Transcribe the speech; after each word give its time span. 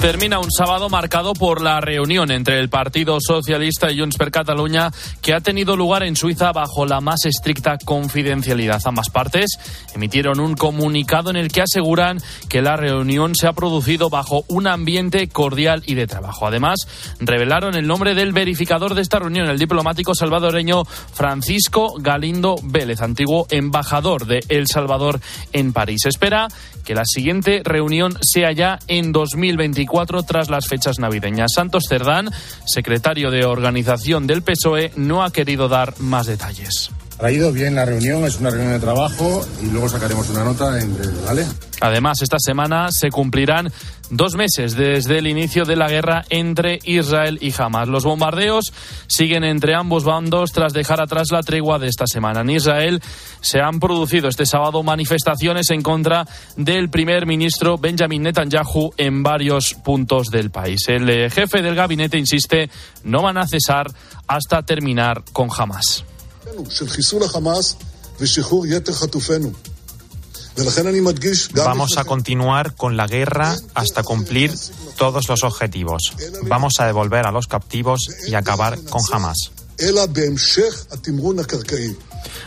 Termina 0.00 0.38
un 0.38 0.52
sábado 0.52 0.88
marcado 0.88 1.32
por 1.32 1.60
la 1.60 1.80
reunión 1.80 2.30
entre 2.30 2.60
el 2.60 2.68
Partido 2.68 3.18
Socialista 3.20 3.90
y 3.90 3.98
Junts 3.98 4.16
per 4.16 4.30
Catalunya 4.30 4.92
que 5.20 5.34
ha 5.34 5.40
tenido 5.40 5.76
lugar 5.76 6.04
en 6.04 6.14
Suiza 6.14 6.52
bajo 6.52 6.86
la 6.86 7.00
más 7.00 7.24
estricta 7.24 7.76
confidencialidad. 7.84 8.80
Ambas 8.84 9.10
partes 9.10 9.58
emitieron 9.92 10.38
un 10.38 10.54
comunicado 10.54 11.30
en 11.30 11.36
el 11.36 11.50
que 11.50 11.62
aseguran 11.62 12.20
que 12.48 12.62
la 12.62 12.76
reunión 12.76 13.34
se 13.34 13.48
ha 13.48 13.54
producido 13.54 14.08
bajo 14.08 14.44
un 14.46 14.68
ambiente 14.68 15.26
cordial 15.28 15.82
y 15.84 15.96
de 15.96 16.06
trabajo. 16.06 16.46
Además, 16.46 16.86
revelaron 17.18 17.74
el 17.74 17.88
nombre 17.88 18.14
del 18.14 18.32
verificador 18.32 18.94
de 18.94 19.02
esta 19.02 19.18
reunión, 19.18 19.48
el 19.48 19.58
diplomático 19.58 20.14
salvadoreño 20.14 20.84
Francisco 20.84 21.94
Galindo 21.98 22.54
Vélez, 22.62 23.02
antiguo 23.02 23.48
embajador 23.50 24.26
de 24.26 24.44
El 24.48 24.68
Salvador 24.68 25.20
en 25.52 25.72
París. 25.72 26.06
espera 26.06 26.46
que 26.84 26.94
la 26.94 27.04
siguiente 27.04 27.62
reunión 27.64 28.16
sea 28.22 28.52
ya 28.52 28.78
en 28.86 29.12
2024 29.12 29.87
tras 30.26 30.50
las 30.50 30.66
fechas 30.66 30.98
navideñas. 30.98 31.52
Santos 31.54 31.84
Cerdán, 31.88 32.30
secretario 32.66 33.30
de 33.30 33.44
organización 33.44 34.26
del 34.26 34.42
PSOE, 34.42 34.92
no 34.96 35.24
ha 35.24 35.32
querido 35.32 35.68
dar 35.68 35.94
más 35.98 36.26
detalles. 36.26 36.90
Ha 37.20 37.32
ido 37.32 37.50
bien 37.50 37.74
la 37.74 37.84
reunión, 37.84 38.24
es 38.24 38.38
una 38.38 38.50
reunión 38.50 38.72
de 38.72 38.78
trabajo 38.78 39.44
y 39.60 39.66
luego 39.66 39.88
sacaremos 39.88 40.30
una 40.30 40.44
nota 40.44 40.80
en 40.80 40.96
breve, 40.96 41.14
¿vale? 41.26 41.46
Además, 41.80 42.22
esta 42.22 42.36
semana 42.38 42.90
se 42.92 43.10
cumplirán 43.10 43.72
dos 44.10 44.34
meses 44.34 44.74
desde 44.74 45.18
el 45.18 45.26
inicio 45.26 45.64
de 45.64 45.76
la 45.76 45.88
guerra 45.88 46.24
entre 46.30 46.78
Israel 46.84 47.38
y 47.40 47.52
Hamas. 47.56 47.88
Los 47.88 48.04
bombardeos 48.04 48.72
siguen 49.06 49.44
entre 49.44 49.74
ambos 49.74 50.04
bandos 50.04 50.52
tras 50.52 50.72
dejar 50.72 51.00
atrás 51.00 51.28
la 51.30 51.42
tregua 51.42 51.78
de 51.78 51.88
esta 51.88 52.06
semana. 52.06 52.40
En 52.40 52.50
Israel 52.50 53.02
se 53.40 53.60
han 53.60 53.80
producido 53.80 54.28
este 54.28 54.46
sábado 54.46 54.82
manifestaciones 54.82 55.70
en 55.70 55.82
contra 55.82 56.26
del 56.56 56.90
primer 56.90 57.26
ministro 57.26 57.78
Benjamin 57.78 58.22
Netanyahu 58.22 58.92
en 58.96 59.22
varios 59.22 59.74
puntos 59.74 60.28
del 60.28 60.50
país. 60.50 60.80
El 60.88 61.08
eh, 61.08 61.30
jefe 61.30 61.62
del 61.62 61.74
gabinete 61.74 62.18
insiste 62.18 62.70
no 63.04 63.22
van 63.22 63.38
a 63.38 63.46
cesar 63.46 63.90
hasta 64.26 64.62
terminar 64.62 65.24
con 65.32 65.48
Hamas. 65.56 66.04
Vamos 71.64 71.96
a 71.98 72.04
continuar 72.04 72.74
con 72.74 72.96
la 72.96 73.06
guerra 73.06 73.56
hasta 73.74 74.02
cumplir 74.02 74.52
todos 74.96 75.28
los 75.28 75.44
objetivos. 75.44 76.14
Vamos 76.42 76.74
a 76.78 76.86
devolver 76.86 77.26
a 77.26 77.32
los 77.32 77.46
captivos 77.46 78.10
y 78.26 78.34
acabar 78.34 78.78
con 78.90 79.02
Hamas. 79.12 79.52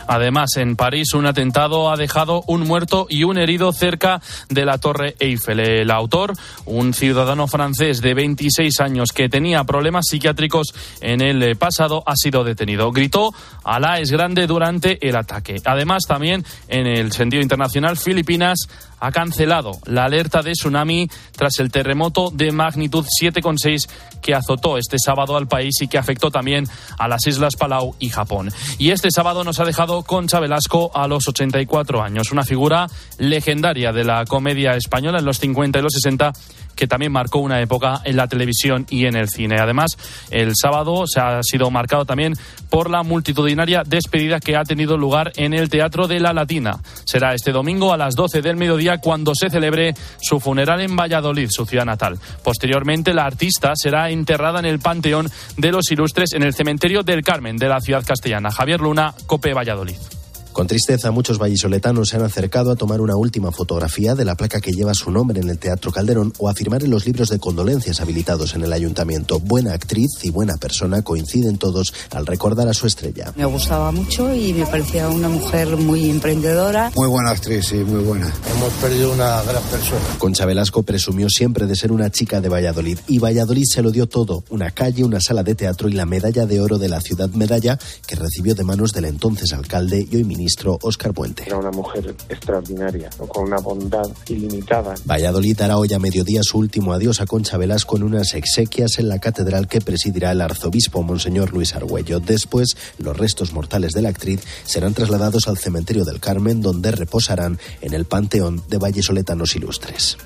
Además, 0.06 0.56
en 0.56 0.76
París, 0.76 1.14
un 1.14 1.26
atentado 1.26 1.90
ha 1.90 1.96
dejado 1.96 2.42
un 2.46 2.66
muerto 2.66 3.06
y 3.08 3.24
un 3.24 3.38
herido 3.38 3.72
cerca 3.72 4.20
de 4.48 4.64
la 4.64 4.78
Torre 4.78 5.14
Eiffel. 5.18 5.60
El 5.60 5.90
autor, 5.90 6.32
un 6.64 6.94
ciudadano 6.94 7.46
francés 7.46 8.00
de 8.00 8.14
26 8.14 8.80
años 8.80 9.12
que 9.12 9.28
tenía 9.28 9.64
problemas 9.64 10.06
psiquiátricos 10.08 10.74
en 11.00 11.20
el 11.20 11.56
pasado, 11.56 12.02
ha 12.06 12.16
sido 12.16 12.44
detenido. 12.44 12.92
Gritó, 12.92 13.32
Alá 13.64 14.00
es 14.00 14.10
grande 14.10 14.46
durante 14.46 15.06
el 15.06 15.16
ataque. 15.16 15.56
Además, 15.64 16.02
también 16.06 16.44
en 16.68 16.86
el 16.86 17.12
sentido 17.12 17.42
internacional, 17.42 17.96
Filipinas 17.96 18.68
ha 19.02 19.10
cancelado 19.10 19.72
la 19.86 20.04
alerta 20.04 20.42
de 20.42 20.52
tsunami 20.52 21.08
tras 21.32 21.58
el 21.58 21.72
terremoto 21.72 22.30
de 22.30 22.52
magnitud 22.52 23.04
7,6 23.04 23.88
que 24.22 24.32
azotó 24.32 24.78
este 24.78 24.96
sábado 25.04 25.36
al 25.36 25.48
país 25.48 25.74
y 25.80 25.88
que 25.88 25.98
afectó 25.98 26.30
también 26.30 26.66
a 26.98 27.08
las 27.08 27.26
Islas 27.26 27.56
Palau 27.56 27.96
y 27.98 28.10
Japón. 28.10 28.50
Y 28.78 28.90
este 28.90 29.10
sábado 29.10 29.42
nos 29.42 29.58
ha 29.58 29.64
dejado 29.64 30.04
Concha 30.04 30.38
Velasco 30.38 30.92
a 30.94 31.08
los 31.08 31.26
84 31.26 32.00
años, 32.00 32.30
una 32.30 32.44
figura 32.44 32.86
legendaria 33.18 33.90
de 33.92 34.04
la 34.04 34.24
comedia 34.24 34.76
española 34.76 35.18
en 35.18 35.24
los 35.24 35.38
50 35.38 35.80
y 35.80 35.82
los 35.82 35.94
60 35.94 36.32
que 36.74 36.86
también 36.86 37.12
marcó 37.12 37.38
una 37.38 37.60
época 37.60 38.00
en 38.04 38.16
la 38.16 38.28
televisión 38.28 38.86
y 38.90 39.06
en 39.06 39.16
el 39.16 39.28
cine. 39.28 39.56
Además, 39.60 39.96
el 40.30 40.52
sábado 40.54 41.04
se 41.06 41.20
ha 41.20 41.42
sido 41.42 41.70
marcado 41.70 42.04
también 42.04 42.34
por 42.70 42.90
la 42.90 43.02
multitudinaria 43.02 43.82
despedida 43.86 44.40
que 44.40 44.56
ha 44.56 44.64
tenido 44.64 44.96
lugar 44.96 45.32
en 45.36 45.54
el 45.54 45.68
Teatro 45.68 46.08
de 46.08 46.20
la 46.20 46.32
Latina. 46.32 46.78
Será 47.04 47.34
este 47.34 47.52
domingo 47.52 47.92
a 47.92 47.96
las 47.96 48.14
12 48.14 48.42
del 48.42 48.56
mediodía 48.56 48.98
cuando 48.98 49.34
se 49.34 49.50
celebre 49.50 49.94
su 50.20 50.40
funeral 50.40 50.80
en 50.80 50.96
Valladolid, 50.96 51.48
su 51.50 51.66
ciudad 51.66 51.84
natal. 51.84 52.18
Posteriormente, 52.42 53.14
la 53.14 53.24
artista 53.24 53.72
será 53.74 54.10
enterrada 54.10 54.58
en 54.58 54.66
el 54.66 54.78
Panteón 54.78 55.28
de 55.56 55.72
los 55.72 55.90
Ilustres 55.90 56.32
en 56.32 56.42
el 56.42 56.54
Cementerio 56.54 57.02
del 57.02 57.22
Carmen 57.22 57.56
de 57.56 57.68
la 57.68 57.80
ciudad 57.80 58.04
castellana. 58.04 58.50
Javier 58.50 58.80
Luna, 58.80 59.14
Cope 59.26 59.54
Valladolid. 59.54 60.21
Con 60.52 60.66
tristeza, 60.66 61.10
muchos 61.10 61.38
vallisoletanos 61.38 62.10
se 62.10 62.16
han 62.16 62.24
acercado 62.24 62.70
a 62.70 62.76
tomar 62.76 63.00
una 63.00 63.16
última 63.16 63.52
fotografía 63.52 64.14
de 64.14 64.26
la 64.26 64.34
placa 64.34 64.60
que 64.60 64.72
lleva 64.72 64.92
su 64.92 65.10
nombre 65.10 65.40
en 65.40 65.48
el 65.48 65.58
Teatro 65.58 65.90
Calderón 65.90 66.34
o 66.38 66.50
a 66.50 66.54
firmar 66.54 66.84
en 66.84 66.90
los 66.90 67.06
libros 67.06 67.30
de 67.30 67.38
condolencias 67.38 68.02
habilitados 68.02 68.54
en 68.54 68.62
el 68.62 68.72
ayuntamiento. 68.74 69.40
Buena 69.40 69.72
actriz 69.72 70.10
y 70.22 70.30
buena 70.30 70.58
persona 70.58 71.00
coinciden 71.00 71.56
todos 71.56 71.94
al 72.10 72.26
recordar 72.26 72.68
a 72.68 72.74
su 72.74 72.86
estrella. 72.86 73.32
Me 73.34 73.46
gustaba 73.46 73.92
mucho 73.92 74.34
y 74.34 74.52
me 74.52 74.66
parecía 74.66 75.08
una 75.08 75.30
mujer 75.30 75.74
muy 75.78 76.10
emprendedora. 76.10 76.92
Muy 76.96 77.08
buena 77.08 77.30
actriz, 77.30 77.68
sí, 77.68 77.76
muy 77.76 78.04
buena. 78.04 78.30
Hemos 78.54 78.72
perdido 78.74 79.10
una 79.10 79.40
gran 79.42 79.62
persona. 79.64 80.02
Concha 80.18 80.44
Velasco 80.44 80.82
presumió 80.82 81.30
siempre 81.30 81.66
de 81.66 81.76
ser 81.76 81.92
una 81.92 82.10
chica 82.10 82.42
de 82.42 82.50
Valladolid 82.50 82.98
y 83.08 83.18
Valladolid 83.18 83.64
se 83.64 83.80
lo 83.80 83.90
dio 83.90 84.06
todo, 84.06 84.44
una 84.50 84.70
calle, 84.70 85.02
una 85.02 85.20
sala 85.20 85.42
de 85.42 85.54
teatro 85.54 85.88
y 85.88 85.92
la 85.92 86.04
medalla 86.04 86.44
de 86.44 86.60
oro 86.60 86.76
de 86.76 86.90
la 86.90 87.00
ciudad 87.00 87.30
medalla 87.30 87.78
que 88.06 88.16
recibió 88.16 88.54
de 88.54 88.64
manos 88.64 88.92
del 88.92 89.06
entonces 89.06 89.54
alcalde 89.54 90.06
y 90.10 90.16
hoy 90.16 90.24
ministro 90.24 90.41
ministro 90.42 90.76
Óscar 90.82 91.14
Puente. 91.14 91.44
Era 91.46 91.56
una 91.56 91.70
mujer 91.70 92.16
extraordinaria, 92.28 93.08
con 93.28 93.44
una 93.44 93.58
bondad 93.58 94.10
ilimitada. 94.28 94.94
Valladolid 95.04 95.60
hará 95.60 95.78
hoy 95.78 95.92
a 95.94 96.00
mediodía 96.00 96.40
su 96.42 96.58
último 96.58 96.92
adiós 96.92 97.20
a 97.20 97.26
Concha 97.26 97.56
Velasco 97.56 97.96
en 97.96 98.02
unas 98.02 98.34
exequias 98.34 98.98
en 98.98 99.08
la 99.08 99.20
catedral 99.20 99.68
que 99.68 99.80
presidirá 99.80 100.32
el 100.32 100.40
arzobispo 100.40 101.04
Monseñor 101.04 101.52
Luis 101.52 101.76
Argüello. 101.76 102.18
Después, 102.18 102.76
los 102.98 103.16
restos 103.16 103.52
mortales 103.52 103.92
de 103.92 104.02
la 104.02 104.08
actriz 104.08 104.40
serán 104.64 104.94
trasladados 104.94 105.46
al 105.46 105.58
cementerio 105.58 106.04
del 106.04 106.18
Carmen, 106.18 106.60
donde 106.60 106.90
reposarán 106.90 107.60
en 107.80 107.94
el 107.94 108.04
Panteón 108.04 108.64
de 108.68 108.78
Vallesoletanos 108.78 109.54
Ilustres. 109.54 110.16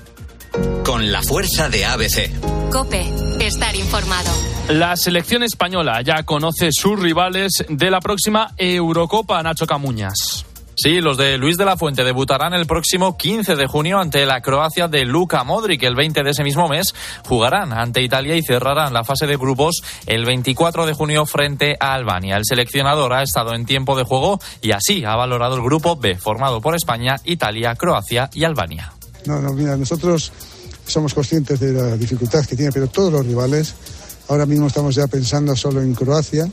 Con 0.83 1.11
la 1.11 1.21
fuerza 1.21 1.69
de 1.69 1.85
ABC. 1.85 2.69
Cope, 2.71 3.05
estar 3.39 3.75
informado. 3.75 4.31
La 4.69 4.95
selección 4.97 5.43
española 5.43 6.01
ya 6.01 6.23
conoce 6.23 6.69
sus 6.71 6.99
rivales 6.99 7.65
de 7.69 7.91
la 7.91 8.01
próxima 8.01 8.53
Eurocopa, 8.57 9.41
Nacho 9.41 9.65
Camuñas. 9.65 10.45
Sí, 10.79 11.01
los 11.01 11.17
de 11.17 11.39
Luis 11.39 11.57
de 11.57 11.65
la 11.65 11.75
Fuente 11.75 12.03
debutarán 12.03 12.53
el 12.53 12.67
próximo 12.67 13.17
15 13.17 13.55
de 13.55 13.65
junio 13.65 13.97
ante 13.97 14.27
la 14.27 14.41
Croacia 14.41 14.87
de 14.87 15.05
Luka 15.05 15.43
Modric. 15.43 15.81
El 15.81 15.95
20 15.95 16.21
de 16.21 16.29
ese 16.29 16.43
mismo 16.43 16.67
mes 16.67 16.93
jugarán 17.25 17.73
ante 17.73 18.03
Italia 18.03 18.35
y 18.35 18.43
cerrarán 18.43 18.93
la 18.93 19.03
fase 19.03 19.25
de 19.25 19.37
grupos 19.37 19.81
el 20.05 20.23
24 20.23 20.85
de 20.85 20.93
junio 20.93 21.25
frente 21.25 21.77
a 21.79 21.95
Albania. 21.95 22.37
El 22.37 22.45
seleccionador 22.45 23.11
ha 23.13 23.23
estado 23.23 23.55
en 23.55 23.65
tiempo 23.65 23.97
de 23.97 24.03
juego 24.03 24.39
y 24.61 24.71
así 24.71 25.03
ha 25.03 25.15
valorado 25.15 25.55
el 25.55 25.63
grupo 25.63 25.95
B, 25.95 26.15
formado 26.15 26.61
por 26.61 26.75
España, 26.75 27.15
Italia, 27.23 27.73
Croacia 27.73 28.29
y 28.35 28.43
Albania. 28.43 28.96
No, 29.27 29.41
no, 29.41 29.53
mira, 29.53 29.75
nosotros 29.75 30.31
somos 30.85 31.13
conscientes 31.13 31.59
de 31.59 31.73
la 31.73 31.97
dificultad 31.97 32.45
que 32.45 32.55
tiene, 32.55 32.71
pero 32.71 32.87
todos 32.87 33.11
los 33.11 33.25
rivales, 33.25 33.73
ahora 34.29 34.45
mismo 34.45 34.67
estamos 34.67 34.95
ya 34.95 35.07
pensando 35.07 35.55
solo 35.55 35.81
en 35.81 35.93
Croacia 35.93 36.49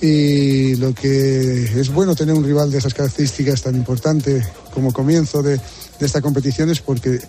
y 0.00 0.76
lo 0.76 0.94
que 0.94 1.80
es 1.80 1.92
bueno 1.92 2.14
tener 2.14 2.34
un 2.34 2.44
rival 2.44 2.70
de 2.70 2.78
esas 2.78 2.94
características 2.94 3.62
tan 3.62 3.74
importante 3.74 4.42
como 4.72 4.92
comienzo 4.92 5.42
de, 5.42 5.56
de 5.56 6.06
esta 6.06 6.20
competición 6.20 6.70
es 6.70 6.80
porque 6.80 7.20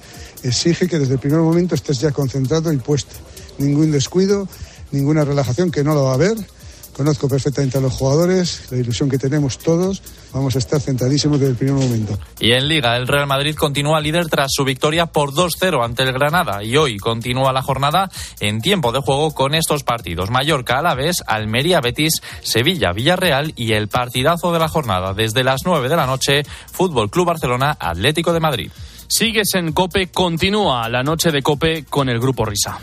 exige 0.43 0.87
que 0.87 0.99
desde 0.99 1.13
el 1.13 1.19
primer 1.19 1.39
momento 1.39 1.75
estés 1.75 1.99
ya 1.99 2.11
concentrado 2.11 2.71
y 2.71 2.77
puesto. 2.77 3.15
Ningún 3.57 3.91
descuido, 3.91 4.47
ninguna 4.91 5.23
relajación, 5.23 5.71
que 5.71 5.83
no 5.83 5.93
lo 5.93 6.03
va 6.03 6.11
a 6.11 6.15
haber 6.15 6.35
Conozco 6.93 7.27
perfectamente 7.27 7.79
a 7.79 7.81
los 7.81 7.93
jugadores, 7.93 8.67
la 8.69 8.77
ilusión 8.77 9.09
que 9.09 9.17
tenemos 9.17 9.57
todos. 9.57 10.01
Vamos 10.31 10.55
a 10.55 10.59
estar 10.59 10.79
centradísimos 10.79 11.39
desde 11.39 11.51
el 11.51 11.57
primer 11.57 11.75
momento. 11.75 12.17
Y 12.39 12.51
en 12.51 12.67
Liga, 12.67 12.95
el 12.95 13.07
Real 13.07 13.25
Madrid 13.25 13.55
continúa 13.55 13.99
líder 13.99 14.27
tras 14.27 14.51
su 14.51 14.63
victoria 14.63 15.07
por 15.07 15.33
2-0 15.33 15.83
ante 15.83 16.03
el 16.03 16.13
Granada. 16.13 16.63
Y 16.63 16.77
hoy 16.77 16.97
continúa 16.97 17.51
la 17.51 17.63
jornada 17.63 18.11
en 18.39 18.61
tiempo 18.61 18.91
de 18.91 18.99
juego 18.99 19.33
con 19.33 19.55
estos 19.55 19.83
partidos: 19.83 20.29
Mallorca, 20.29 20.79
Alavés, 20.79 21.23
Almería, 21.25 21.81
Betis, 21.81 22.21
Sevilla, 22.41 22.93
Villarreal 22.93 23.53
y 23.55 23.73
el 23.73 23.87
partidazo 23.87 24.53
de 24.53 24.59
la 24.59 24.67
jornada 24.67 25.13
desde 25.13 25.43
las 25.43 25.61
9 25.65 25.89
de 25.89 25.95
la 25.95 26.05
noche: 26.05 26.43
Fútbol 26.71 27.09
Club 27.09 27.27
Barcelona, 27.27 27.75
Atlético 27.79 28.33
de 28.33 28.39
Madrid. 28.39 28.71
Sigues 29.07 29.49
en 29.55 29.73
Cope, 29.73 30.07
continúa 30.07 30.87
la 30.89 31.03
noche 31.03 31.31
de 31.31 31.41
Cope 31.41 31.85
con 31.85 32.09
el 32.09 32.19
Grupo 32.19 32.45
Risa. 32.45 32.79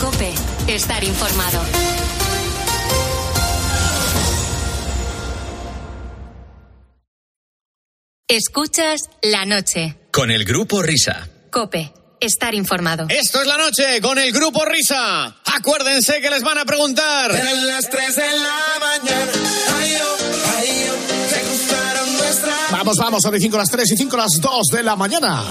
Cope, 0.00 0.32
estar 0.68 1.02
informado. 1.02 1.60
Escuchas 8.30 9.10
la 9.22 9.44
noche. 9.44 9.96
Con 10.12 10.30
el 10.30 10.44
grupo 10.44 10.80
Risa. 10.82 11.28
Cope. 11.50 11.92
Estar 12.20 12.54
informado. 12.54 13.06
Esto 13.08 13.40
es 13.40 13.46
la 13.48 13.56
noche 13.56 14.00
con 14.00 14.20
el 14.20 14.30
grupo 14.30 14.64
Risa. 14.64 15.34
Acuérdense 15.46 16.20
que 16.20 16.30
les 16.30 16.44
van 16.44 16.58
a 16.58 16.64
preguntar. 16.64 17.34
En 17.34 17.66
las 17.66 17.90
3 17.90 18.14
de 18.14 18.22
la 18.22 18.78
mañana. 18.78 19.32
Ay, 19.76 19.96
oh, 20.00 20.58
ay, 20.58 20.90
oh, 20.90 21.28
¿te 21.28 21.42
gustaron 21.50 22.16
nuestra... 22.18 22.54
Vamos, 22.70 22.96
vamos, 22.98 23.20
son 23.20 23.32
de 23.32 23.40
5 23.40 23.56
a 23.56 23.58
las 23.58 23.68
3 23.68 23.90
y 23.90 23.96
5 23.96 24.14
a 24.14 24.18
las 24.20 24.40
2 24.40 24.66
de 24.74 24.82
la 24.84 24.94
mañana. 24.94 25.42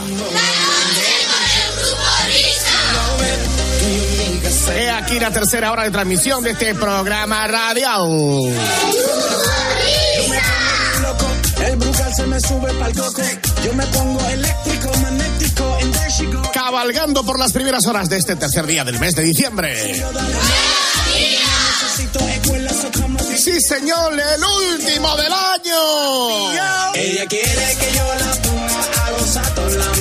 He 4.74 4.90
aquí 4.90 5.20
la 5.20 5.32
tercera 5.32 5.74
hora 5.74 5.84
de 5.84 5.92
transmisión 5.92 6.42
de 6.42 6.52
este 6.52 6.74
programa 6.76 7.46
radial. 7.46 8.08
Me 12.42 12.48
sube 12.48 12.74
pa'l 12.76 12.94
coco. 12.94 13.22
Yo 13.66 13.74
me 13.74 13.86
pongo 13.88 14.30
eléctrico, 14.30 14.90
magnético, 15.00 15.78
Cabalgando 16.54 17.26
por 17.26 17.38
las 17.38 17.52
primeras 17.52 17.86
horas 17.86 18.08
de 18.08 18.18
este 18.18 18.38
tercer 18.38 18.66
día 18.66 18.86
del 18.86 18.98
mes 18.98 19.14
de 19.16 19.24
diciembre. 19.24 19.94
Sí, 23.36 23.60
señor, 23.60 24.14
el 24.14 24.74
último 24.74 25.18
del 25.18 25.34
año. 25.34 26.54
Ella 26.96 27.26
quiere 27.28 27.78
que 27.78 27.92
yo 27.94 28.16
la 28.16 28.32
ponga 28.42 29.06
a 29.06 29.12
gozar 29.12 29.54
la 29.76 29.99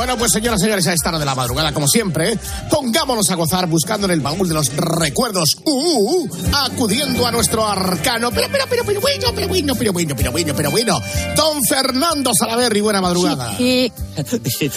Bueno, 0.00 0.16
pues 0.16 0.32
señoras 0.32 0.58
y 0.62 0.64
señores, 0.64 0.86
a 0.86 0.94
esta 0.94 1.10
hora 1.10 1.18
de 1.18 1.26
la 1.26 1.34
madrugada, 1.34 1.74
como 1.74 1.86
siempre, 1.86 2.38
pongámonos 2.70 3.28
a 3.28 3.34
gozar 3.34 3.66
buscando 3.66 4.06
en 4.06 4.12
el 4.12 4.20
baúl 4.20 4.48
de 4.48 4.54
los 4.54 4.74
recuerdos, 4.74 5.58
uh, 5.62 5.70
uh, 5.70 6.22
uh 6.22 6.30
acudiendo 6.54 7.26
a 7.26 7.30
nuestro 7.30 7.66
arcano, 7.66 8.30
pero, 8.30 8.48
pero, 8.50 8.64
pero, 8.66 8.82
pero 8.86 8.98
bueno, 8.98 9.26
pero 9.34 9.46
bueno, 9.46 9.74
pero 9.78 9.92
bueno, 9.92 10.14
pero 10.16 10.32
bueno, 10.32 10.54
pero 10.56 10.70
bueno, 10.70 11.02
don 11.36 11.62
Fernando 11.62 12.32
Salaverri, 12.34 12.80
buena 12.80 13.02
madrugada. 13.02 13.54
Sí, 13.58 13.92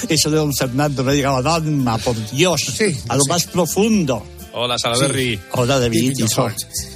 Eso 0.09 0.29
de 0.29 0.35
don 0.35 0.53
Fernando 0.53 1.05
me 1.05 1.13
ha 1.13 1.15
llegado 1.15 1.49
a 1.49 1.55
alma, 1.55 1.97
por 1.99 2.17
Dios, 2.31 2.61
sí, 2.77 2.93
a 3.07 3.15
lo 3.15 3.23
más 3.29 3.45
profundo. 3.45 4.25
Hola, 4.55 4.77
Salaberry. 4.77 5.39
Hola, 5.53 5.79
David. 5.79 6.13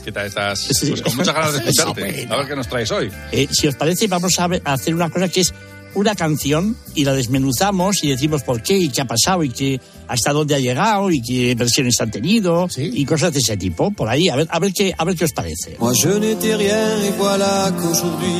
¿Qué 0.04 0.12
tal 0.12 0.28
estás? 0.28 0.68
Pues 0.68 1.02
con 1.02 1.16
muchas 1.16 1.34
ganas 1.34 1.54
de 1.54 1.60
escucharte. 1.60 2.28
A 2.30 2.38
ver 2.38 2.48
qué 2.48 2.56
nos 2.56 2.68
traes 2.68 2.92
hoy. 2.92 3.12
Eh, 3.32 3.48
si 3.52 3.68
os 3.68 3.76
parece, 3.76 4.08
vamos 4.08 4.38
a, 4.38 4.48
hacer 4.66 4.94
una 4.94 5.10
cosa 5.10 5.28
que 5.28 5.42
es 5.42 5.54
una 5.98 6.14
canción 6.14 6.78
y 6.94 7.06
la 7.06 7.14
desmenuzamos 7.14 8.04
y 8.04 8.10
decimos 8.10 8.44
por 8.44 8.62
qué 8.62 8.78
y 8.78 8.90
qué 8.90 9.02
ha 9.02 9.06
pasado 9.06 9.44
y 9.44 9.50
qué, 9.50 9.82
hasta 10.08 10.32
dónde 10.32 10.54
ha 10.54 10.60
llegado 10.60 11.10
y 11.10 11.22
qué 11.22 11.56
versiones 11.56 12.00
han 12.00 12.12
tenido 12.12 12.68
y 12.78 13.04
cosas 13.04 13.34
de 13.34 13.40
ese 13.40 13.58
tipo. 13.58 13.90
Por 13.92 14.08
ahí, 14.08 14.30
a 14.30 14.36
ver, 14.36 14.48
a 14.52 14.60
ver, 14.60 14.72
qué, 14.74 14.94
a 14.96 15.04
ver 15.04 15.16
qué 15.16 15.26
os 15.26 15.34
parece. 15.34 15.76
Moi 15.80 15.94
je 15.94 16.20
n'étais 16.20 16.56
rien 16.56 17.02
et 17.04 17.14
voilà 17.18 17.74
qu'aujourd'hui 17.80 18.40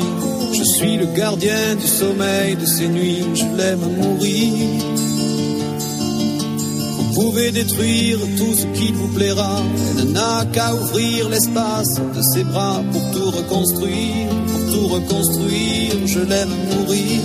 je 0.54 0.64
suis 0.64 0.98
le 0.98 1.08
gardien 1.14 1.76
du 1.76 1.88
sommeil 1.88 2.56
de 2.56 2.66
ces 2.66 2.88
nuits. 2.88 3.26
Je 3.34 3.46
l'aime 3.58 3.86
mourir. 4.02 5.08
Vous 7.18 7.32
pouvez 7.32 7.52
détruire 7.52 8.20
tout 8.38 8.54
ce 8.54 8.66
qui 8.78 8.92
vous 8.92 9.08
plaira. 9.08 9.64
Elle 10.00 10.12
n'a 10.12 10.46
qu'à 10.54 10.76
ouvrir 10.76 11.30
l'espace 11.30 11.96
de 11.96 12.22
ses 12.34 12.44
bras 12.44 12.84
pour 12.92 13.12
tout 13.12 13.32
reconstruire, 13.32 14.30
tout 14.72 14.88
reconstruire. 14.88 15.96
Je 16.06 16.20
l'aime 16.20 16.54
mourir. 16.70 17.22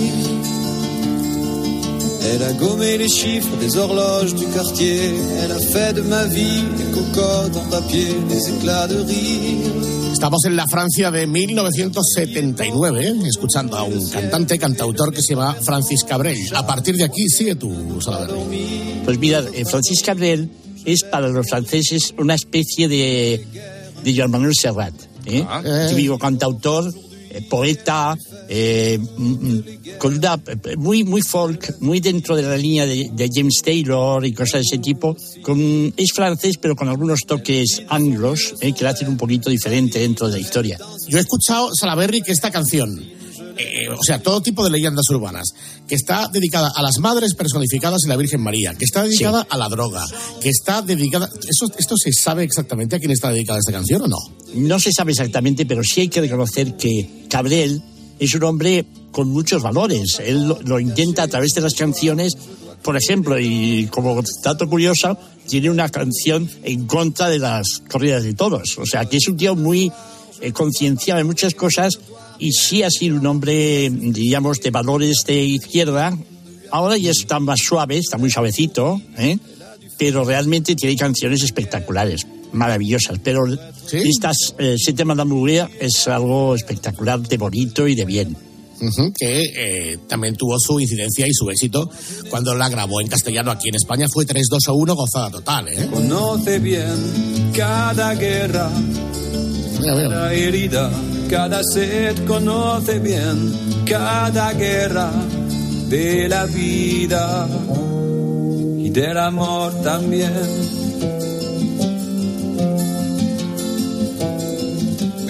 Elle 2.31 2.43
a 2.43 2.53
gommé 2.53 2.97
les 2.97 3.09
chiffres 3.09 3.55
des 3.59 3.77
horloges 3.77 4.33
du 4.33 4.45
quartier. 4.47 5.11
Elle 5.43 5.51
a 5.51 5.59
fait 5.59 5.93
de 5.93 6.01
ma 6.01 6.25
vie 6.25 6.63
des 6.77 6.91
cocottes 6.91 7.55
en 7.55 7.69
papier, 7.69 8.07
des 8.29 8.49
éclats 8.49 8.87
de 8.87 8.97
rire. 8.97 9.93
Estamos 10.13 10.45
en 10.45 10.55
la 10.55 10.67
Francia 10.67 11.11
de 11.11 11.27
1979, 11.27 13.01
¿eh? 13.01 13.13
escuchando 13.27 13.75
a 13.75 13.83
un 13.83 14.09
cantante, 14.09 14.57
cantautor 14.57 15.11
que 15.11 15.21
se 15.21 15.33
llama 15.33 15.53
Francis 15.61 16.05
Cabrel. 16.05 16.37
A 16.55 16.65
partir 16.65 16.95
de 16.95 17.03
aquí, 17.03 17.27
sigue 17.27 17.55
tú, 17.55 17.99
Salvador. 17.99 18.37
Pues 19.03 19.19
mira, 19.19 19.43
eh, 19.53 19.65
Francis 19.65 20.01
Cabrel 20.01 20.49
es 20.85 21.03
para 21.03 21.27
los 21.27 21.45
franceses 21.49 22.13
una 22.17 22.35
especie 22.35 22.87
de, 22.87 23.45
de 24.03 24.15
Joan 24.15 24.31
Manuel 24.31 24.53
Serrat. 24.55 24.93
¿eh? 25.25 25.43
Ah. 25.47 25.87
Típico 25.89 26.17
cantautor, 26.17 26.87
eh, 26.87 27.12
poeta, 27.41 28.17
eh, 28.47 28.97
mm, 28.99 29.23
mm, 29.23 29.63
con 29.97 30.17
una 30.17 30.41
muy 30.77 31.03
muy 31.03 31.21
folk, 31.21 31.75
muy 31.79 31.99
dentro 31.99 32.35
de 32.35 32.43
la 32.43 32.57
línea 32.57 32.85
de, 32.85 33.29
James 33.33 33.61
Taylor 33.63 34.25
y 34.25 34.33
cosas 34.33 34.61
de 34.61 34.67
ese 34.67 34.77
tipo. 34.77 35.15
Con, 35.41 35.93
es 35.95 36.11
francés, 36.13 36.57
pero 36.61 36.75
con 36.75 36.89
algunos 36.89 37.21
toques 37.21 37.83
anglos 37.89 38.55
eh, 38.61 38.73
que 38.73 38.83
la 38.83 38.91
hacen 38.91 39.07
un 39.07 39.17
poquito 39.17 39.49
diferente 39.49 39.99
dentro 39.99 40.27
de 40.27 40.33
la 40.33 40.39
historia. 40.39 40.77
Yo 41.07 41.17
he 41.17 41.21
escuchado, 41.21 41.69
Salaberry, 41.73 42.21
que 42.21 42.31
esta 42.31 42.51
canción 42.51 42.99
eh, 43.57 43.87
o 43.89 44.03
sea, 44.03 44.19
todo 44.19 44.41
tipo 44.41 44.63
de 44.63 44.71
leyendas 44.71 45.07
urbanas, 45.09 45.49
que 45.87 45.95
está 45.95 46.27
dedicada 46.27 46.71
a 46.75 46.81
las 46.81 46.97
madres 46.99 47.35
personificadas 47.35 48.03
en 48.03 48.09
la 48.09 48.17
Virgen 48.17 48.41
María, 48.41 48.73
que 48.73 48.85
está 48.85 49.03
dedicada 49.03 49.45
a 49.47 49.57
la 49.57 49.69
droga, 49.69 50.03
que 50.41 50.49
está 50.49 50.81
dedicada... 50.81 51.29
¿Eso, 51.47 51.71
¿Esto 51.77 51.95
se 51.97 52.11
sabe 52.13 52.43
exactamente 52.43 52.95
a 52.95 52.99
quién 52.99 53.11
está 53.11 53.31
dedicada 53.31 53.59
esta 53.59 53.71
canción 53.71 54.01
o 54.03 54.07
no? 54.07 54.17
No 54.53 54.79
se 54.79 54.91
sabe 54.91 55.11
exactamente, 55.11 55.65
pero 55.65 55.81
sí 55.83 56.01
hay 56.01 56.07
que 56.09 56.21
reconocer 56.21 56.75
que 56.75 57.25
Cabrel 57.29 57.81
es 58.19 58.35
un 58.35 58.43
hombre 58.43 58.85
con 59.11 59.29
muchos 59.29 59.61
valores. 59.61 60.19
Él 60.23 60.47
lo, 60.47 60.79
intenta 60.79 61.23
a 61.23 61.27
través 61.27 61.53
de 61.53 61.61
las 61.61 61.73
canciones. 61.73 62.33
Por 62.81 62.97
ejemplo, 62.97 63.39
y 63.39 63.87
como 63.89 64.21
dato 64.43 64.67
curioso, 64.67 65.17
tiene 65.47 65.69
una 65.69 65.89
canción 65.89 66.49
en 66.63 66.85
contra 66.85 67.29
de 67.29 67.39
las 67.39 67.81
corridas 67.89 68.23
de 68.23 68.33
todos. 68.33 68.77
O 68.77 68.85
sea, 68.85 69.05
que 69.05 69.17
es 69.17 69.27
un 69.27 69.37
tío 69.37 69.55
muy 69.55 69.91
eh, 70.41 70.51
concienciado 70.51 71.21
en 71.21 71.27
muchas 71.27 71.53
cosas 71.53 71.99
y 72.39 72.51
sí 72.51 72.83
ha 72.83 72.89
sido 72.89 73.17
un 73.17 73.25
hombre, 73.25 73.89
diríamos, 73.89 74.59
de 74.59 74.71
valores 74.71 75.23
de 75.25 75.41
izquierda. 75.43 76.17
Ahora 76.71 76.97
ya 76.97 77.11
está 77.11 77.39
más 77.39 77.59
suave, 77.63 77.97
está 77.97 78.17
muy 78.17 78.29
suavecito, 78.29 79.01
¿eh? 79.17 79.37
pero 79.97 80.25
realmente 80.25 80.75
tiene 80.75 80.97
canciones 80.97 81.43
espectaculares, 81.43 82.25
maravillosas. 82.53 83.19
Pero 83.23 83.45
estas, 83.91 84.55
eh, 84.57 84.75
Siete 84.77 85.05
Madame 85.05 85.67
es 85.79 86.07
algo 86.07 86.55
espectacular, 86.55 87.19
de 87.19 87.37
bonito 87.37 87.87
y 87.87 87.95
de 87.95 88.05
bien. 88.05 88.37
que 89.17 89.43
eh, 89.55 89.99
también 90.09 90.35
tuvo 90.35 90.59
su 90.59 90.77
incidencia 90.77 91.25
y 91.25 91.33
su 91.33 91.49
éxito 91.49 91.89
cuando 92.29 92.53
la 92.53 92.67
grabó 92.67 92.99
en 92.99 93.07
castellano 93.07 93.51
aquí 93.51 93.69
en 93.69 93.75
España. 93.75 94.07
Fue 94.11 94.25
3, 94.25 94.45
2 94.49 94.67
a 94.67 94.71
1, 94.73 94.95
gozada 94.95 95.29
total. 95.29 95.67
¿eh? 95.69 95.87
Conoce 95.91 96.59
bien 96.59 97.51
cada 97.55 98.13
guerra, 98.15 98.69
cada 99.83 100.33
herida, 100.33 100.91
cada 101.29 101.61
sed. 101.63 102.25
Conoce 102.25 102.99
bien 102.99 103.53
cada 103.85 104.53
guerra 104.53 105.11
de 105.87 106.27
la 106.27 106.45
vida 106.45 107.47
y 108.79 108.89
del 108.89 109.17
amor 109.17 109.81
también 109.81 110.31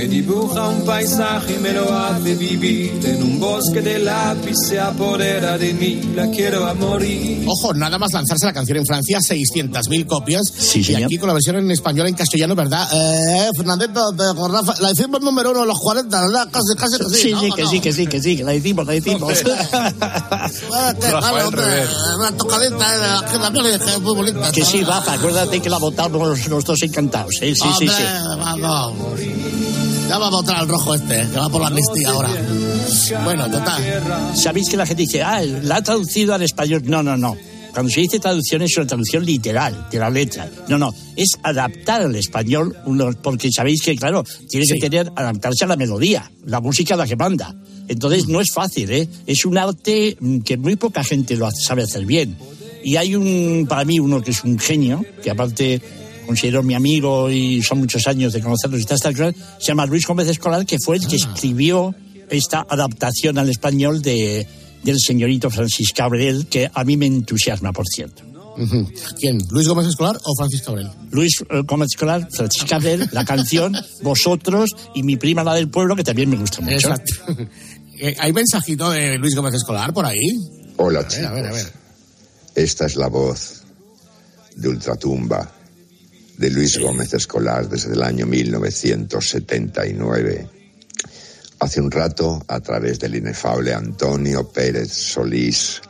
Me 0.03 0.09
dibuja 0.09 0.67
un 0.67 0.83
paisaje 0.83 1.53
y 1.53 1.59
me 1.59 1.71
lo 1.71 1.97
hace 1.97 2.35
vivir. 2.35 2.99
En 3.05 3.23
un 3.23 3.39
bosque 3.39 3.81
de 3.81 3.99
lápiz 3.99 4.57
se 4.67 4.77
apodera 4.77 5.57
de 5.57 5.73
mí. 5.73 6.01
La 6.13 6.29
quiero 6.29 6.65
a 6.67 6.73
morir. 6.73 7.45
Ojo, 7.47 7.73
nada 7.73 7.97
más 7.97 8.11
lanzarse 8.11 8.45
la 8.45 8.51
canción 8.51 8.79
en 8.79 8.85
Francia, 8.85 9.19
600.000 9.19 10.05
copias. 10.05 10.41
Sí, 10.57 10.81
y 10.85 10.95
aquí 10.95 11.17
con 11.17 11.27
la 11.27 11.33
versión 11.33 11.55
en 11.55 11.71
español, 11.71 12.07
en 12.07 12.15
castellano, 12.15 12.53
¿verdad? 12.53 12.85
Eh, 12.91 13.49
Fernandito, 13.55 14.11
de 14.11 14.33
Rafa, 14.33 14.75
la 14.81 14.91
hicimos 14.91 15.21
número 15.21 15.51
uno 15.51 15.61
en 15.61 15.69
los 15.69 15.79
40, 15.79 16.21
¿verdad? 16.21 16.49
Casi, 16.51 16.75
casi 16.77 16.97
que 16.97 17.05
sí. 17.05 17.15
Sí, 17.15 17.33
sí, 17.39 17.51
que 17.55 17.65
sí, 17.65 17.79
que 17.79 17.93
sí, 17.93 18.07
que 18.07 18.21
sí, 18.21 18.35
que 18.35 18.43
la 18.43 18.55
hicimos, 18.55 18.85
la 18.85 18.95
hicimos. 18.95 19.41
Una 22.17 22.31
tocadita, 22.37 23.23
que 23.31 23.37
la 23.37 23.99
muy 24.01 24.15
bonita. 24.15 24.51
Que 24.51 24.65
sí, 24.65 24.83
Rafa, 24.83 25.13
acuérdate 25.13 25.61
que 25.61 25.69
la 25.69 25.77
votamos 25.77 26.45
los 26.49 26.65
dos 26.65 26.81
encantados. 26.81 27.35
¿eh? 27.39 27.53
Sí, 27.55 27.69
sí, 27.79 27.87
sí. 27.87 28.03
Vamos. 28.37 28.95
Ya 30.07 30.17
va 30.17 30.27
a 30.27 30.29
votar 30.29 30.57
al 30.57 30.67
rojo 30.67 30.95
este, 30.95 31.27
que 31.31 31.37
va 31.39 31.49
por 31.49 31.61
la 31.61 31.67
amnistía 31.67 32.09
ahora. 32.09 32.29
Bueno, 33.23 33.49
total. 33.49 34.33
¿Sabéis 34.35 34.69
que 34.69 34.77
la 34.77 34.85
gente 34.85 35.03
dice, 35.03 35.21
ah, 35.21 35.41
la 35.43 35.77
ha 35.77 35.81
traducido 35.81 36.33
al 36.33 36.43
español? 36.43 36.83
No, 36.85 37.01
no, 37.01 37.17
no. 37.17 37.35
Cuando 37.73 37.89
se 37.91 38.01
dice 38.01 38.19
traducción 38.19 38.61
es 38.61 38.77
una 38.77 38.85
traducción 38.85 39.25
literal 39.25 39.87
de 39.91 39.97
la 39.97 40.09
letra. 40.11 40.47
No, 40.67 40.77
no, 40.77 40.93
es 41.15 41.31
adaptar 41.41 42.03
al 42.03 42.15
español, 42.15 42.77
porque 43.23 43.49
sabéis 43.51 43.81
que, 43.81 43.95
claro, 43.95 44.23
tiene 44.47 44.67
que 44.67 44.79
tener, 44.79 45.11
adaptarse 45.15 45.65
a 45.65 45.67
la 45.67 45.75
melodía, 45.75 46.31
la 46.45 46.61
música 46.61 46.93
a 46.93 46.97
la 46.97 47.07
que 47.07 47.15
manda. 47.15 47.55
Entonces 47.87 48.27
no 48.27 48.41
es 48.41 48.51
fácil, 48.53 48.91
¿eh? 48.91 49.09
Es 49.25 49.45
un 49.45 49.57
arte 49.57 50.15
que 50.45 50.57
muy 50.57 50.75
poca 50.75 51.03
gente 51.03 51.35
lo 51.35 51.49
sabe 51.51 51.83
hacer 51.83 52.05
bien. 52.05 52.37
Y 52.83 52.97
hay 52.97 53.15
un, 53.15 53.65
para 53.67 53.85
mí, 53.85 53.99
uno 53.99 54.21
que 54.21 54.31
es 54.31 54.43
un 54.43 54.59
genio, 54.59 55.03
que 55.23 55.31
aparte 55.31 55.81
considero 56.25 56.63
mi 56.63 56.73
amigo 56.73 57.29
y 57.29 57.61
son 57.61 57.79
muchos 57.79 58.07
años 58.07 58.33
de 58.33 58.41
conocerlo, 58.41 58.77
está 58.77 58.97
se 58.97 59.33
llama 59.61 59.85
Luis 59.85 60.05
Gómez 60.05 60.27
Escolar, 60.27 60.65
que 60.65 60.77
fue 60.79 60.97
el 60.97 61.07
que 61.07 61.15
ah. 61.15 61.29
escribió 61.33 61.95
esta 62.29 62.65
adaptación 62.67 63.37
al 63.37 63.49
español 63.49 64.01
de, 64.01 64.47
del 64.83 64.97
señorito 64.99 65.49
Francis 65.49 65.91
Cabrel, 65.93 66.47
que 66.47 66.69
a 66.73 66.83
mí 66.83 66.97
me 66.97 67.05
entusiasma, 67.05 67.71
por 67.71 67.85
cierto. 67.87 68.23
¿Quién? 69.19 69.39
¿Luis 69.49 69.67
Gómez 69.67 69.87
Escolar 69.87 70.15
o 70.23 70.35
Francis 70.35 70.61
Cabrel? 70.61 70.89
Luis 71.11 71.33
eh, 71.49 71.61
Gómez 71.65 71.87
Escolar, 71.91 72.27
Francis 72.31 72.63
Cabrel, 72.65 73.09
la 73.11 73.25
canción, 73.33 73.75
vosotros 74.01 74.69
y 74.93 75.03
mi 75.03 75.17
prima 75.17 75.43
la 75.43 75.55
del 75.55 75.69
pueblo, 75.69 75.95
que 75.95 76.03
también 76.03 76.29
me 76.29 76.37
gusta 76.37 76.61
mucho. 76.61 76.75
Exacto. 76.75 77.13
Eh, 77.95 78.15
¿Hay 78.19 78.33
mensajito 78.33 78.89
de 78.89 79.19
Luis 79.19 79.35
Gómez 79.35 79.53
Escolar 79.53 79.93
por 79.93 80.03
ahí? 80.03 80.17
Hola, 80.77 81.07
chicos. 81.07 81.71
Esta 82.55 82.87
es 82.87 82.95
la 82.95 83.07
voz 83.07 83.61
de 84.55 84.67
Ultratumba 84.67 85.49
de 86.43 86.49
Luis 86.49 86.77
Gómez 86.77 87.13
Escolar 87.13 87.69
desde 87.69 87.93
el 87.93 88.03
año 88.03 88.25
1979. 88.25 90.49
Hace 91.59 91.79
un 91.79 91.89
rato, 91.89 92.43
a 92.49 92.59
través 92.59 92.99
del 92.99 93.15
inefable 93.15 93.73
Antonio 93.73 94.51
Pérez 94.51 94.91
Solís, 94.91 95.81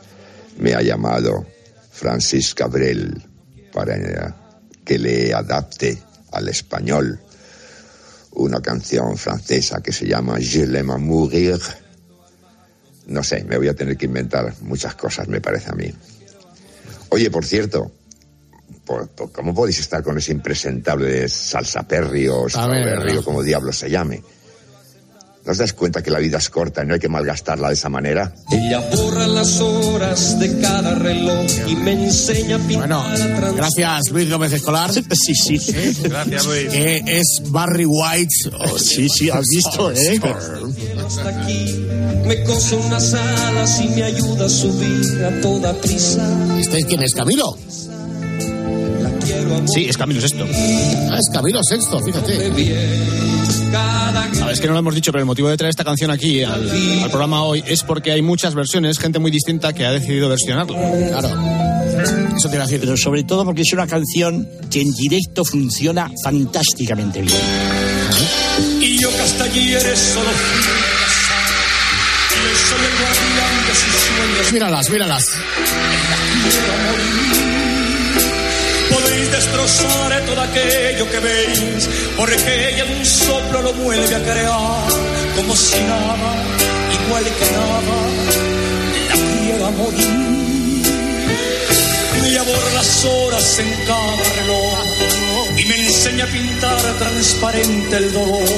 me 0.58 0.74
ha 0.74 0.80
llamado 0.80 1.44
Francis 1.90 2.54
Cabrel 2.54 3.20
para 3.72 3.96
que 4.84 4.96
le 4.96 5.34
adapte 5.34 6.00
al 6.30 6.48
español 6.48 7.18
una 8.34 8.60
canción 8.60 9.18
francesa 9.18 9.82
que 9.82 9.90
se 9.90 10.06
llama 10.06 10.38
Je 10.38 10.68
l'aime 10.68 10.98
mourir. 10.98 11.58
No 13.08 13.24
sé, 13.24 13.42
me 13.42 13.56
voy 13.56 13.66
a 13.66 13.74
tener 13.74 13.96
que 13.96 14.06
inventar 14.06 14.54
muchas 14.60 14.94
cosas, 14.94 15.26
me 15.26 15.40
parece 15.40 15.70
a 15.70 15.74
mí. 15.74 15.92
Oye, 17.08 17.28
por 17.32 17.44
cierto, 17.44 17.90
¿cómo 19.32 19.54
podéis 19.54 19.80
estar 19.80 20.02
con 20.02 20.18
ese 20.18 20.32
impresentable 20.32 21.28
salsa 21.28 21.82
perri 21.82 22.28
o 22.28 22.46
perri 22.46 23.16
o 23.16 23.24
como 23.24 23.42
diablo 23.42 23.72
se 23.72 23.90
llame? 23.90 24.22
¿No 25.44 25.52
os 25.52 25.58
das 25.58 25.74
cuenta 25.74 26.02
que 26.02 26.10
la 26.10 26.18
vida 26.20 26.38
es 26.38 26.48
corta 26.48 26.82
y 26.82 26.86
no 26.86 26.94
hay 26.94 27.00
que 27.00 27.08
malgastarla 27.10 27.68
de 27.68 27.74
esa 27.74 27.90
manera? 27.90 28.32
Ella 28.50 28.80
borra 28.80 29.26
las 29.26 29.60
horas 29.60 30.38
de 30.40 30.58
cada 30.58 30.94
reloj 30.94 31.44
y 31.66 31.76
me 31.76 31.92
enseña 31.92 32.56
a 32.56 32.58
pintar 32.60 32.88
Bueno, 32.88 33.54
gracias 33.54 34.10
Luis 34.10 34.30
Gómez 34.30 34.52
Escolar. 34.54 34.90
Sí, 35.14 35.34
sí. 35.34 35.58
Gracias 36.02 36.46
Luis. 36.46 36.68
Que 36.70 37.02
es 37.06 37.42
Barry 37.48 37.84
White. 37.86 38.34
Sí, 38.78 39.08
sí, 39.08 39.28
has 39.28 39.44
visto, 39.46 39.90
¿eh? 39.92 40.20
hasta 41.06 41.28
aquí. 41.28 41.86
Me 42.26 42.42
cose 42.44 42.76
unas 42.76 43.12
alas 43.12 43.80
y 43.82 43.88
me 43.88 44.02
ayuda 44.02 44.46
a 44.46 44.48
subir 44.48 45.24
a 45.24 45.40
toda 45.42 45.74
prisa. 45.74 46.26
¿Este 46.58 46.84
quién 46.84 47.02
es 47.02 47.12
Camilo? 47.14 47.56
Sí, 49.66 49.86
es 49.88 49.96
Camilo 49.96 50.20
Sexto. 50.20 50.46
Ah, 51.10 51.18
es 51.18 51.30
Camilo 51.32 51.60
Sexto, 51.62 52.00
fíjate. 52.00 52.50
Sabes 54.34 54.60
que 54.60 54.66
no 54.66 54.72
lo 54.74 54.78
hemos 54.78 54.94
dicho, 54.94 55.10
pero 55.12 55.22
el 55.22 55.26
motivo 55.26 55.48
de 55.48 55.56
traer 55.56 55.70
esta 55.70 55.84
canción 55.84 56.10
aquí 56.10 56.42
al, 56.42 56.70
al 57.02 57.10
programa 57.10 57.42
hoy 57.44 57.64
es 57.66 57.82
porque 57.82 58.12
hay 58.12 58.22
muchas 58.22 58.54
versiones, 58.54 58.98
gente 58.98 59.18
muy 59.18 59.30
distinta 59.30 59.72
que 59.72 59.86
ha 59.86 59.92
decidido 59.92 60.28
versionarla. 60.28 60.78
Claro. 61.10 61.28
Eso 62.36 62.48
te 62.48 62.56
iba 62.56 62.64
a 62.64 62.66
decir. 62.66 62.80
Pero 62.80 62.96
sobre 62.96 63.24
todo 63.24 63.44
porque 63.44 63.62
es 63.62 63.72
una 63.72 63.86
canción 63.86 64.48
que 64.70 64.80
en 64.80 64.90
directo 64.92 65.44
funciona 65.44 66.10
fantásticamente 66.22 67.22
bien. 67.22 67.36
Y 68.80 68.98
yo 68.98 69.08
ayer 69.42 69.96
solo 69.96 70.30
fui 70.30 70.62
Yo 77.64 77.73
Podéis 79.34 79.46
destrozar 79.46 80.24
todo 80.26 80.40
aquello 80.42 81.10
que 81.10 81.18
veis, 81.18 81.88
porque 82.16 82.68
ella 82.68 82.84
en 82.84 82.98
un 82.98 83.04
soplo 83.04 83.62
lo 83.62 83.72
vuelve 83.72 84.14
a 84.14 84.22
crear, 84.22 84.86
como 85.34 85.56
si 85.56 85.80
nada, 85.80 86.30
igual 86.94 87.24
que 87.24 87.46
nada, 87.58 87.96
la 89.08 89.14
quiera 89.14 89.70
morir. 89.70 90.82
Ella 92.26 92.42
borra 92.44 92.70
las 92.74 93.04
horas 93.04 93.58
en 93.58 93.70
cada 93.86 94.24
reloj 94.36 95.33
y 95.58 95.64
me 95.66 95.86
enseña 95.86 96.24
a 96.24 96.26
pintar 96.26 96.80
transparente 96.98 97.96
el 97.96 98.12
dolor 98.12 98.48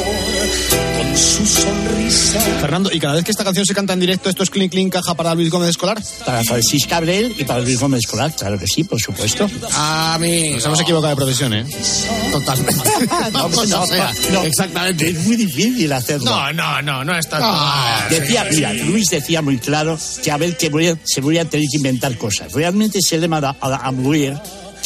con 0.96 1.16
su 1.18 1.46
sonrisa. 1.46 2.40
Fernando, 2.60 2.90
y 2.92 2.98
cada 2.98 3.14
vez 3.14 3.24
que 3.24 3.30
esta 3.30 3.44
canción 3.44 3.64
se 3.66 3.74
canta 3.74 3.92
en 3.92 4.00
directo, 4.00 4.28
¿esto 4.30 4.42
es 4.42 4.50
clink 4.50 4.70
clink 4.72 4.92
caja 4.92 5.14
para 5.14 5.34
Luis 5.34 5.50
Gómez 5.50 5.70
Escolar? 5.70 6.02
Para 6.24 6.42
Francis 6.44 6.86
Cabrel 6.86 7.34
y 7.38 7.44
para 7.44 7.60
Luis 7.60 7.78
Gómez 7.80 8.00
Escolar, 8.00 8.34
claro 8.34 8.58
que 8.58 8.66
sí, 8.66 8.84
por 8.84 9.00
supuesto. 9.00 9.48
A 9.74 10.16
mí. 10.20 10.50
Nos 10.50 10.64
hemos 10.64 10.80
equivocado 10.80 11.10
de 11.10 11.16
profesión, 11.16 11.52
¿eh? 11.54 11.64
Totalmente. 12.32 12.82
no, 13.32 13.48
pues 13.50 13.68
no, 13.68 13.86
sea, 13.86 14.12
no. 14.32 14.42
Exactamente. 14.44 15.10
Es 15.10 15.26
muy 15.26 15.36
difícil 15.36 15.92
hacerlo. 15.92 16.24
No, 16.30 16.52
no, 16.52 16.82
no, 16.82 17.04
no 17.04 17.18
está. 17.18 17.38
Ah, 17.42 18.06
decía, 18.08 18.46
mira, 18.50 18.72
Luis 18.72 19.08
decía 19.10 19.42
muy 19.42 19.58
claro 19.58 19.98
que 20.22 20.30
a 20.30 20.36
ver 20.38 20.56
que 20.56 20.70
voy 20.70 20.88
a- 20.88 20.96
se 21.04 21.20
voy 21.20 21.38
a 21.38 21.44
tener 21.44 21.66
que 21.70 21.76
inventar 21.76 22.16
cosas. 22.16 22.52
Realmente 22.52 23.00
se 23.02 23.18
le 23.18 23.26
a, 23.44 23.56
a, 23.60 23.86
a 23.88 23.92
morir. 23.92 24.34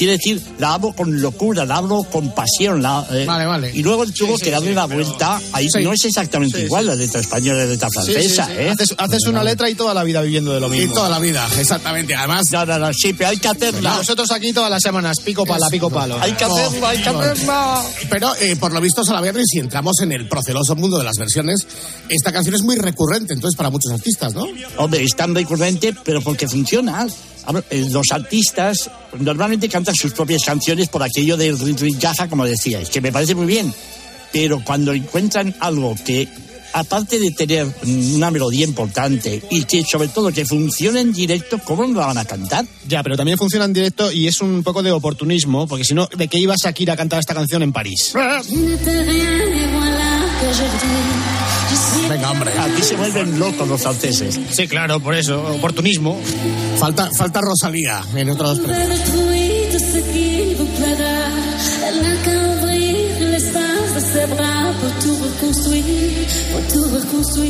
Quiere 0.01 0.15
decir, 0.15 0.41
la 0.59 0.73
hablo 0.73 0.95
con 0.95 1.21
locura, 1.21 1.67
la 1.67 1.77
hablo 1.77 2.05
con 2.05 2.35
pasión. 2.35 2.81
La, 2.81 3.07
eh, 3.11 3.27
Vale, 3.27 3.45
vale. 3.45 3.71
Y 3.75 3.83
luego 3.83 4.07
tuvo 4.07 4.39
Sí, 4.39 4.45
que 4.45 4.51
darle 4.51 4.73
la 4.73 4.89
pero- 4.89 5.05
vuelta. 5.05 5.39
Ahí 5.53 5.69
no 5.83 5.93
es 5.93 6.03
exactamente 6.07 6.59
igual 6.65 6.87
la 6.87 6.95
letra 6.95 7.21
española 7.21 7.59
y 7.59 7.63
la 7.67 7.71
letra 7.73 7.91
francesa. 7.91 8.49
¿eh? 8.55 8.71
Haces, 8.71 8.95
haces 8.97 9.27
una 9.27 9.45
letra 9.45 9.69
y 9.69 9.75
toda 9.75 9.93
la 9.93 10.03
vida 10.03 10.23
viviendo 10.23 10.55
de 10.55 10.61
lo 10.61 10.71
mismo. 10.71 10.91
Y 10.91 10.95
toda 10.95 11.11
la 11.11 11.19
vida, 11.19 11.47
exactamente. 11.59 12.15
Además, 12.15 12.45
No, 12.51 12.65
no, 12.65 12.79
no, 12.79 12.91
sí, 12.95 13.13
pero 13.13 13.29
hay 13.29 13.37
que 13.37 13.49
hacerla. 13.49 13.97
Nosotros 13.97 14.31
aquí 14.31 14.55
todas 14.55 14.71
las 14.71 14.81
semanas, 14.83 15.19
pico 15.23 15.45
pala, 15.45 15.69
pico 15.69 15.91
palo. 15.91 16.17
Hay 16.19 16.33
que 16.33 16.45
hacerla, 16.45 16.89
hay 16.89 17.03
que 17.03 17.09
hacerla. 17.11 17.83
Pero 18.09 18.35
eh, 18.37 18.57
por 18.57 18.73
lo 18.73 18.81
visto, 18.81 19.05
Salaberry, 19.05 19.43
si 19.45 19.59
entramos 19.59 20.01
en 20.01 20.13
el 20.13 20.27
proceloso 20.29 20.75
mundo 20.77 20.97
de 20.97 21.05
las 21.05 21.17
versiones, 21.19 21.67
esta 22.09 22.33
canción 22.33 22.55
es 22.55 22.63
muy 22.63 22.77
recurrente, 22.77 23.35
entonces, 23.35 23.55
para 23.55 23.69
muchos 23.69 23.93
artistas, 23.93 24.33
¿no? 24.33 24.47
Hombre, 24.79 25.03
es 25.03 25.15
tan 25.15 25.35
recurrente, 25.35 25.95
pero 26.03 26.23
porque 26.23 26.49
funciona. 26.49 27.07
Eh, 27.71 27.89
Los 27.91 28.07
artistas 28.13 28.91
normalmente 29.19 29.69
cantan 29.69 29.90
sus 29.95 30.13
propias 30.13 30.45
canciones 30.45 30.89
por 30.89 31.03
aquello 31.03 31.37
del 31.37 31.59
rin 31.59 31.77
rin 31.77 31.99
caja, 31.99 32.29
como 32.29 32.45
decíais, 32.45 32.91
que 32.91 33.01
me 33.01 33.13
parece 33.13 33.35
muy 33.35 33.47
bien. 33.47 33.73
Pero 34.33 34.63
cuando 34.65 34.93
encuentran 34.93 35.55
algo 35.61 35.97
que, 36.05 36.29
aparte 36.73 37.19
de 37.19 37.33
tener 37.33 37.67
una 38.15 38.31
melodía 38.31 38.65
importante 38.65 39.43
y 39.51 39.65
que 39.65 39.83
sobre 39.83 40.09
todo 40.09 40.33
que 40.33 40.45
funcione 40.45 41.01
en 41.01 41.13
directo, 41.13 41.59
¿cómo 41.65 41.87
no 41.87 42.01
la 42.01 42.07
van 42.07 42.19
a 42.19 42.25
cantar? 42.25 42.65
Ya, 42.87 43.03
pero 43.03 43.17
también 43.17 43.39
funciona 43.39 43.65
en 43.65 43.73
directo 43.73 44.13
y 44.13 44.29
es 44.29 44.41
un 44.41 44.63
poco 44.63 44.83
de 44.83 44.93
oportunismo, 44.93 45.67
porque 45.67 45.85
si 45.85 45.95
no, 45.95 46.09
¿de 46.17 46.29
qué 46.29 46.39
iba 46.39 46.55
Shakira 46.57 46.95
a 46.95 46.97
cantar 46.97 47.21
esta 47.21 47.35
canción 47.35 47.63
en 47.63 47.73
París? 47.73 48.13
Venga, 52.09 52.31
hombre. 52.31 52.53
Aquí 52.59 52.83
se 52.83 52.97
vuelven 52.97 53.39
locos 53.39 53.69
los 53.69 53.81
franceses. 53.81 54.39
Sí, 54.51 54.67
claro, 54.67 55.01
por 55.01 55.15
eso, 55.15 55.41
oportunismo. 55.55 56.19
Falta, 56.79 57.09
falta 57.17 57.41
Rosalía 57.41 58.03
en 58.15 58.31
otros 58.31 58.59
premios. 58.59 59.60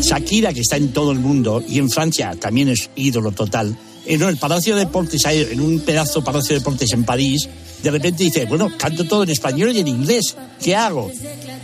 Shakira, 0.02 0.52
que 0.52 0.61
está 0.61 0.76
en 0.76 0.92
todo 0.92 1.12
el 1.12 1.19
mundo 1.19 1.62
y 1.66 1.78
en 1.78 1.90
Francia 1.90 2.35
también 2.38 2.69
es 2.69 2.90
ídolo 2.97 3.33
total. 3.33 3.76
En 4.07 4.23
el 4.23 4.37
Palacio 4.37 4.75
de 4.75 4.87
Deportes, 4.87 5.25
en 5.26 5.61
un 5.61 5.80
pedazo 5.80 6.25
Palacio 6.25 6.54
de 6.54 6.61
Deportes 6.61 6.92
en 6.92 7.04
París, 7.04 7.49
de 7.83 7.90
repente 7.90 8.25
dice, 8.25 8.47
bueno, 8.47 8.71
canto 8.76 9.04
todo 9.04 9.23
en 9.23 9.30
español 9.30 9.73
y 9.75 9.80
en 9.80 9.88
inglés, 9.88 10.37
¿qué 10.62 10.75
hago? 10.75 11.11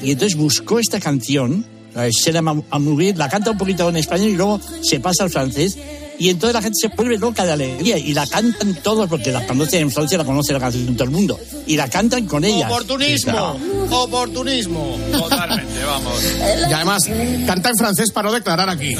Y 0.02 0.12
entonces 0.12 0.38
buscó 0.38 0.78
esta 0.78 1.00
canción, 1.00 1.66
la 1.96 2.02
de 2.02 2.12
Sera 2.12 2.40
Amour, 2.40 3.02
la 3.16 3.28
canta 3.28 3.50
un 3.50 3.58
poquito 3.58 3.88
en 3.88 3.96
español 3.96 4.28
y 4.28 4.36
luego 4.36 4.60
se 4.82 5.00
pasa 5.00 5.24
al 5.24 5.30
francés. 5.30 5.78
Y 6.18 6.28
entonces 6.30 6.54
la 6.54 6.62
gente 6.62 6.78
se 6.80 6.88
vuelve 6.88 7.18
loca 7.18 7.44
de 7.44 7.52
alegría 7.52 7.98
y 7.98 8.12
la 8.12 8.26
cantan 8.26 8.74
todos 8.82 9.08
porque 9.08 9.32
la 9.32 9.46
conocen 9.46 9.82
en 9.82 9.90
Francia, 9.90 10.16
la 10.18 10.24
conoce 10.24 10.52
la 10.52 10.60
canción 10.60 10.94
todo 10.94 11.04
el 11.04 11.10
mundo. 11.10 11.38
Y 11.66 11.76
la 11.76 11.88
cantan 11.88 12.26
con 12.26 12.44
ella. 12.44 12.66
Oportunismo, 12.68 13.58
oportunismo. 13.90 14.98
Totalmente, 15.10 15.84
vamos. 15.84 16.22
Y 16.68 16.72
además, 16.72 17.02
canta 17.46 17.70
en 17.70 17.76
francés 17.76 18.10
para 18.10 18.28
no 18.28 18.34
declarar 18.34 18.68
aquí. 18.68 18.94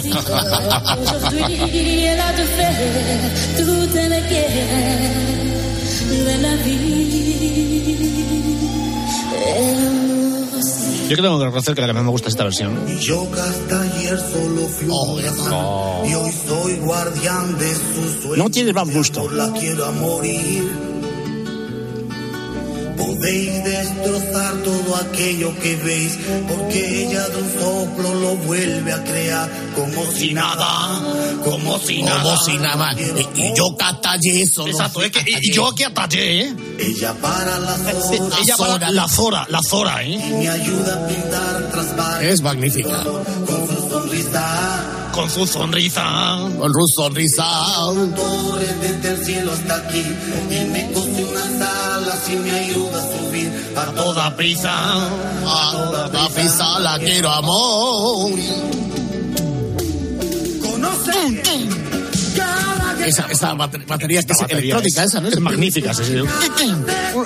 Yo 11.08 11.14
que 11.14 11.22
tengo 11.22 11.38
que 11.38 11.44
reconocer 11.44 11.74
que 11.74 11.80
la 11.80 11.86
que 11.86 11.92
más 11.92 12.02
me 12.02 12.10
gusta 12.10 12.28
es 12.28 12.34
esta 12.34 12.42
versión. 12.42 12.98
Yo 12.98 13.30
que 13.30 13.40
hasta 13.40 13.80
ayer 13.80 14.18
solo 14.18 14.66
fui 14.66 14.88
un 14.88 15.22
gusano, 15.22 16.02
y 16.04 16.14
hoy 16.14 16.32
soy 16.32 16.76
guardián 16.78 17.56
de. 17.58 18.36
No 18.36 18.48
mal 18.74 18.90
gusto. 18.90 19.30
La 19.30 19.52
quiero 19.52 19.84
a 19.84 19.92
morir. 19.92 20.95
Podéis 23.16 23.64
destrozar 23.64 24.52
todo 24.62 24.96
aquello 24.96 25.58
que 25.60 25.74
veis, 25.76 26.18
porque 26.46 27.04
ella 27.06 27.26
de 27.28 27.42
un 27.42 27.50
soplo 27.50 28.14
lo 28.14 28.36
vuelve 28.36 28.92
a 28.92 29.02
crear 29.04 29.48
como 29.74 30.04
si 30.12 30.34
nada, 30.34 31.00
como 31.42 31.78
si 31.78 32.02
nada. 32.02 32.22
Como 32.22 32.36
si 32.36 32.58
nada. 32.58 32.92
Y, 32.92 33.40
y 33.40 33.54
yo 33.54 33.74
que 33.76 33.84
hasta 33.84 34.12
ayer 34.12 34.46
solo 34.46 34.70
Exacto, 34.70 35.00
fui 35.00 35.06
es 35.06 35.12
que 35.12 35.18
hasta 35.20 35.30
y 35.42 35.52
yo 35.52 35.68
aquí 35.68 35.84
atallé, 35.84 36.40
¿eh? 36.42 36.56
Ella 36.78 37.14
para 37.14 37.56
Ella 38.42 38.56
la 38.90 39.08
zora, 39.08 39.46
la 39.48 39.60
zora, 39.62 40.04
y 40.04 40.14
¿eh? 40.14 40.36
me 40.38 40.48
ayuda 40.50 40.94
a 40.94 41.08
pintar 41.08 41.70
Es 42.22 42.42
magnífica. 42.42 43.02
con 43.02 43.66
su 43.66 43.88
sonrisa. 43.88 44.75
Con 45.16 45.30
su 45.30 45.46
sonrisa. 45.46 46.36
Con 46.58 46.70
su 46.72 46.86
sonrisa. 46.94 47.44
torre 48.14 48.66
desde 48.82 49.08
el 49.10 49.24
cielo 49.24 49.52
hasta 49.52 49.76
aquí 49.76 50.04
y 50.50 50.64
me 50.66 50.92
cose 50.92 51.24
unas 51.24 51.68
alas 51.70 52.18
y 52.30 52.36
me 52.36 52.50
ayuda 52.50 52.98
a 53.02 53.18
subir 53.18 53.50
a 53.76 53.84
Toda 53.92 54.36
prisa. 54.36 54.72
A 55.46 55.72
toda 55.72 56.28
prisa 56.28 56.78
la 56.80 56.98
quiero 56.98 57.30
amor. 57.30 58.30
conoce 60.62 61.10
Esa, 63.06 63.26
esa 63.30 63.54
bate- 63.54 63.78
batería 63.86 64.20
batería 64.20 64.58
electrónica, 64.58 65.02
es- 65.04 65.08
esa, 65.10 65.20
¿no? 65.20 65.28
Es 65.28 65.40
magnífica, 65.40 65.94
sí, 65.94 66.02
sí. 66.04 66.14
Un- 66.16 66.28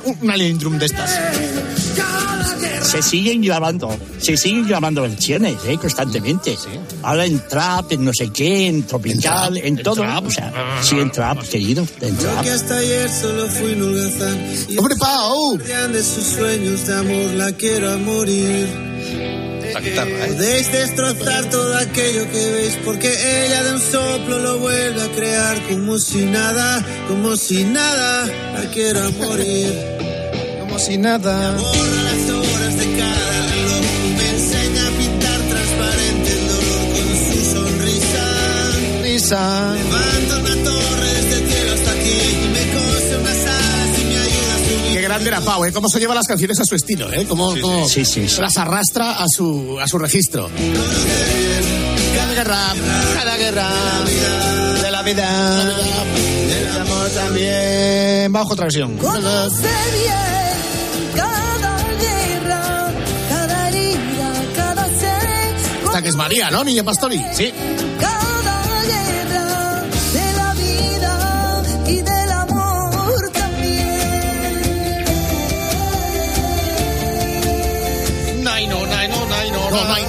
un- 0.05 0.19
Una 0.21 0.37
line 0.37 0.59
drum 0.59 0.79
de 0.79 0.87
estas. 0.87 1.11
Se 2.83 3.03
siguen 3.03 3.43
grabando, 3.43 3.97
se 4.19 4.37
siguen 4.37 4.67
grabando 4.67 5.03
versiones, 5.03 5.57
¿eh? 5.67 5.79
constantemente. 5.79 6.57
Ahora 7.03 7.25
en 7.25 7.41
trap, 7.49 7.93
en 7.93 8.05
no 8.05 8.13
sé 8.13 8.31
qué, 8.31 8.67
en 8.67 8.85
tropical, 8.85 9.57
en, 9.59 9.77
todo. 9.83 10.03
O 10.03 10.31
sea, 10.31 10.53
sí, 10.83 10.99
en 10.99 11.11
trap, 11.11 11.43
querido, 11.49 11.87
en 12.01 12.17
trap. 12.17 12.43
Que 12.43 12.51
hasta 12.51 12.77
ayer 12.77 13.11
solo 13.11 13.47
fui 13.49 13.73
un 13.73 13.83
holgazán. 13.83 14.79
¡Hombre, 14.79 14.97
Pau! 14.97 15.59
de 15.59 16.03
sus 16.03 16.25
sueños 16.25 16.87
de 16.87 16.95
amor 16.95 17.35
la 17.35 17.53
quiero 17.53 17.93
a 17.93 17.97
morir. 17.97 18.69
La 19.73 19.81
guitarra, 19.81 20.11
¿eh? 20.11 20.33
Podéis 20.33 20.73
destrozar 20.73 21.49
todo 21.49 21.77
aquello 21.79 22.31
que 22.31 22.53
veis 22.53 22.79
porque 22.85 23.09
ella 23.47 23.63
de 23.63 23.73
un 23.75 23.81
soplo 23.81 24.39
lo 24.41 24.59
vuelve 24.59 25.03
a 25.03 25.09
crear 25.09 25.63
como 25.69 25.99
si 25.99 26.25
nada, 26.27 26.85
como 27.09 27.37
si 27.37 27.65
nada 27.65 28.27
la 28.27 28.71
quiero 28.73 29.01
a 29.01 29.11
morir. 29.11 29.73
Como 30.61 30.79
si 30.79 30.99
nada. 30.99 31.57
Pau, 45.45 45.65
¿eh? 45.65 45.73
Cómo 45.73 45.89
se 45.89 45.99
lleva 45.99 46.15
las 46.15 46.27
canciones 46.27 46.59
a 46.61 46.65
su 46.65 46.75
estilo, 46.75 47.13
¿eh? 47.13 47.25
Cómo, 47.27 47.55
cómo 47.61 47.89
Sí, 47.89 48.05
sí, 48.05 48.29
sí. 48.29 48.41
las 48.41 48.57
arrastra 48.57 49.13
a 49.13 49.27
su, 49.29 49.79
a 49.81 49.87
su 49.87 49.99
registro. 49.99 50.51
Cada 52.17 52.35
guerra, 52.35 52.75
cada 53.15 53.37
guerra 53.37 53.69
De 54.83 54.91
la 54.91 55.03
vida. 55.03 55.65
Del 56.47 56.81
amor 56.81 57.09
también. 57.11 58.33
Bajo 58.33 58.53
otra 58.53 58.65
versión. 58.65 58.99
Esta 66.01 66.05
que 66.05 66.09
es 66.09 66.17
María, 66.17 66.51
¿no, 66.51 66.65
Niña 66.65 66.83
Pastori? 66.83 67.23
Sí. 67.35 67.53
Cada 68.01 68.83
guerra 68.85 69.85
de 70.15 70.33
la 70.35 70.55
vida 70.55 71.63
y 71.89 71.97
del 72.01 72.33
amor 72.33 73.31
también. 73.35 74.01
Nai, 78.43 78.67
no, 78.67 78.87
nai, 78.87 79.09
no, 79.09 79.27
nai, 79.27 79.51
no, 79.51 79.71
no, 79.71 79.85
nai. 79.85 80.03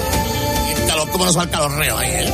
Y 0.70 0.88
calor, 0.88 1.10
¿Cómo 1.10 1.26
nos 1.26 1.36
va 1.36 1.42
el 1.42 1.50
calorreo 1.50 1.98
ahí, 1.98 2.10
eh? 2.10 2.32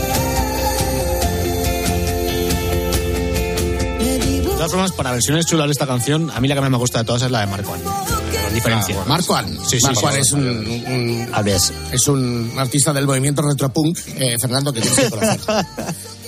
De 4.39 4.55
todas 4.55 4.71
formas, 4.71 4.93
para 4.93 5.11
versiones 5.11 5.47
chulas 5.47 5.67
de 5.67 5.73
esta 5.73 5.89
canción, 5.89 6.31
a 6.31 6.39
mí 6.39 6.47
la 6.47 6.55
que 6.55 6.61
más 6.61 6.71
me 6.71 6.77
gusta 6.77 7.01
de 7.01 7.07
todas 7.07 7.23
es 7.23 7.31
la 7.33 7.41
de 7.41 7.49
Marco 7.49 7.75
Antonio. 7.75 8.08
Diferencia. 8.55 8.97
Marco 9.07 9.35
An. 9.37 9.47
Sí, 9.67 9.79
sí, 9.79 9.87
Marco 9.87 10.01
sí, 10.01 10.07
An 10.07 10.13
sí. 10.15 10.19
es 10.21 10.33
un, 10.33 10.47
un- 10.49 11.45
ver, 11.45 11.61
es 11.93 12.09
un 12.09 12.53
artista 12.57 12.93
del 12.93 13.07
movimiento 13.07 13.43
retropunk, 13.43 13.99
eh, 14.17 14.37
Fernando, 14.41 14.73
que 14.73 14.81
tienes 14.81 14.99
que 14.99 15.11
conocer. 15.11 15.41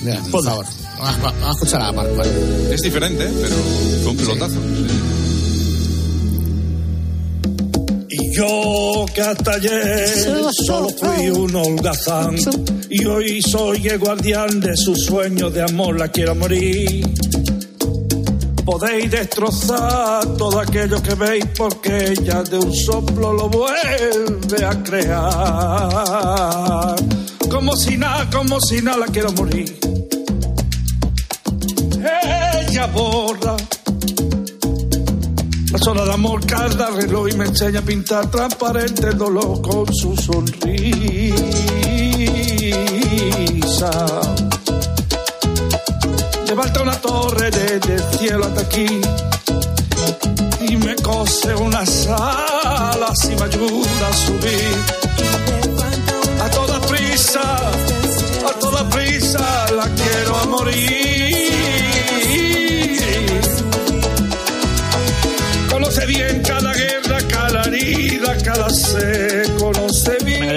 Mira, 0.03 0.21
por 0.31 0.45
favor. 0.45 0.67
Vamos, 0.99 1.35
a- 1.43 1.49
a 1.49 1.51
escuchar 1.53 1.81
a 1.83 1.93
Marco 1.93 2.21
An. 2.23 2.29
Es 2.71 2.81
diferente, 2.83 3.29
pero 3.41 3.57
fue 4.03 4.11
un 4.13 4.17
pelotazo. 4.17 4.57
Y 8.13 8.35
yo 8.37 9.07
que 9.15 9.21
hasta 9.23 9.53
ayer 9.53 10.09
solo 10.67 10.89
fui 10.99 11.29
un 11.31 11.55
holgazán 11.55 12.37
y 12.91 13.05
hoy 13.05 13.41
soy 13.43 13.87
el 13.87 13.99
guardián 13.99 14.61
de 14.61 14.77
sus 14.77 15.05
sueños 15.07 15.53
de 15.55 15.63
amor, 15.63 15.99
la 15.99 16.09
quiero 16.09 16.35
morir. 16.35 17.07
Podéis 18.71 19.11
destrozar 19.11 20.25
todo 20.39 20.61
aquello 20.61 21.03
que 21.03 21.17
veis 21.17 21.45
porque 21.59 22.13
ella 22.13 22.45
de 22.45 22.57
un 22.57 22.73
soplo 22.73 23.33
lo 23.33 23.49
vuelve 23.49 24.65
a 24.65 24.81
crear. 24.85 25.25
Como 27.51 27.75
si 27.75 27.97
nada, 27.97 28.31
como 28.31 28.61
si 28.61 28.81
nada 28.81 28.99
la 28.99 29.07
quiero 29.07 29.33
morir. 29.33 29.77
Ella 32.69 32.87
borra 32.87 33.57
las 35.73 35.87
horas 35.89 36.07
de 36.07 36.13
amor 36.13 36.47
cada 36.47 36.91
reloj 36.91 37.29
y 37.29 37.33
me 37.37 37.47
enseña 37.47 37.81
a 37.81 37.83
pintar 37.83 38.31
transparente 38.31 39.09
el 39.09 39.19
dolor 39.19 39.61
con 39.63 39.93
su 39.93 40.15
sonrisa. 40.15 41.11
Levanta 46.51 46.83
una 46.83 47.01
torre 47.01 47.49
desde 47.49 47.95
el 47.95 48.03
cielo 48.19 48.45
hasta 48.45 48.63
aquí 48.63 49.01
y 50.63 50.77
me 50.79 50.97
cose 50.97 51.55
unas 51.55 52.09
alas 52.09 53.25
y 53.27 53.37
me 53.37 53.43
ayuda 53.45 54.09
a 54.09 54.13
subir. 54.13 54.75
A 56.43 56.51
toda 56.51 56.81
prisa, 56.81 57.71
a 58.49 58.53
toda 58.59 58.91
prisa 58.91 59.67
la 59.77 59.85
quiero 59.95 60.37
a 60.39 60.47
morir. 60.47 61.41
Conoce 65.71 66.05
bien 66.07 66.43
cada 66.43 66.75
guerra, 66.75 67.19
cada 67.29 67.63
herida, 67.63 68.37
cada 68.43 68.69
ser. 68.71 69.30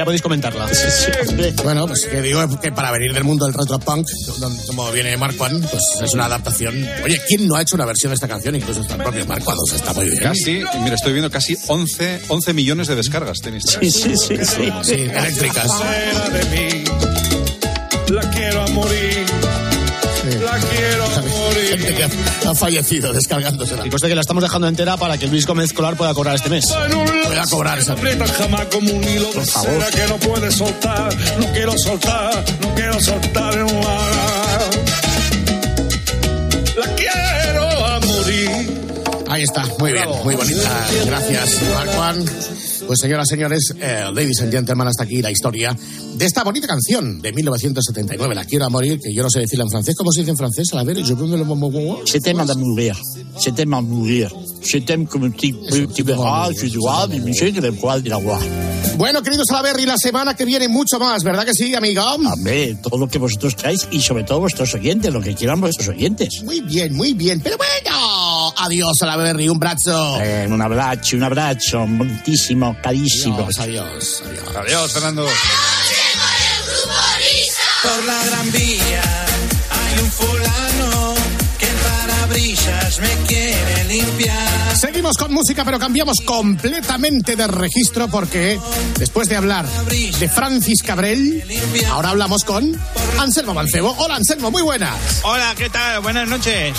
Ya 0.04 0.06
podéis 0.06 0.22
comentarla. 0.22 0.68
Bueno, 1.64 1.88
pues 1.88 2.06
que 2.06 2.22
digo 2.22 2.60
que 2.60 2.74
para 2.74 2.92
venir 2.92 3.14
del 3.14 3.24
mundo 3.24 3.46
del 3.46 3.54
retropunk, 3.54 4.06
donde- 4.38 4.66
como 4.66 4.92
viene 4.92 5.16
Marco 5.16 5.46
An, 5.46 5.62
pues 5.62 5.82
es 6.04 6.14
una 6.14 6.26
adaptación. 6.26 6.76
Oye, 7.06 7.22
¿quién 7.26 7.48
no 7.48 7.56
ha 7.56 7.62
hecho 7.62 7.76
una 7.76 7.86
versión 7.86 8.10
de 8.12 8.16
esta 8.16 8.28
canción? 8.28 8.54
Incluso 8.54 8.82
hasta 8.82 8.96
el 8.96 9.02
propio 9.04 9.26
Marco 9.26 9.52
An, 9.52 9.58
o 9.64 9.66
sea, 9.66 9.78
está 9.78 9.94
muy 9.94 10.10
bien. 10.10 10.22
Casi, 10.22 10.62
mira, 10.82 10.96
estoy 10.96 11.14
viendo 11.14 11.32
casi 11.32 11.56
11, 11.68 12.20
11 12.28 12.54
millones 12.54 12.88
de 12.88 12.96
descargas 12.98 13.40
tenéis. 13.40 13.64
sí, 13.80 13.90
sí, 13.90 14.18
sí, 14.18 14.36
sí. 14.44 14.72
Sí, 14.84 14.94
eléctricas. 14.94 15.72
Que 22.08 22.48
ha- 22.48 22.52
ha 22.52 22.56
fallecido 22.56 23.14
descargándosela. 23.14 23.86
Y 23.86 23.90
conste 23.90 24.08
que 24.08 24.16
la 24.16 24.22
estamos 24.22 24.44
dejando 24.44 24.68
entera 24.68 24.98
para 24.98 25.18
que 25.18 25.28
Luis 25.28 25.46
Gómez 25.46 25.72
Colar 25.74 25.96
pueda 25.96 26.14
cobrar 26.14 26.36
este 26.36 26.50
mes. 26.50 26.66
En 26.86 26.96
un 26.96 27.06
Voy 27.06 27.38
a 27.38 27.44
cobrar 27.50 27.80
esa. 27.80 27.96
jamás 27.96 28.66
como 28.72 28.92
un 28.92 29.04
hilo 29.04 29.32
de 29.34 29.46
cera 29.46 29.88
que 29.88 30.08
no 30.08 30.18
puede 30.18 30.52
soltar. 30.52 31.16
No 31.40 31.52
quiero 31.54 31.74
soltar, 31.78 32.44
no 32.62 32.76
quiero 32.76 33.00
soltar. 33.00 33.54
La 36.76 36.88
quiero 36.96 37.86
a 37.86 38.00
morir. 38.00 38.50
Ahí 39.30 39.44
está, 39.44 39.66
muy 39.80 39.94
bien, 39.94 40.10
muy 40.24 40.36
bonita. 40.36 40.88
Gracias, 41.06 41.62
Marco 41.74 42.02
An. 42.02 42.26
Pues 42.88 43.00
señoras, 43.00 43.28
señores, 43.28 43.74
eh, 43.80 44.06
ladies 44.14 44.42
and 44.42 44.52
gentlemen, 44.52 44.88
hasta 44.88 45.04
aquí 45.04 45.22
la 45.22 45.32
historia 45.32 45.76
de 46.16 46.26
esta 46.26 46.44
bonita 46.44 46.68
canción 46.68 47.22
de 47.22 47.32
1979, 47.32 48.36
La 48.36 48.46
quiero 48.46 48.66
a 48.66 48.70
morir, 48.70 49.00
que 49.00 49.14
yo 49.14 49.24
no 49.24 49.30
sé 49.30 49.40
decirla 49.40 49.64
en 49.64 49.72
francés. 49.72 49.96
¿Cómo 49.96 50.12
se 50.12 50.22
dice 50.22 50.32
en 50.32 50.38
francés? 50.38 50.68
A 50.74 50.76
la 50.78 50.84
ver, 50.84 50.98
peux 50.98 51.28
me 51.28 51.38
le 51.38 51.44
Je 52.06 52.20
t'aime 52.20 52.40
à 52.42 52.56
mourir. 52.56 52.96
Je 53.40 53.50
t'aime 53.50 53.74
à 53.74 53.82
mourir. 53.82 54.32
Je 54.62 54.78
t'aime 54.80 55.08
comme 55.08 55.32
tu, 55.34 55.54
tu 55.94 56.04
verras, 56.04 56.52
je 56.52 56.68
dois, 56.68 57.08
mais 57.08 57.34
je 57.34 57.46
ne 57.46 58.02
de 58.02 58.10
la 58.10 58.18
voix. 58.18 58.40
Bueno, 58.98 59.24
queridos 59.24 59.48
Salaberry, 59.48 59.86
la 59.86 59.98
semana 59.98 60.36
que 60.36 60.46
viene 60.46 60.68
mucho 60.68 61.00
más, 61.00 61.24
¿verdad 61.24 61.46
que 61.46 61.54
sí, 61.54 61.74
amigo? 61.74 62.04
Hombre, 62.04 62.78
todo 62.82 63.00
lo 63.00 63.08
que 63.08 63.18
vosotros 63.18 63.56
traéis 63.56 63.88
y 63.92 64.00
sobre 64.02 64.24
todo 64.24 64.42
vuestros 64.42 64.74
oyentes, 64.76 65.12
lo 65.12 65.20
que 65.20 65.34
quieran 65.34 65.60
vuestros 65.60 65.88
oyentes. 65.88 66.44
Muy 66.44 66.62
bien, 66.62 66.94
muy 66.96 67.14
bien. 67.14 67.42
Pero 67.42 67.58
bueno, 67.58 67.98
adiós 68.58 68.98
Salaberry, 69.00 69.50
un 69.50 69.60
brazo. 69.60 70.20
Eh, 70.22 70.48
un 70.50 70.62
abrazo, 70.62 71.16
un 71.16 71.24
abrazo, 71.24 71.88
moltísimo, 71.88 72.76
carísimo. 72.82 73.40
Adiós, 73.40 73.60
adiós, 73.60 74.24
adiós. 74.26 74.56
Adiós, 74.56 74.94
Fernando. 74.94 75.28
Por 77.84 78.06
la 78.06 78.24
gran 78.24 78.52
vía 78.54 79.04
hay 79.70 80.00
un 80.00 80.10
fulano 80.10 81.14
que 81.60 81.66
el 81.68 81.76
parabrisas 81.76 83.00
me 83.00 83.14
quiere 83.28 83.84
limpiar. 83.86 84.63
Seguimos 84.84 85.16
con 85.16 85.34
música, 85.34 85.64
pero 85.64 85.80
cambiamos 85.80 86.18
completamente 86.26 87.38
de 87.38 87.48
registro 87.48 88.10
porque 88.10 88.60
después 89.00 89.30
de 89.30 89.38
hablar 89.38 89.66
de 89.66 90.28
Francis 90.28 90.84
Cabrel, 90.84 91.42
ahora 91.90 92.10
hablamos 92.10 92.44
con 92.44 92.78
Anselmo 93.18 93.54
Mancebo. 93.54 93.96
Hola 93.98 94.18
Anselmo, 94.18 94.52
muy 94.52 94.62
buenas. 94.62 95.22
Hola, 95.24 95.56
¿qué 95.58 95.70
tal? 95.70 96.02
Buenas 96.02 96.28
noches. 96.28 96.76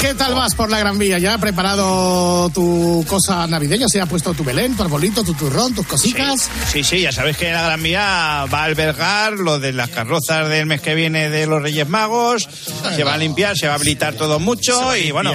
¿Qué 0.00 0.14
tal 0.14 0.34
vas 0.34 0.54
por 0.54 0.70
la 0.70 0.78
Gran 0.78 0.98
Vía? 0.98 1.18
¿Ya 1.18 1.34
has 1.34 1.40
preparado 1.40 2.48
tu 2.50 3.04
cosa 3.06 3.46
navideña? 3.46 3.86
¿Se 3.86 4.00
ha 4.00 4.06
puesto 4.06 4.32
tu 4.34 4.42
Belén, 4.42 4.74
tu 4.74 4.82
arbolito, 4.82 5.22
tu 5.22 5.34
turrón, 5.34 5.74
tus 5.74 5.86
cositas? 5.86 6.48
Sí, 6.72 6.82
sí, 6.82 7.02
ya 7.02 7.12
sabes 7.12 7.36
que 7.36 7.52
la 7.52 7.62
Gran 7.62 7.82
Vía 7.82 8.46
va 8.52 8.62
a 8.62 8.64
albergar 8.64 9.34
lo 9.34 9.60
de 9.60 9.72
las 9.72 9.90
carrozas 9.90 10.48
del 10.48 10.66
mes 10.66 10.80
que 10.80 10.94
viene 10.94 11.28
de 11.28 11.46
los 11.46 11.62
Reyes 11.62 11.88
Magos, 11.88 12.48
se 12.96 13.04
va 13.04 13.14
a 13.14 13.18
limpiar, 13.18 13.56
se 13.56 13.66
va 13.66 13.74
a 13.74 13.76
habilitar 13.76 14.14
todo 14.14 14.40
mucho 14.40 14.96
y 14.96 15.10
bueno, 15.10 15.32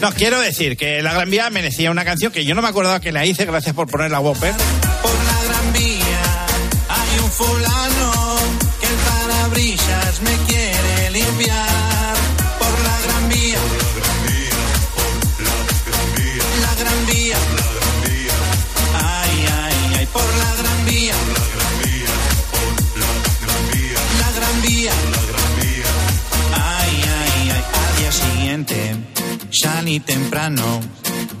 no, 0.00 0.12
quiero 0.12 0.40
decir 0.40 0.69
que 0.76 1.02
la 1.02 1.12
Gran 1.12 1.30
Vía 1.30 1.50
merecía 1.50 1.90
una 1.90 2.04
canción 2.04 2.32
que 2.32 2.44
yo 2.44 2.54
no 2.54 2.62
me 2.62 2.68
acordaba 2.68 3.00
que 3.00 3.12
la 3.12 3.26
hice, 3.26 3.44
gracias 3.44 3.74
por 3.74 3.88
poner 3.88 4.10
la 4.10 4.20
Whopper. 4.20 4.52
Por 5.02 5.12
la 5.12 5.44
gran 5.44 5.72
vía 5.72 6.46
hay 6.88 7.20
un 7.22 7.30
fulano 7.30 8.36
que 8.80 8.86
el 8.86 8.94
parabrisas 8.94 10.20
me 10.22 10.36
quiere 10.46 11.10
limpiar. 11.10 11.79
Salí 29.90 29.98
temprano, 29.98 30.80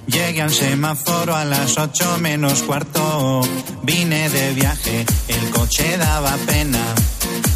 llegué 0.08 0.42
al 0.42 0.50
semáforo 0.52 1.36
a 1.36 1.44
las 1.44 1.78
ocho 1.78 2.18
menos 2.18 2.64
cuarto. 2.64 3.42
Vine 3.84 4.28
de 4.28 4.54
viaje, 4.54 5.06
el 5.28 5.50
coche 5.50 5.96
daba 5.96 6.36
pena. 6.48 6.80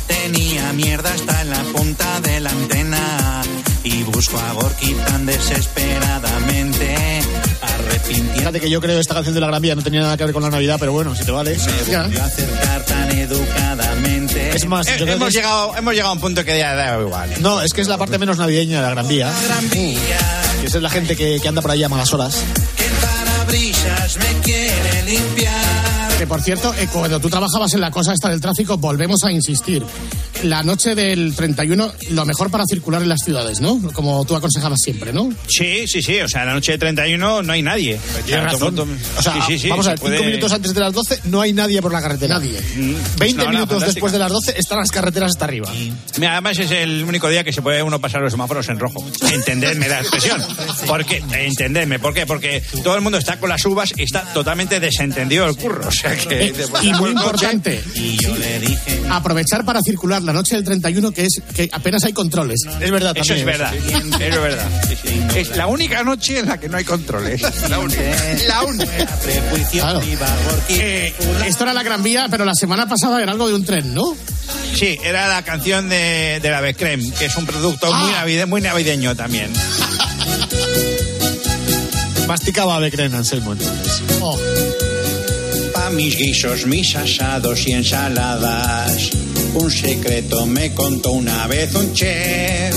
Tenía 0.06 0.72
mierda 0.72 1.12
hasta 1.12 1.42
en 1.42 1.50
la 1.50 1.62
punta 1.76 2.20
de 2.20 2.38
la 2.38 2.50
antena. 2.50 3.42
Y 3.82 4.04
busco 4.04 4.38
a 4.38 4.52
Gorky 4.52 4.94
tan 5.04 5.26
desesperadamente. 5.26 6.94
Arrepintiendo. 7.60 8.34
Fíjate 8.36 8.60
que 8.60 8.70
yo 8.70 8.80
creo 8.80 8.94
que 8.94 9.00
esta 9.00 9.14
canción 9.14 9.34
de 9.34 9.40
la 9.40 9.48
Gran 9.48 9.62
Vía 9.62 9.74
no 9.74 9.82
tenía 9.82 10.02
nada 10.02 10.16
que 10.16 10.24
ver 10.26 10.32
con 10.32 10.44
la 10.44 10.50
Navidad, 10.50 10.76
pero 10.78 10.92
bueno, 10.92 11.12
si 11.16 11.24
te 11.24 11.32
vale. 11.32 11.56
Me 11.88 11.96
a 12.20 12.24
acercar 12.24 12.84
tan 12.84 13.10
educadamente. 13.10 14.54
Es 14.54 14.64
más, 14.66 14.86
Eh, 14.86 14.92
yo 14.96 15.06
creo 15.06 15.16
hemos, 15.16 15.24
que 15.24 15.28
es- 15.30 15.34
llegado, 15.34 15.76
hemos 15.76 15.92
llegado 15.92 16.10
a 16.10 16.14
un 16.14 16.20
punto 16.20 16.44
que 16.44 16.56
ya 16.56 16.72
da 16.76 17.00
igual. 17.00 17.32
¿eh? 17.32 17.36
No, 17.40 17.60
es 17.62 17.72
que 17.74 17.80
es 17.80 17.88
la 17.88 17.98
parte 17.98 18.16
menos 18.16 18.38
navideña 18.38 18.76
de 18.76 18.82
la 18.82 18.90
Gran 18.90 19.08
Vía. 19.08 19.32
Gran 19.48 19.68
Vía, 19.70 20.42
Esa 20.64 20.78
es 20.78 20.82
la 20.82 20.90
gente 20.90 21.14
que, 21.14 21.38
que 21.40 21.48
anda 21.48 21.60
por 21.60 21.70
ahí 21.70 21.82
a 21.82 21.88
malas 21.88 22.12
horas. 22.14 22.42
que 22.76 22.84
parabrisas 23.06 24.16
me 24.16 24.40
quiere 24.40 25.02
limpiar. 25.04 26.16
Que 26.18 26.26
por 26.26 26.40
cierto, 26.40 26.72
eh, 26.74 26.88
cuando 26.90 27.20
tú 27.20 27.28
trabajabas 27.28 27.74
en 27.74 27.80
la 27.80 27.90
cosa 27.90 28.14
esta 28.14 28.30
del 28.30 28.40
tráfico, 28.40 28.78
volvemos 28.78 29.22
a 29.24 29.30
insistir. 29.30 29.84
La 30.44 30.62
noche 30.62 30.94
del 30.94 31.34
31, 31.34 31.92
lo 32.10 32.24
mejor 32.26 32.50
para 32.50 32.64
circular 32.66 33.02
en 33.02 33.08
las 33.08 33.20
ciudades, 33.24 33.60
¿no? 33.60 33.80
Como 33.92 34.24
tú 34.26 34.36
aconsejabas 34.36 34.78
siempre, 34.82 35.12
¿no? 35.12 35.30
Sí, 35.48 35.86
sí, 35.88 36.02
sí. 36.02 36.20
O 36.20 36.28
sea, 36.28 36.44
la 36.44 36.52
noche 36.52 36.72
de 36.72 36.78
31 36.78 37.42
no 37.42 37.52
hay 37.52 37.62
nadie. 37.62 37.98
Tienes 38.26 38.44
razón. 38.44 38.78
O 39.18 39.22
sea, 39.22 39.32
Sí, 39.34 39.40
sí, 39.46 39.58
sí, 39.58 39.68
vamos 39.70 39.86
a 39.86 39.90
ver, 39.90 39.98
cinco 40.00 40.10
puede- 40.14 40.26
minutos 40.26 40.52
antes 40.52 40.74
de 40.74 40.80
las 40.80 40.92
12 40.92 41.20
no 41.24 41.40
hay 41.40 41.54
nadie 41.54 41.80
por 41.80 41.92
la 41.92 42.02
carretera. 42.02 42.34
Nadie. 42.38 42.60
Mm, 42.76 42.94
20 43.18 43.36
no, 43.38 43.44
no, 43.44 43.50
minutos 43.52 43.68
fantástica. 43.70 43.86
después 43.94 44.12
de 44.12 44.18
las 44.18 44.30
12 44.30 44.54
están 44.58 44.78
las 44.80 44.90
carreteras 44.90 45.30
hasta 45.30 45.46
arriba. 45.46 45.72
Mira, 46.18 46.32
además 46.32 46.58
es 46.58 46.70
el 46.70 47.04
único 47.04 47.28
día 47.30 47.42
que 47.42 47.52
se 47.52 47.62
puede 47.62 47.82
uno 47.82 47.98
pasar 47.98 48.20
los 48.20 48.30
semáforos 48.32 48.68
en 48.68 48.78
rojo. 48.78 49.02
Entendedme 49.32 49.88
la 49.88 50.00
expresión. 50.00 50.42
Porque, 50.86 51.22
entendedme, 51.32 51.98
¿por 51.98 52.12
qué? 52.12 52.26
Porque 52.26 52.62
todo 52.82 52.94
el 52.96 53.00
mundo 53.00 53.16
está 53.16 53.38
con 53.40 53.48
las 53.48 53.64
uvas 53.64 53.94
y 53.96 54.02
está 54.02 54.22
totalmente 54.34 54.78
desentendido 54.78 55.46
el 55.46 55.56
curro. 55.56 55.88
O 55.88 55.90
sea 55.90 56.14
que. 56.14 56.44
Eh, 56.48 56.54
y 56.82 56.88
muy 56.92 56.98
coche- 56.98 57.10
importante, 57.12 57.84
Y 57.94 58.18
yo 58.22 58.36
le 58.36 58.60
dije, 58.60 59.02
aprovechar 59.10 59.64
para 59.64 59.80
circular 59.80 60.22
la 60.22 60.33
noche 60.34 60.56
del 60.56 60.64
31, 60.64 61.12
que 61.12 61.22
es 61.24 61.40
que 61.54 61.68
apenas 61.72 62.04
hay 62.04 62.12
controles. 62.12 62.60
Es 62.80 62.90
verdad, 62.90 63.16
Eso 63.16 63.28
también. 63.34 63.38
es 63.38 63.44
verdad. 63.58 63.74
Eso 63.74 64.18
es 64.20 64.40
verdad. 64.42 64.68
Sí, 64.88 64.96
sí. 65.02 65.20
Es 65.36 65.56
la 65.56 65.66
única 65.66 66.02
noche 66.04 66.40
en 66.40 66.46
la 66.48 66.58
que 66.58 66.68
no 66.68 66.76
hay 66.76 66.84
controles. 66.84 67.40
La 67.70 67.78
única. 67.78 68.02
La 68.48 68.62
única. 68.64 69.06
Claro. 69.70 70.00
Eh, 70.68 71.14
esto 71.46 71.64
era 71.64 71.72
la 71.72 71.82
Gran 71.82 72.02
Vía, 72.02 72.26
pero 72.30 72.44
la 72.44 72.54
semana 72.54 72.86
pasada 72.88 73.22
era 73.22 73.32
algo 73.32 73.48
de 73.48 73.54
un 73.54 73.64
tren, 73.64 73.94
¿no? 73.94 74.14
Sí, 74.74 74.98
era 75.04 75.28
la 75.28 75.42
canción 75.42 75.88
de, 75.88 76.40
de 76.42 76.50
la 76.50 76.60
Becrem, 76.60 77.10
que 77.12 77.26
es 77.26 77.36
un 77.36 77.46
producto 77.46 77.86
muy, 77.92 78.10
Ah. 78.12 78.22
navide- 78.24 78.46
muy 78.46 78.60
navideño 78.60 79.14
también. 79.16 79.50
Masticaba 82.26 82.78
Becren 82.78 83.14
Anselmo 83.14 83.52
entonces. 83.52 84.02
Oh, 84.20 84.38
Pa' 85.74 85.90
mis 85.90 86.16
guisos, 86.16 86.66
mis 86.66 86.94
asados 86.96 87.66
y 87.66 87.72
ensaladas. 87.72 89.10
Un 89.54 89.70
secreto 89.70 90.46
me 90.46 90.74
contó 90.74 91.12
una 91.12 91.46
vez 91.46 91.74
un 91.74 91.92
chef. 91.92 92.74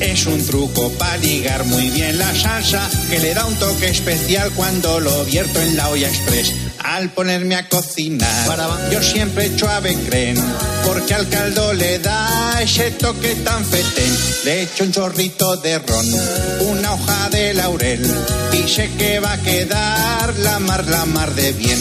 Es 0.00 0.26
un 0.26 0.44
truco 0.46 0.90
para 0.92 1.16
ligar 1.16 1.64
muy 1.64 1.88
bien 1.90 2.18
la 2.18 2.34
salsa 2.34 2.88
que 3.10 3.18
le 3.18 3.34
da 3.34 3.44
un 3.46 3.54
toque 3.56 3.88
especial 3.88 4.50
cuando 4.52 5.00
lo 5.00 5.24
vierto 5.24 5.60
en 5.60 5.76
la 5.76 5.88
olla 5.88 6.08
express. 6.08 6.52
Al 6.84 7.10
ponerme 7.10 7.56
a 7.56 7.68
cocinar, 7.68 8.90
yo 8.92 9.02
siempre 9.02 9.46
echo 9.46 9.68
ave 9.68 9.94
creme 10.06 10.40
porque 10.84 11.14
al 11.14 11.28
caldo 11.28 11.72
le 11.72 11.98
da 11.98 12.60
ese 12.62 12.92
toque 12.92 13.34
tan 13.36 13.64
fetén. 13.64 14.16
Le 14.44 14.62
echo 14.62 14.84
un 14.84 14.92
chorrito 14.92 15.56
de 15.56 15.78
ron, 15.78 16.06
una 16.68 16.94
hoja 16.94 17.28
de 17.30 17.54
laurel 17.54 18.06
y 18.52 18.68
sé 18.68 18.90
que 18.98 19.18
va 19.18 19.32
a 19.32 19.42
quedar 19.42 20.38
la 20.38 20.58
mar, 20.60 20.86
la 20.86 21.04
mar 21.06 21.34
de 21.34 21.52
bien. 21.52 21.80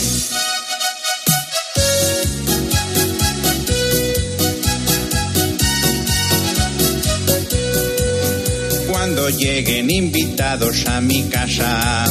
Cuando 9.04 9.30
lleguen 9.30 9.92
invitados 9.92 10.88
a 10.88 11.02
mi 11.02 11.24
casa, 11.24 12.06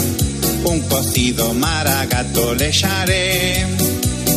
un 0.64 0.78
cocido 0.80 1.54
maragato 1.54 2.54
les 2.54 2.84
haré. 2.84 3.64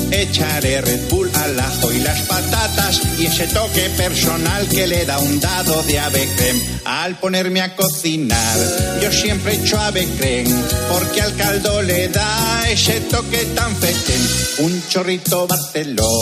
Echaré 0.10 0.80
Red 0.80 1.10
Bull 1.10 1.30
al 1.34 1.60
ajo 1.60 1.91
y 1.91 2.00
las 2.00 2.22
patatas 2.22 3.02
y 3.20 3.26
ese 3.26 3.48
toque 3.48 3.89
personal 3.98 4.70
que 4.70 4.88
le 4.88 5.04
da 5.04 5.20
un 5.20 5.38
dado 5.41 5.84
de 5.84 6.00
ave 6.00 6.30
creme. 6.38 6.62
Al 6.86 7.20
ponerme 7.20 7.60
a 7.60 7.76
cocinar, 7.76 8.58
yo 9.04 9.12
siempre 9.12 9.56
echo 9.56 9.78
ave 9.78 10.08
creme 10.18 10.56
porque 10.94 11.22
al 11.22 11.36
caldo 11.36 11.82
le 11.82 12.08
da 12.08 12.70
ese 12.70 13.02
toque 13.02 13.48
tan 13.54 13.76
fetén. 13.76 14.30
Un 14.60 14.82
chorrito 14.88 15.46
barceló, 15.46 16.22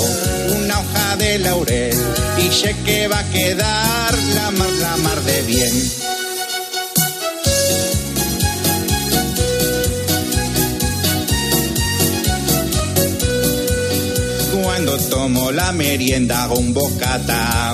una 0.57 0.79
hoja 0.79 1.15
de 1.17 1.37
laurel 1.37 1.95
y 2.39 2.51
sé 2.51 2.75
que 2.83 3.07
va 3.07 3.19
a 3.19 3.29
quedar 3.29 4.17
la 4.33 4.49
mar, 4.49 4.71
la 4.71 4.97
mar 4.97 5.21
de 5.21 5.41
bien. 5.43 6.12
Cuando 14.85 15.07
tomo 15.07 15.49
la 15.49 15.71
merienda 15.71 16.43
hago 16.43 16.55
un 16.55 16.73
bocata 16.73 17.73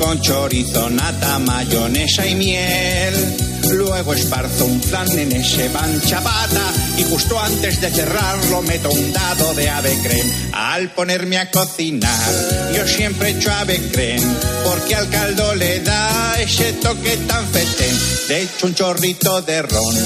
con 0.00 0.20
chorizo, 0.20 0.88
nata, 0.88 1.40
mayonesa 1.40 2.24
y 2.28 2.36
miel. 2.36 3.36
Luego 3.72 4.14
esparzo 4.14 4.66
un 4.66 4.80
flan 4.80 5.10
en 5.18 5.32
ese 5.32 5.68
pan 5.70 6.00
chapata 6.00 6.62
y 6.96 7.02
justo 7.02 7.40
antes 7.40 7.80
de 7.80 7.90
cerrarlo 7.90 8.62
meto 8.62 8.88
un 8.88 9.12
dado 9.12 9.52
de 9.54 9.68
ave 9.68 9.98
creme. 10.00 10.32
Al 10.52 10.90
ponerme 10.90 11.38
a 11.38 11.50
cocinar, 11.50 12.32
yo 12.72 12.86
siempre 12.86 13.30
echo 13.30 13.50
ave 13.52 13.80
creme 13.90 14.32
porque 14.64 14.94
al 14.94 15.08
caldo 15.08 15.56
le 15.56 15.80
da 15.80 16.36
ese 16.40 16.72
toque 16.74 17.16
tan 17.26 17.44
fetén. 17.48 17.98
Le 18.28 18.42
echo 18.42 18.68
un 18.68 18.76
chorrito 18.76 19.42
de 19.42 19.62
ron, 19.62 19.96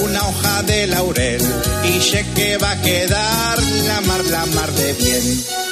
una 0.00 0.26
hoja 0.26 0.62
de 0.62 0.86
laurel 0.86 1.42
y 1.84 2.00
sé 2.00 2.24
que 2.34 2.56
va 2.56 2.70
a 2.70 2.80
quedar 2.80 3.62
la 3.86 4.00
mar, 4.00 4.24
la 4.24 4.46
mar 4.46 4.72
de 4.72 4.94
bien. 4.94 5.71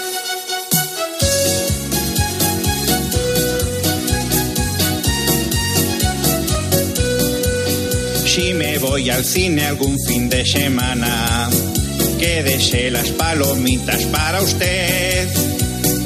Si 8.41 8.55
me 8.55 8.79
voy 8.79 9.11
al 9.11 9.23
cine 9.23 9.67
algún 9.67 9.99
fin 10.07 10.31
de 10.31 10.47
semana, 10.47 11.51
quédese 12.19 12.91
las 12.91 13.11
palomitas 13.11 14.01
para 14.05 14.41
usted. 14.41 15.29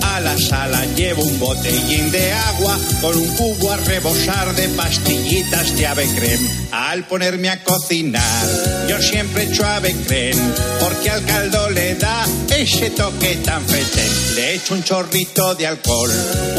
A 0.03 0.19
la 0.19 0.37
sala 0.37 0.85
llevo 0.97 1.23
un 1.23 1.39
botellín 1.39 2.11
de 2.11 2.33
agua 2.33 2.77
con 3.01 3.17
un 3.17 3.29
cubo 3.37 3.71
a 3.71 3.77
rebosar 3.77 4.53
de 4.57 4.69
pastillitas 4.71 5.77
de 5.77 5.87
ave 5.87 6.09
creme. 6.17 6.51
Al 6.73 7.07
ponerme 7.07 7.51
a 7.51 7.63
cocinar, 7.63 8.49
yo 8.89 9.01
siempre 9.01 9.45
echo 9.45 9.65
ave 9.65 9.95
creme 10.05 10.43
porque 10.81 11.11
al 11.11 11.25
caldo 11.25 11.71
le 11.71 11.95
da 11.95 12.27
ese 12.57 12.91
toque 12.91 13.37
tan 13.45 13.65
fetén. 13.65 14.35
Le 14.35 14.55
echo 14.57 14.75
un 14.75 14.83
chorrito 14.83 15.55
de 15.55 15.69
alcohol, 15.69 16.11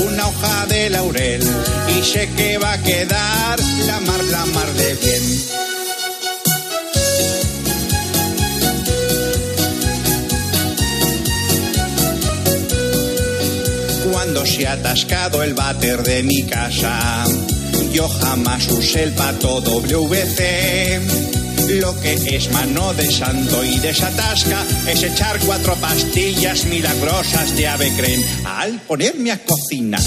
una 0.07 0.29
hoja 0.29 0.67
de 0.67 0.89
laurel 0.89 1.43
y 1.99 2.01
sé 2.01 2.29
que 2.37 2.57
va 2.57 2.71
a 2.71 2.81
quedar 2.81 3.59
la 3.85 3.99
mar, 3.99 4.23
la 4.23 4.45
mar 4.45 4.73
de 4.75 4.93
bien. 4.93 5.64
Cuando 14.25 14.43
se 14.43 14.65
ha 14.65 14.73
atascado 14.73 15.43
el 15.43 15.53
váter 15.53 16.01
de 16.01 16.23
mi 16.23 16.41
casa, 16.45 17.25
yo 17.93 18.09
jamás 18.09 18.67
usé 18.69 19.03
el 19.03 19.11
pato 19.11 19.61
WC. 19.61 20.99
Lo 21.79 21.99
que 22.01 22.35
es 22.35 22.51
mano 22.51 22.91
de 22.95 23.11
santo 23.11 23.63
y 23.63 23.77
desatasca 23.77 24.65
es 24.87 25.03
echar 25.03 25.37
cuatro 25.45 25.75
pastillas 25.75 26.65
milagrosas 26.65 27.55
de 27.55 27.67
ave 27.67 27.93
creme. 27.95 28.25
Al 28.45 28.79
ponerme 28.79 29.31
a 29.31 29.37
cocinar, 29.37 30.01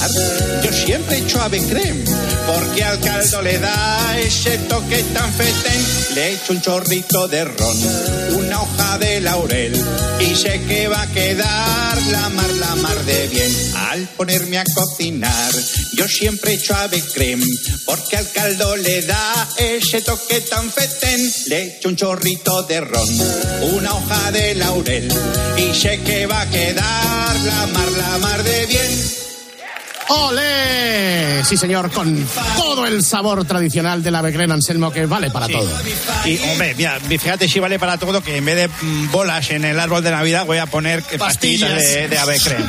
yo 0.65 0.73
siempre 0.73 1.19
echo 1.19 1.41
ave 1.41 1.61
creme, 1.61 2.05
porque 2.53 2.83
al 2.83 2.99
caldo 2.99 3.41
le 3.41 3.61
da 3.61 4.19
ese 4.19 4.59
toque 4.59 5.01
tan 5.15 5.33
fetén. 5.33 6.15
Le 6.17 6.33
echo 6.33 6.55
un 6.55 6.61
chorrito 6.61 7.29
de 7.29 7.45
ron, 7.45 7.79
una 8.59 8.63
hoja 8.63 8.99
de 8.99 9.21
laurel, 9.21 9.73
y 10.21 10.35
sé 10.35 10.61
que 10.67 10.89
va 10.89 11.03
a 11.03 11.13
quedar 11.13 12.03
la 12.11 12.29
mar, 12.31 12.51
la 12.55 12.75
mar 12.77 13.05
de 13.05 13.29
bien. 13.29 13.53
Al 13.91 14.09
ponerme 14.17 14.59
a 14.59 14.65
cocinar, 14.75 15.53
yo 15.95 16.09
siempre 16.09 16.55
echo 16.55 16.75
ave 16.75 17.03
creme, 17.15 17.47
porque 17.85 18.17
al 18.17 18.31
caldo 18.33 18.77
le 18.77 19.03
da 19.03 19.49
ese 19.57 20.01
toque 20.03 20.41
tan 20.41 20.71
fetén. 20.71 21.33
Le 21.47 21.77
echo 21.77 21.89
un 21.89 21.97
chorrito 21.97 22.63
de 22.65 22.81
ron, 22.81 23.09
una 23.75 23.95
hoja 23.95 24.33
de 24.33 24.55
laurel, 24.55 25.09
y 25.57 25.75
sé 25.75 26.01
que 26.03 26.27
va 26.27 26.41
a 26.43 26.51
quedar 26.51 27.41
la 27.41 27.67
mar, 27.67 27.93
la 27.93 28.19
mar 28.19 28.43
de 28.43 28.67
bien. 28.67 29.18
¡Ole! 30.09 31.45
Sí, 31.45 31.57
señor, 31.57 31.91
con 31.91 32.27
todo 32.57 32.87
el 32.87 33.05
sabor 33.05 33.45
tradicional 33.45 34.03
del 34.03 34.15
Avecren 34.15 34.51
Anselmo 34.51 34.91
que 34.91 35.07
vale 35.07 35.31
para 35.31 35.49
todo. 35.49 35.71
Y, 36.25 36.39
hombre, 36.51 36.75
mira, 36.77 36.99
fíjate 37.01 37.49
si 37.49 37.61
vale 37.61 37.79
para 37.79 37.99
todo 37.99 38.23
que 38.23 38.37
en 38.37 38.45
vez 38.45 38.57
de 38.57 38.71
bolas 39.11 39.51
en 39.51 39.65
el 39.65 39.79
árbol 39.79 40.03
de 40.03 40.11
Navidad 40.11 40.47
voy 40.47 40.59
a 40.59 40.67
poner 40.67 41.03
pastillas, 41.19 41.75
de, 41.75 42.09
de 42.09 42.19
Avecren. 42.19 42.65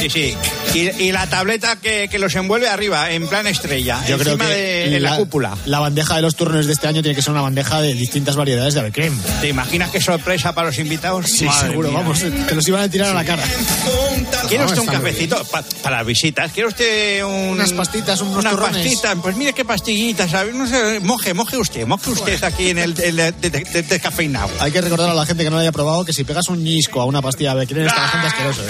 Sí, 0.00 0.10
sí. 0.10 0.36
Y, 0.74 1.04
y 1.04 1.12
la 1.12 1.26
tableta 1.26 1.76
que, 1.76 2.08
que, 2.10 2.18
los 2.18 2.34
envuelve 2.34 2.68
arriba, 2.68 3.10
en 3.10 3.26
plan 3.28 3.46
estrella, 3.46 3.98
Yo 4.06 4.16
encima 4.16 4.36
creo 4.44 4.48
que 4.48 4.90
de, 4.90 5.00
la, 5.00 5.16
cúpula. 5.16 5.56
La 5.64 5.78
bandeja 5.78 6.16
de 6.16 6.22
los 6.22 6.36
turrones 6.36 6.66
de 6.66 6.72
este 6.72 6.86
año 6.86 7.02
tiene 7.02 7.16
que 7.16 7.22
ser 7.22 7.32
una 7.32 7.40
bandeja 7.42 7.80
de 7.80 7.94
distintas 7.94 8.36
variedades 8.36 8.74
de 8.74 8.80
Avecren. 8.80 9.18
¿Te 9.40 9.48
imaginas 9.48 9.90
qué 9.90 10.00
sorpresa 10.00 10.54
para 10.54 10.68
los 10.68 10.78
invitados? 10.78 11.26
Sí, 11.26 11.44
Madre 11.44 11.68
seguro, 11.68 11.88
mía. 11.88 11.98
vamos, 11.98 12.20
te 12.20 12.54
los 12.54 12.68
iban 12.68 12.82
a 12.82 12.88
tirar 12.90 13.08
sí. 13.08 13.12
a 13.12 13.14
la 13.14 13.24
cara. 13.24 13.42
¿Quiere 14.48 14.64
usted 14.64 14.80
un 14.80 14.86
cafecito 14.86 15.42
pa, 15.44 15.64
para 15.82 15.98
las 15.98 16.06
visitas? 16.06 16.52
¿Quiere 16.74 17.20
usted 17.20 17.24
un, 17.24 17.52
unas 17.52 17.72
pastitas, 17.72 18.20
unos 18.20 18.38
unas 18.38 18.52
turrones? 18.52 18.82
pastitas? 18.82 19.16
Pues 19.22 19.36
mire 19.36 19.52
qué 19.52 19.64
pastillitas, 19.64 20.30
¿sabes? 20.30 20.54
No 20.54 20.66
sé, 20.66 20.98
moje, 21.00 21.32
moje 21.32 21.56
usted, 21.56 21.86
moje 21.86 22.10
usted 22.10 22.42
aquí 22.42 22.70
en 22.70 22.78
el, 22.78 23.00
el, 23.00 23.18
el 23.20 23.34
de, 23.40 23.50
de, 23.50 23.82
descafeinado. 23.82 24.50
Hay 24.58 24.72
que 24.72 24.80
recordar 24.80 25.10
a 25.10 25.14
la 25.14 25.24
gente 25.26 25.44
que 25.44 25.50
no 25.50 25.56
lo 25.56 25.60
haya 25.60 25.72
probado 25.72 26.04
que 26.04 26.12
si 26.12 26.24
pegas 26.24 26.48
un 26.48 26.64
ñisco 26.64 27.00
a 27.00 27.04
una 27.04 27.22
pastilla 27.22 27.50
de 27.50 27.62
Avecren 27.62 27.86
está 27.86 28.00
la 28.00 28.08
gente 28.08 28.26
asqueroso. 28.26 28.62
¿eh? 28.62 28.66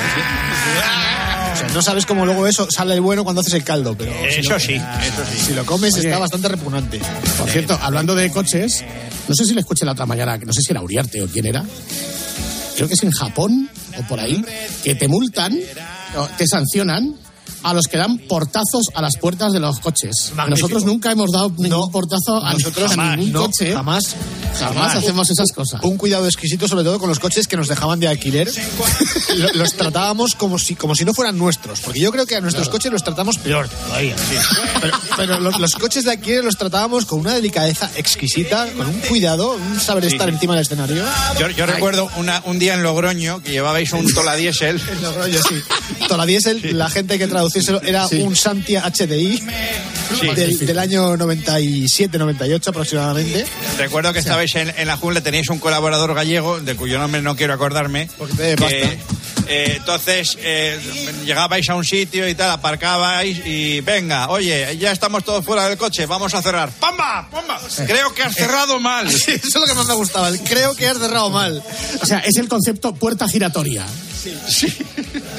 O 1.55 1.59
sea, 1.59 1.69
no 1.69 1.81
sabes 1.81 2.05
cómo 2.05 2.27
luego 2.27 2.47
eso 2.47 2.69
sale 2.71 2.95
el 2.95 3.01
bueno 3.01 3.25
cuando 3.25 3.41
haces 3.41 3.55
el 3.55 3.65
caldo, 3.65 3.97
pero 3.97 4.13
eso 4.27 4.43
si 4.43 4.49
lo, 4.49 4.61
sí, 4.61 4.75
eso 4.75 5.23
sí. 5.33 5.39
Si 5.47 5.55
lo 5.55 5.65
comes 5.65 5.95
Oye, 5.95 6.09
está 6.09 6.19
bastante 6.19 6.49
repugnante. 6.49 7.01
Por 7.39 7.49
cierto, 7.49 7.79
hablando 7.81 8.15
de 8.15 8.31
coches, 8.31 8.85
no 9.27 9.35
sé 9.35 9.47
si 9.47 9.55
le 9.55 9.61
escuché 9.61 9.87
la 9.87 9.93
otra 9.93 10.05
mañana, 10.05 10.37
no 10.37 10.53
sé 10.53 10.61
si 10.61 10.71
era 10.71 10.83
Uriarte 10.83 11.23
o 11.23 11.29
quién 11.29 11.47
era. 11.47 11.65
Creo 12.75 12.89
que 12.89 12.95
es 12.95 13.03
en 13.03 13.11
Japón 13.11 13.71
o 13.99 14.03
por 14.03 14.21
ahí, 14.21 14.45
que 14.85 14.95
te 14.97 15.09
multan, 15.09 15.59
te 16.37 16.47
sancionan 16.47 17.17
a 17.67 17.75
los 17.75 17.89
que 17.89 17.97
dan 17.97 18.19
portazos 18.19 18.91
a 18.95 19.03
las 19.03 19.17
puertas 19.17 19.53
de 19.53 19.59
los 19.59 19.81
coches. 19.81 20.33
Magnífico. 20.37 20.69
Nosotros 20.69 20.85
nunca 20.85 21.11
hemos 21.11 21.33
dado 21.33 21.49
ningún 21.51 21.69
no, 21.69 21.91
portazo 21.91 22.45
a, 22.45 22.53
nosotros 22.53 22.91
jamás, 22.91 23.15
a 23.15 23.17
ningún 23.17 23.33
no, 23.33 23.47
coche. 23.47 23.73
Jamás, 23.73 24.15
jamás, 24.55 24.75
jamás 24.75 24.95
hacemos 24.95 25.31
esas 25.31 25.51
cosas. 25.53 25.81
Un 25.83 25.97
cuidado 25.97 26.27
exquisito, 26.27 26.69
sobre 26.69 26.85
todo 26.85 27.01
con 27.01 27.09
los 27.09 27.19
coches 27.19 27.49
que 27.49 27.57
nos 27.57 27.67
dejaban 27.67 27.99
de 27.99 28.07
alquiler. 28.07 28.49
los 29.55 29.73
tratábamos 29.75 30.37
como 30.37 30.61
si, 30.61 30.77
como 30.77 30.95
si 30.95 31.05
no 31.05 31.13
fueran 31.13 31.37
nuestros. 31.37 31.81
Porque 31.81 31.99
yo 31.99 32.13
creo 32.13 32.25
que 32.25 32.37
a 32.37 32.41
nuestros 32.41 32.69
claro. 32.69 32.79
coches 32.79 32.93
los 32.93 33.03
tratamos 33.03 33.39
peor 33.39 33.69
todavía. 33.69 34.15
Sí. 34.27 34.37
Pero, 34.81 34.99
pero 35.17 35.41
los, 35.41 35.59
los, 35.61 35.75
coches 35.75 36.05
de 36.05 36.13
alquiler 36.13 36.45
los 36.45 36.57
tratábamos 36.57 37.07
con 37.07 37.21
una 37.21 37.35
delicadeza 37.35 37.91
exquisita, 37.97 38.67
con 38.77 38.87
un 38.87 39.01
cuidado, 39.01 39.53
un 39.53 39.79
saber 39.79 40.05
sí. 40.05 40.13
estar 40.13 40.29
encima 40.29 40.55
del 40.55 40.63
escenario. 40.63 41.05
Yo, 41.39 41.49
yo 41.51 41.65
recuerdo 41.65 42.09
una, 42.17 42.43
un 42.45 42.59
día 42.59 42.75
en 42.75 42.83
Logroño 42.83 43.41
que 43.43 43.53
llevabais 43.53 43.93
un 43.93 44.13
Tola 44.13 44.35
Diesel. 44.35 44.81
en 44.91 45.03
Logroño, 45.03 45.39
sí. 45.49 45.55
Tola 46.09 46.27
Diesel, 46.27 46.61
sí. 46.61 46.73
la 46.73 46.91
gente 46.91 47.19
que 47.19 47.29
era 47.83 48.09
sí. 48.09 48.21
un 48.21 48.37
Santia 48.37 48.83
HDI 48.83 49.43
sí, 50.21 50.27
del, 50.35 50.59
del, 50.59 50.79
año 50.79 51.17
97-98 51.17 52.69
aproximadamente. 52.69 53.47
Recuerdo 53.79 54.13
que 54.13 54.21
o 54.21 54.23
sea, 54.23 54.33
estabais 54.43 54.55
en, 54.57 54.73
en, 54.77 54.87
la 54.87 54.97
jungla, 54.97 55.21
tenéis 55.21 55.49
un 55.51 55.59
colaborador 55.59 56.15
gallego, 56.15 56.61
de 56.61 56.75
cuyo 56.77 56.99
nombre 56.99 57.23
no 57.23 57.37
quiero 57.37 57.55
acordarme. 57.55 58.09
Porque 58.19 58.57
te 58.57 58.99
eh, 59.49 59.75
entonces 59.77 60.37
eh, 60.41 60.79
llegabais 61.25 61.69
a 61.69 61.77
un 61.77 61.85
sitio 61.85 62.29
y 62.29 62.35
tal, 62.35 62.51
aparcabais 62.51 63.47
y 63.47 63.81
venga, 63.81 64.29
oye, 64.29 64.77
ya 64.77 64.91
estamos 64.91 65.25
todos 65.25 65.45
fuera 65.45 65.69
del 65.69 65.79
coche, 65.79 66.07
vamos 66.07 66.35
a 66.35 66.43
cerrar. 66.43 66.71
¡Pamba! 66.81 67.29
¡Pamba! 67.31 67.61
Creo 67.87 68.13
que 68.13 68.25
has 68.25 68.35
cerrado 68.35 68.81
mal. 68.81 69.11
Sí, 69.11 69.33
eso 69.33 69.47
es 69.47 69.55
lo 69.55 69.67
que 69.67 69.75
más 69.75 69.87
me 69.87 69.95
gustaba, 69.95 70.31
creo 70.49 70.75
que 70.75 70.89
has 70.89 70.99
cerrado 70.99 71.31
mal. 71.31 71.63
O 72.03 72.07
sea, 72.07 72.19
es 72.19 72.37
el 72.37 72.49
concepto 72.49 72.95
puerta 72.95 73.29
giratoria. 73.29 73.87
Sí. 74.21 74.37
sí. 74.49 74.67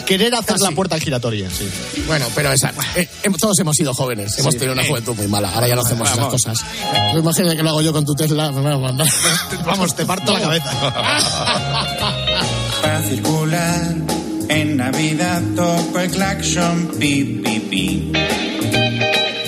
Querer 0.07 0.33
hacer 0.33 0.53
Casi. 0.53 0.63
la 0.63 0.71
puerta 0.71 0.97
giratoria, 0.99 1.49
sí. 1.49 1.67
Bueno, 2.07 2.25
pero 2.33 2.51
esa, 2.53 2.73
eh, 2.95 3.07
todos 3.37 3.59
hemos 3.59 3.75
sido 3.75 3.93
jóvenes, 3.93 4.33
sí. 4.33 4.41
hemos 4.41 4.53
tenido 4.55 4.73
una 4.73 4.85
juventud 4.85 5.15
muy 5.15 5.27
mala, 5.27 5.53
ahora 5.53 5.67
ya 5.67 5.75
no 5.75 5.81
hacemos 5.81 6.09
esas 6.09 6.25
cosas. 6.27 6.63
Pues 7.11 7.23
imagina 7.23 7.55
que 7.55 7.63
lo 7.63 7.69
hago 7.69 7.81
yo 7.81 7.91
con 7.91 8.05
tu 8.05 8.15
Tesla. 8.15 8.49
Vamos, 8.51 9.95
te 9.95 10.05
parto 10.05 10.31
la 10.31 10.41
cabeza. 10.41 10.71
Para 12.81 13.01
circular 13.03 13.95
en 14.49 14.77
Navidad 14.77 15.41
toco 15.55 15.99
el 15.99 16.09
claxon 16.11 16.87
pi 16.97 17.41
pi 17.43 17.59
pi. 17.59 18.11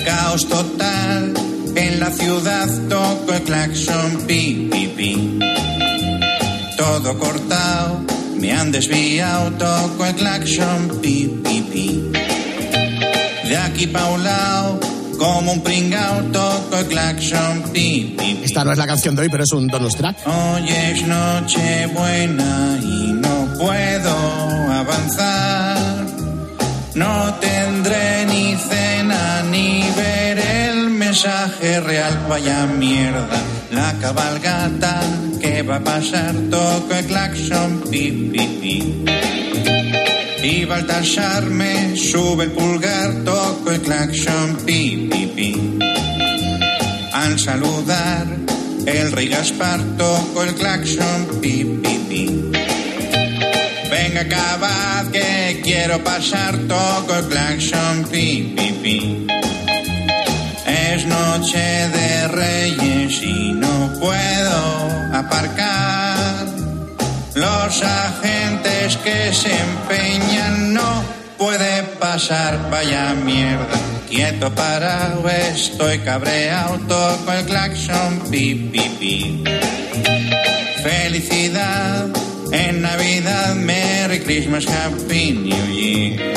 Caos 0.04 0.46
total 0.46 1.32
en 1.74 2.00
la 2.00 2.10
ciudad 2.10 2.68
toco 2.88 3.32
el 3.32 3.42
claxon 3.44 4.24
pi 4.26 4.68
pi 4.70 4.86
pi. 4.88 5.38
Todo 6.76 7.18
cortado, 7.18 8.00
me 8.40 8.52
han 8.52 8.72
desviado, 8.72 9.52
toco 9.52 10.06
el 10.06 10.14
claxon 10.14 11.00
pi 11.02 11.30
pi 11.44 11.60
pi. 11.70 12.10
De 13.48 13.56
aquí 13.56 13.86
pa' 13.86 14.10
un 14.10 14.24
lado, 14.24 14.80
como 15.18 15.52
un 15.52 15.60
pringao, 15.60 16.22
toco 16.32 16.78
el 16.78 16.86
claxon 16.86 17.62
pi 17.72 18.14
pi 18.18 18.34
pi. 18.34 18.44
Esta 18.44 18.64
no 18.64 18.72
es 18.72 18.78
la 18.78 18.86
canción 18.86 19.14
de 19.14 19.22
hoy, 19.22 19.28
pero 19.28 19.44
es 19.44 19.52
un 19.52 19.66
bonus 19.66 19.94
track. 19.94 20.16
Hoy 20.26 20.68
es 20.68 21.06
noche 21.06 21.86
buena 21.86 22.78
y 22.82 23.12
no 23.12 23.58
puedo 23.58 24.16
avanzar. 24.72 26.06
No 26.94 27.34
tendré 27.34 28.26
ni 28.26 28.56
cena 28.56 29.42
ni 29.50 29.82
ver 29.96 30.19
mensaje 31.10 31.80
real. 31.80 32.26
Vaya 32.28 32.66
mierda, 32.66 33.42
la 33.72 33.92
cabalgata 34.00 35.02
que 35.40 35.62
va 35.62 35.76
a 35.76 35.80
pasar. 35.80 36.32
Toco 36.48 36.94
el 36.94 37.04
claxon, 37.06 37.82
pi, 37.90 38.30
pi, 38.32 38.44
pi. 38.60 39.04
Y 40.42 40.64
Baltasar 40.66 41.44
me 41.46 41.96
sube 41.96 42.44
el 42.44 42.52
pulgar. 42.52 43.10
Toco 43.24 43.72
el 43.72 43.80
claxon, 43.80 44.56
pi, 44.64 45.08
pi, 45.10 45.26
pi. 45.36 45.78
Al 47.12 47.38
saludar, 47.40 48.26
el 48.86 49.10
rey 49.10 49.28
Gaspar 49.28 49.80
toco 49.98 50.44
el 50.44 50.54
claxon, 50.54 51.40
pi, 51.40 51.64
pi, 51.82 51.94
pi. 52.08 52.22
Venga, 53.90 54.28
cabad, 54.28 55.10
que 55.10 55.60
quiero 55.64 56.04
pasar, 56.04 56.56
toco 56.68 57.16
el 57.18 57.26
claxon, 57.26 58.04
pi, 58.12 58.54
pi, 58.56 58.68
pi. 58.82 59.26
Es 60.92 61.06
noche 61.06 61.88
de 61.88 62.28
reyes 62.28 63.22
y 63.22 63.52
no 63.52 63.92
puedo 64.00 64.90
aparcar. 65.12 66.46
Los 67.34 67.82
agentes 67.82 68.96
que 68.96 69.32
se 69.32 69.52
empeñan 69.56 70.74
no 70.74 71.04
puede 71.38 71.84
pasar, 72.00 72.70
vaya 72.70 73.14
mierda. 73.14 73.78
Quieto 74.08 74.52
parado, 74.52 75.28
estoy 75.28 76.00
cabreado, 76.00 76.76
toco 76.88 77.32
el 77.32 77.44
claxon, 77.44 78.20
pi, 78.28 78.54
pi, 78.72 78.88
pi. 78.98 79.44
Felicidad 80.82 82.08
en 82.52 82.82
Navidad, 82.82 83.54
Merry 83.54 84.20
Christmas, 84.20 84.66
Happy 84.66 85.32
New 85.32 85.66
Year. 85.66 86.34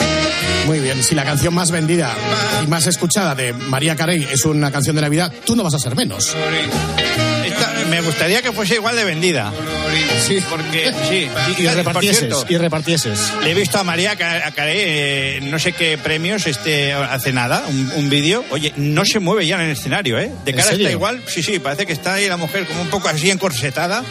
Muy 0.65 0.79
bien, 0.79 1.03
si 1.03 1.13
la 1.15 1.25
canción 1.25 1.53
más 1.53 1.71
vendida 1.71 2.15
y 2.63 2.67
más 2.67 2.87
escuchada 2.87 3.35
de 3.35 3.53
María 3.53 3.95
Carey 3.95 4.25
es 4.31 4.45
una 4.45 4.71
canción 4.71 4.95
de 4.95 5.01
Navidad, 5.01 5.31
tú 5.45 5.55
no 5.55 5.63
vas 5.63 5.73
a 5.73 5.79
ser 5.79 5.95
menos. 5.95 6.35
Esta, 7.45 7.73
me 7.89 8.01
gustaría 8.01 8.41
que 8.41 8.51
fuese 8.51 8.75
igual 8.75 8.95
de 8.95 9.03
vendida. 9.03 9.51
Sí, 10.25 10.39
porque 10.49 10.93
sí. 11.09 11.29
Y, 11.57 11.63
y 11.63 11.67
repartieses. 11.67 12.19
Cierto, 12.19 12.45
y 12.49 12.57
repartieses. 12.57 13.33
Le 13.43 13.51
he 13.51 13.53
visto 13.53 13.79
a 13.79 13.83
María 13.83 14.15
Carey, 14.15 14.77
eh, 14.77 15.39
no 15.43 15.59
sé 15.59 15.73
qué 15.73 15.97
premios, 15.97 16.47
este 16.47 16.93
hace 16.93 17.33
nada, 17.33 17.63
un, 17.67 17.91
un 17.95 18.09
vídeo. 18.09 18.43
Oye, 18.51 18.73
no 18.77 19.05
se 19.05 19.19
mueve 19.19 19.45
ya 19.45 19.55
en 19.55 19.61
el 19.63 19.71
escenario, 19.71 20.17
¿eh? 20.19 20.31
De 20.45 20.53
cara 20.53 20.71
está 20.71 20.91
igual. 20.91 21.21
Sí, 21.27 21.43
sí, 21.43 21.59
parece 21.59 21.85
que 21.85 21.93
está 21.93 22.13
ahí 22.15 22.27
la 22.27 22.37
mujer 22.37 22.65
como 22.65 22.81
un 22.81 22.89
poco 22.89 23.09
así 23.09 23.29
encorsetada. 23.29 24.03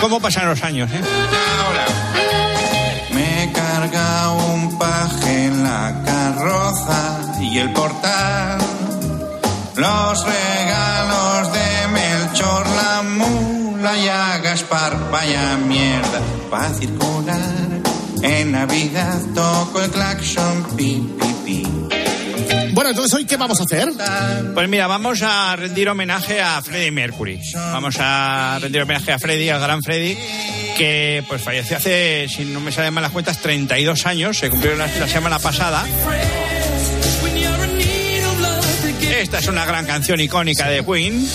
¿Cómo 0.00 0.20
pasan 0.20 0.48
los 0.48 0.62
años, 0.62 0.90
eh? 0.92 1.00
Me 3.12 3.52
carga 3.52 4.30
un 4.32 4.78
paje 4.78 5.44
en 5.46 5.64
la 5.64 6.02
carroza 6.04 7.20
y 7.40 7.58
el 7.58 7.72
portal. 7.72 8.58
Los 9.74 10.24
regalos 10.24 11.52
de 11.52 11.57
Melchor, 12.38 12.66
la 12.68 13.02
mula 13.02 13.98
y 13.98 14.06
a 14.06 14.38
Gaspar, 14.38 15.10
vaya 15.10 15.56
mierda, 15.56 16.20
va 16.52 16.66
a 16.66 16.74
circular. 16.74 17.36
En 18.22 18.52
Navidad 18.52 19.20
toco 19.34 19.82
el 19.82 19.90
claxon, 19.90 20.76
pi, 20.76 21.02
pi, 21.18 21.34
pi. 21.44 21.66
Bueno, 22.74 22.90
entonces 22.90 23.12
hoy 23.14 23.24
qué 23.24 23.36
vamos 23.36 23.58
a 23.60 23.64
hacer? 23.64 23.88
Pues 24.54 24.68
mira, 24.68 24.86
vamos 24.86 25.20
a 25.22 25.56
rendir 25.56 25.88
homenaje 25.88 26.40
a 26.40 26.62
Freddie 26.62 26.92
Mercury. 26.92 27.40
Vamos 27.54 27.96
a 27.98 28.58
rendir 28.60 28.82
homenaje 28.82 29.12
a 29.12 29.18
Freddie, 29.18 29.50
al 29.50 29.60
gran 29.60 29.82
Freddie, 29.82 30.16
que 30.76 31.24
pues 31.26 31.42
falleció 31.42 31.78
hace, 31.78 32.28
si 32.28 32.44
no 32.44 32.60
me 32.60 32.70
salen 32.70 32.94
mal 32.94 33.02
las 33.02 33.10
cuentas, 33.10 33.38
32 33.38 34.06
años, 34.06 34.38
se 34.38 34.48
cumplió 34.48 34.76
la, 34.76 34.86
la 34.86 35.08
semana 35.08 35.40
pasada. 35.40 35.84
Esta 39.10 39.38
es 39.38 39.48
una 39.48 39.64
gran 39.64 39.84
canción 39.86 40.20
icónica 40.20 40.68
de 40.68 40.84
Queen 40.84 41.26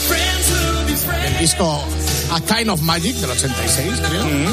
el 1.25 1.37
disco 1.37 1.83
A 2.31 2.41
Kind 2.41 2.69
of 2.69 2.81
Magic 2.81 3.15
del 3.15 3.29
86, 3.29 4.01
creo. 4.09 4.25
Mm. 4.25 4.47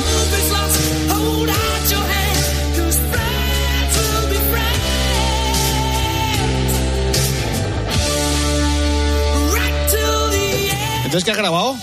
Entonces, 11.11 11.25
¿qué 11.25 11.33
has 11.33 11.39
grabado? 11.39 11.77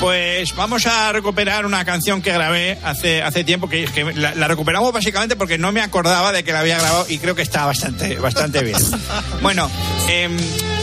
Pues 0.00 0.54
vamos 0.54 0.86
a 0.86 1.10
recuperar 1.10 1.66
una 1.66 1.84
canción 1.84 2.22
que 2.22 2.32
grabé 2.32 2.78
hace, 2.84 3.20
hace 3.20 3.42
tiempo, 3.42 3.68
que, 3.68 3.86
la, 4.14 4.46
recuperamos 4.46 4.92
básicamente 4.92 5.34
porque 5.34 5.58
no 5.58 5.72
me 5.72 5.80
acordaba 5.80 6.30
de 6.30 6.44
que 6.44 6.52
la 6.52 6.60
había 6.60 6.78
grabado 6.78 7.06
y 7.08 7.18
creo 7.18 7.34
que 7.34 7.42
está 7.42 7.66
bastante, 7.66 8.16
bastante 8.16 8.62
bien. 8.62 8.78
Bueno, 9.42 9.68
eh, 10.08 10.28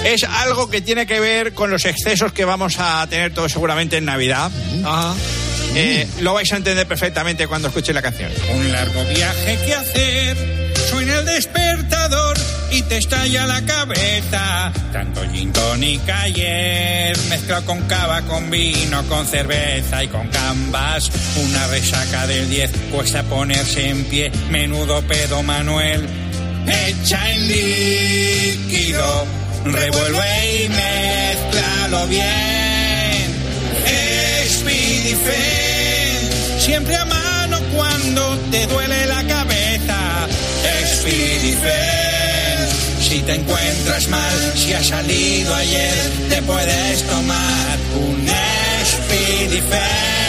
es 0.06 0.24
algo 0.24 0.70
que 0.70 0.82
tiene 0.82 1.06
que 1.06 1.20
ver 1.20 1.54
con 1.54 1.70
los 1.70 1.86
excesos 1.86 2.32
que 2.32 2.46
vamos 2.46 2.78
a 2.80 3.06
tener 3.10 3.34
todos 3.34 3.52
seguramente 3.52 3.98
en 3.98 4.06
Navidad. 4.06 4.52
Ajá. 4.84 5.16
Eh, 5.76 6.08
lo 6.22 6.34
vais 6.34 6.52
a 6.52 6.58
entender 6.58 6.88
perfectamente 6.88 7.48
cuando 7.48 7.68
escuchéis 7.68 7.96
la 7.96 8.02
canción. 8.02 8.32
Un 8.56 8.72
largo 8.72 9.04
viaje 9.06 9.60
que 9.66 9.74
hacer, 9.74 10.74
suena 10.90 11.20
el 11.20 11.26
despertador 11.26 12.38
y 12.72 12.82
te 12.84 12.98
estalla 12.98 13.46
la 13.46 13.62
cabeza. 13.64 14.72
Tanto 14.92 15.22
gin 15.32 15.52
tonic 15.54 16.10
ayer, 16.10 17.18
mezclado 17.30 17.66
con 17.66 17.82
cava, 17.82 18.22
con 18.24 18.50
vino, 18.50 19.04
con 19.08 19.26
cerveza 19.28 20.04
y 20.04 20.08
con 20.08 20.30
gambas. 20.32 21.12
Una 21.38 21.68
resaca 21.68 22.26
del 22.28 22.50
10, 22.50 22.72
cuesta 22.92 23.24
ponerse 23.24 23.90
en 23.90 24.06
pie. 24.06 24.32
Menudo 24.50 25.02
pedo 25.04 25.44
Manuel, 25.44 26.08
echa 26.68 27.32
en 27.32 27.48
líquido, 27.48 29.26
revuelve 29.65 30.63
y 30.63 30.69
mezclalo 30.69 32.08
bien. 32.08 32.30
Speedy 34.48 35.15
Fen, 35.15 36.60
siempre 36.60 36.95
a 36.95 37.06
mano 37.06 37.60
cuando 37.76 38.38
te 38.52 38.65
duele 38.67 39.06
la 39.06 39.24
cabeza. 39.24 40.28
Speedy 40.98 41.54
Fen, 41.54 42.67
si 43.02 43.22
te 43.22 43.36
encuentras 43.36 44.08
mal, 44.08 44.54
si 44.56 44.74
has 44.74 44.88
salido 44.88 45.54
ayer, 45.56 45.93
te 46.30 46.41
puedes 46.41 47.04
tomar 47.04 47.78
un 47.95 48.28
Speedy 48.86 49.62
Fen. 49.69 50.19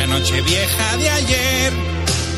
La 0.00 0.06
noche 0.06 0.40
vieja 0.40 0.96
de 0.96 1.10
ayer, 1.10 1.72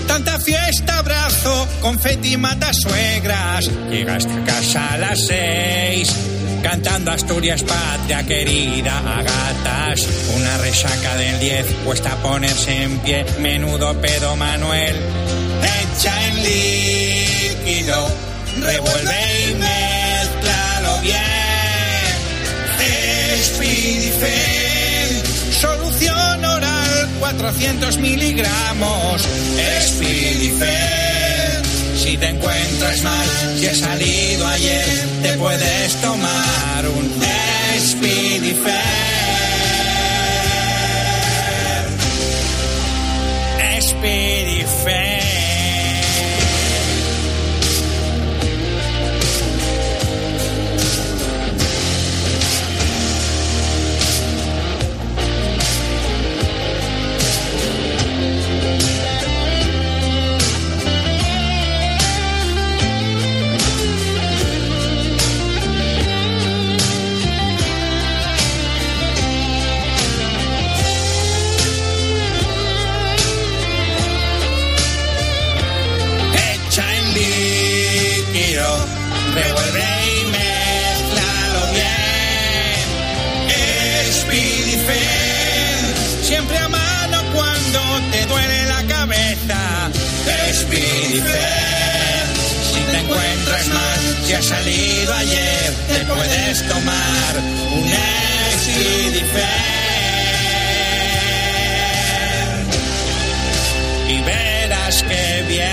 tanta 0.09 0.41
fiesta, 0.41 0.99
abrazo, 0.99 1.69
confeti 1.81 2.37
mata 2.37 2.73
suegras. 2.73 3.71
Llegaste 3.89 4.33
a 4.33 4.45
casa 4.45 4.95
a 4.95 4.99
las 4.99 5.27
seis, 5.29 6.13
cantando 6.61 7.13
Asturias 7.13 7.63
patria 7.63 8.27
querida 8.27 8.99
a 8.99 9.23
gatas. 9.23 10.09
Una 10.37 10.59
resaca 10.59 11.15
del 11.15 11.39
10, 11.39 11.67
cuesta 11.85 12.17
ponerse 12.17 12.83
en 12.83 12.99
pie, 12.99 13.25
menudo 13.39 13.95
pedo 14.01 14.35
Manuel. 14.35 14.97
Echa 15.63 16.29
en 16.29 16.43
líquido, 16.43 18.09
revuelve 18.61 19.51
y 19.51 19.55
mezclalo 19.55 21.01
bien. 21.03 21.33
Oral, 24.33 24.72
400 27.43 27.99
miligramos. 27.99 29.23
Speedifen, 29.81 31.65
si 31.97 32.17
te 32.17 32.29
encuentras 32.29 33.03
mal, 33.03 33.27
si 33.59 33.67
has 33.67 33.79
salido 33.79 34.47
ayer, 34.47 35.09
te 35.23 35.33
puedes 35.33 36.01
tomar 36.01 36.89
un 36.89 37.11
Speedifen. 37.81 38.92
Has 94.43 94.49
salido 94.49 95.15
ayer, 95.15 95.73
te 95.87 96.05
puedes 96.05 96.69
tomar 96.69 97.39
un 97.77 97.93
Speedifen. 98.59 99.49
y 104.09 104.21
verás 104.23 105.03
que 105.05 105.45
bien. 105.49 105.69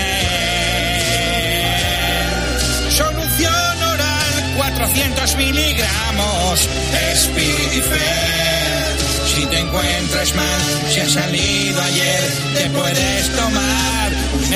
Solución 2.90 3.82
oral, 3.82 4.54
400 4.56 5.36
miligramos. 5.36 6.68
Speedifen. 7.16 7.98
Si 9.34 9.46
te 9.46 9.58
encuentras 9.58 10.34
mal, 10.36 10.60
si 10.92 11.00
has 11.00 11.10
salido 11.10 11.82
ayer, 11.82 12.32
te 12.54 12.70
puedes 12.70 13.36
tomar 13.36 14.12
un 14.34 14.54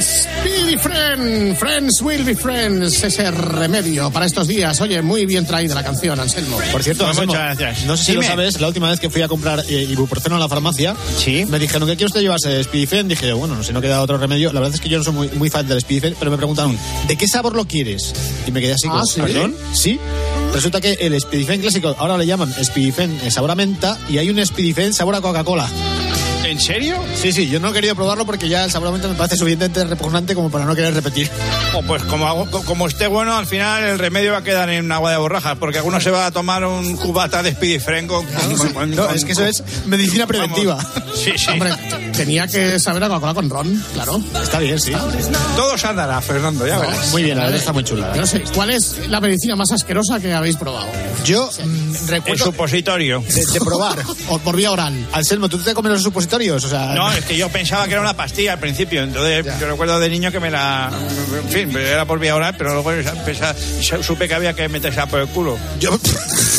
Speedifen. 0.00 0.44
Speedy 0.44 0.76
Friend, 0.78 1.56
Friends 1.56 2.02
will 2.02 2.24
be 2.24 2.34
friends, 2.34 3.02
ese 3.02 3.30
remedio 3.30 4.10
para 4.10 4.26
estos 4.26 4.48
días. 4.48 4.80
Oye, 4.80 5.02
muy 5.02 5.26
bien 5.26 5.46
traída 5.46 5.74
la 5.74 5.82
canción, 5.84 6.18
Anselmo. 6.18 6.58
Por 6.72 6.82
cierto, 6.82 7.06
Anselmo, 7.06 7.32
muchas 7.32 7.58
gracias. 7.58 7.86
no 7.86 7.96
sé 7.96 8.04
si 8.04 8.12
Dime. 8.12 8.24
lo 8.24 8.30
sabes, 8.30 8.60
la 8.60 8.68
última 8.68 8.90
vez 8.90 8.98
que 9.00 9.10
fui 9.10 9.22
a 9.22 9.28
comprar 9.28 9.64
eh, 9.68 9.86
ibuprofeno 9.88 10.36
a 10.36 10.38
la 10.38 10.48
farmacia, 10.48 10.94
me 11.48 11.58
dijeron, 11.58 11.88
¿qué 11.88 11.94
quiere 11.96 12.06
usted 12.06 12.20
llevarse? 12.20 12.62
Speedifen. 12.64 13.08
Dije, 13.08 13.32
bueno, 13.32 13.62
si 13.62 13.72
no 13.72 13.80
queda 13.80 14.00
otro 14.02 14.18
remedio. 14.18 14.52
La 14.52 14.60
verdad 14.60 14.74
es 14.74 14.80
que 14.80 14.88
yo 14.88 14.98
no 14.98 15.04
soy 15.04 15.14
muy, 15.14 15.28
muy 15.30 15.50
fan 15.50 15.66
del 15.68 15.80
Speedifen, 15.80 16.14
pero 16.18 16.30
me 16.30 16.36
preguntaron, 16.36 16.76
¿de 17.06 17.16
qué 17.16 17.28
sabor 17.28 17.54
lo 17.54 17.66
quieres? 17.66 18.12
Y 18.46 18.50
me 18.50 18.60
quedé 18.60 18.72
así 18.74 18.88
Ah, 18.90 19.02
¿sí? 19.04 19.20
¿perdón? 19.20 19.54
Sí. 19.72 19.98
Resulta 20.52 20.80
que 20.80 20.92
el 21.00 21.18
Speedifen 21.20 21.60
clásico 21.60 21.94
ahora 21.98 22.16
le 22.18 22.26
llaman 22.26 22.52
Speedifen 22.62 23.20
eh, 23.24 23.30
sabor 23.30 23.50
a 23.50 23.54
menta 23.54 23.98
y 24.08 24.18
hay 24.18 24.30
un 24.30 24.44
Speedifen 24.44 24.92
sabor 24.92 25.14
a 25.14 25.20
Coca-Cola. 25.20 25.68
¿En 26.54 26.60
serio? 26.60 27.02
Sí, 27.20 27.32
sí, 27.32 27.48
yo 27.48 27.58
no 27.58 27.70
he 27.70 27.72
querido 27.72 27.96
probarlo 27.96 28.24
porque 28.24 28.48
ya 28.48 28.64
menta 28.92 29.08
me 29.08 29.14
parece 29.14 29.36
suficientemente 29.36 29.82
repugnante 29.84 30.36
como 30.36 30.50
para 30.52 30.64
no 30.64 30.74
querer 30.76 30.94
repetir. 30.94 31.28
Oh, 31.74 31.82
pues 31.82 32.04
como, 32.04 32.28
hago- 32.28 32.48
como 32.64 32.86
esté 32.86 33.08
bueno, 33.08 33.36
al 33.36 33.46
final 33.46 33.82
el 33.82 33.98
remedio 33.98 34.30
va 34.30 34.38
a 34.38 34.44
quedar 34.44 34.70
en 34.70 34.90
agua 34.92 35.10
de 35.10 35.16
borrajas, 35.16 35.58
porque 35.58 35.78
alguno 35.78 36.00
se 36.00 36.10
va 36.12 36.26
a 36.26 36.30
tomar 36.30 36.64
un 36.64 36.96
cubata 36.96 37.42
de 37.42 37.50
Speedifen 37.54 38.06
con, 38.06 38.24
con- 38.24 38.72
con- 38.72 38.90
No, 38.92 39.06
con- 39.06 39.16
es 39.16 39.24
que 39.24 39.32
eso 39.32 39.44
es 39.44 39.64
medicina 39.86 40.28
preventiva. 40.28 40.78
Sí, 41.14 41.32
sí. 41.36 41.50
Hombre, 41.50 41.72
tenía 42.16 42.46
que 42.46 42.78
saber 42.78 43.02
a 43.04 43.08
Coca-Cola 43.08 43.34
con 43.34 43.50
ron, 43.50 43.84
claro. 43.94 44.20
Está 44.42 44.58
bien, 44.58 44.78
sí. 44.80 44.92
Todos 45.56 45.84
andará, 45.84 46.20
Fernando, 46.20 46.66
ya 46.66 46.78
verás. 46.78 47.10
Muy 47.12 47.22
bien, 47.22 47.36
la 47.36 47.44
verdad 47.44 47.58
está 47.58 47.72
muy 47.72 47.84
chula. 47.84 48.12
Yo 48.14 48.20
no 48.20 48.26
sé, 48.26 48.42
¿cuál 48.54 48.70
es 48.70 49.08
la 49.08 49.20
medicina 49.20 49.56
más 49.56 49.70
asquerosa 49.72 50.20
que 50.20 50.32
habéis 50.32 50.56
probado? 50.56 50.86
Yo 51.24 51.50
mm, 51.64 51.94
El 51.94 52.08
recuerdo 52.08 52.44
supositorio. 52.46 53.20
de, 53.20 53.46
de 53.52 53.60
probar. 53.60 53.98
O 54.28 54.38
por 54.38 54.56
vía 54.56 54.70
oral. 54.70 54.94
Anselmo, 55.12 55.48
¿tú 55.48 55.58
te 55.58 55.74
comes 55.74 55.92
los 55.92 56.02
supositorios? 56.02 56.64
O 56.64 56.68
sea, 56.68 56.94
No, 56.94 57.10
es 57.12 57.24
que 57.24 57.36
yo 57.36 57.48
pensaba 57.50 57.84
que 57.86 57.92
era 57.92 58.00
una 58.00 58.16
pastilla 58.16 58.54
al 58.54 58.58
principio, 58.58 59.02
entonces 59.02 59.44
yo 59.60 59.66
recuerdo 59.68 59.98
de 60.00 60.08
niño 60.08 60.30
que 60.32 60.40
me 60.40 60.50
la... 60.50 60.90
En 61.42 61.48
fin, 61.48 61.76
era 61.76 62.06
por 62.06 62.18
vía 62.18 62.34
oral, 62.34 62.54
pero 62.56 62.72
luego 62.74 62.90
supe 64.02 64.28
que 64.28 64.34
había 64.34 64.54
que 64.54 64.68
meterse 64.68 65.06
por 65.06 65.20
el 65.20 65.28
culo. 65.28 65.58
yo, 65.80 65.98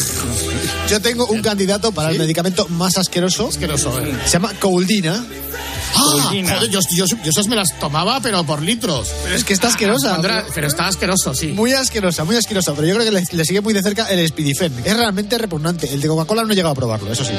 yo 0.90 1.02
tengo 1.02 1.26
un 1.28 1.42
candidato 1.42 1.92
para 1.92 2.12
el 2.12 2.20
medicamento 2.20 2.68
más 2.70 2.98
asqueroso. 2.98 3.48
Asqueroso, 3.50 4.00
¿eh? 4.02 4.14
Se 4.26 4.34
llama 4.34 4.52
Couldina. 4.60 5.24
Ah, 5.94 6.30
joder, 6.30 6.70
yo, 6.70 6.80
yo, 6.96 7.06
yo 7.06 7.30
esas 7.30 7.48
me 7.48 7.56
las 7.56 7.78
tomaba, 7.80 8.20
pero 8.22 8.44
por 8.44 8.62
litros. 8.62 9.10
Pero 9.24 9.36
es 9.36 9.44
que 9.44 9.54
está 9.54 9.68
asquerosa. 9.68 10.16
Pero 10.54 10.68
está 10.68 10.88
asqueroso, 10.88 11.34
sí. 11.34 11.48
Muy 11.50 11.74
asquerosa, 11.74 12.24
muy 12.24 12.36
asquerosa. 12.36 12.74
Pero 12.74 12.88
yo 12.88 12.96
creo 12.96 13.06
que 13.06 13.12
le, 13.12 13.24
le 13.32 13.46
sigue 13.46 13.62
muy 13.62 13.74
de 13.74 13.82
cerca 13.82 14.08
el 14.10 14.28
Speedifen. 14.28 14.74
Es 14.84 14.98
realmente 14.98 15.38
repugnante. 15.38 15.92
El 15.94 16.02
de 16.02 16.08
Coca-Cola 16.08 16.44
no 16.44 16.52
he 16.52 16.56
llegado 16.56 16.72
a 16.74 16.76
probarlo, 16.76 17.12
eso 17.12 17.24
sí. 17.24 17.32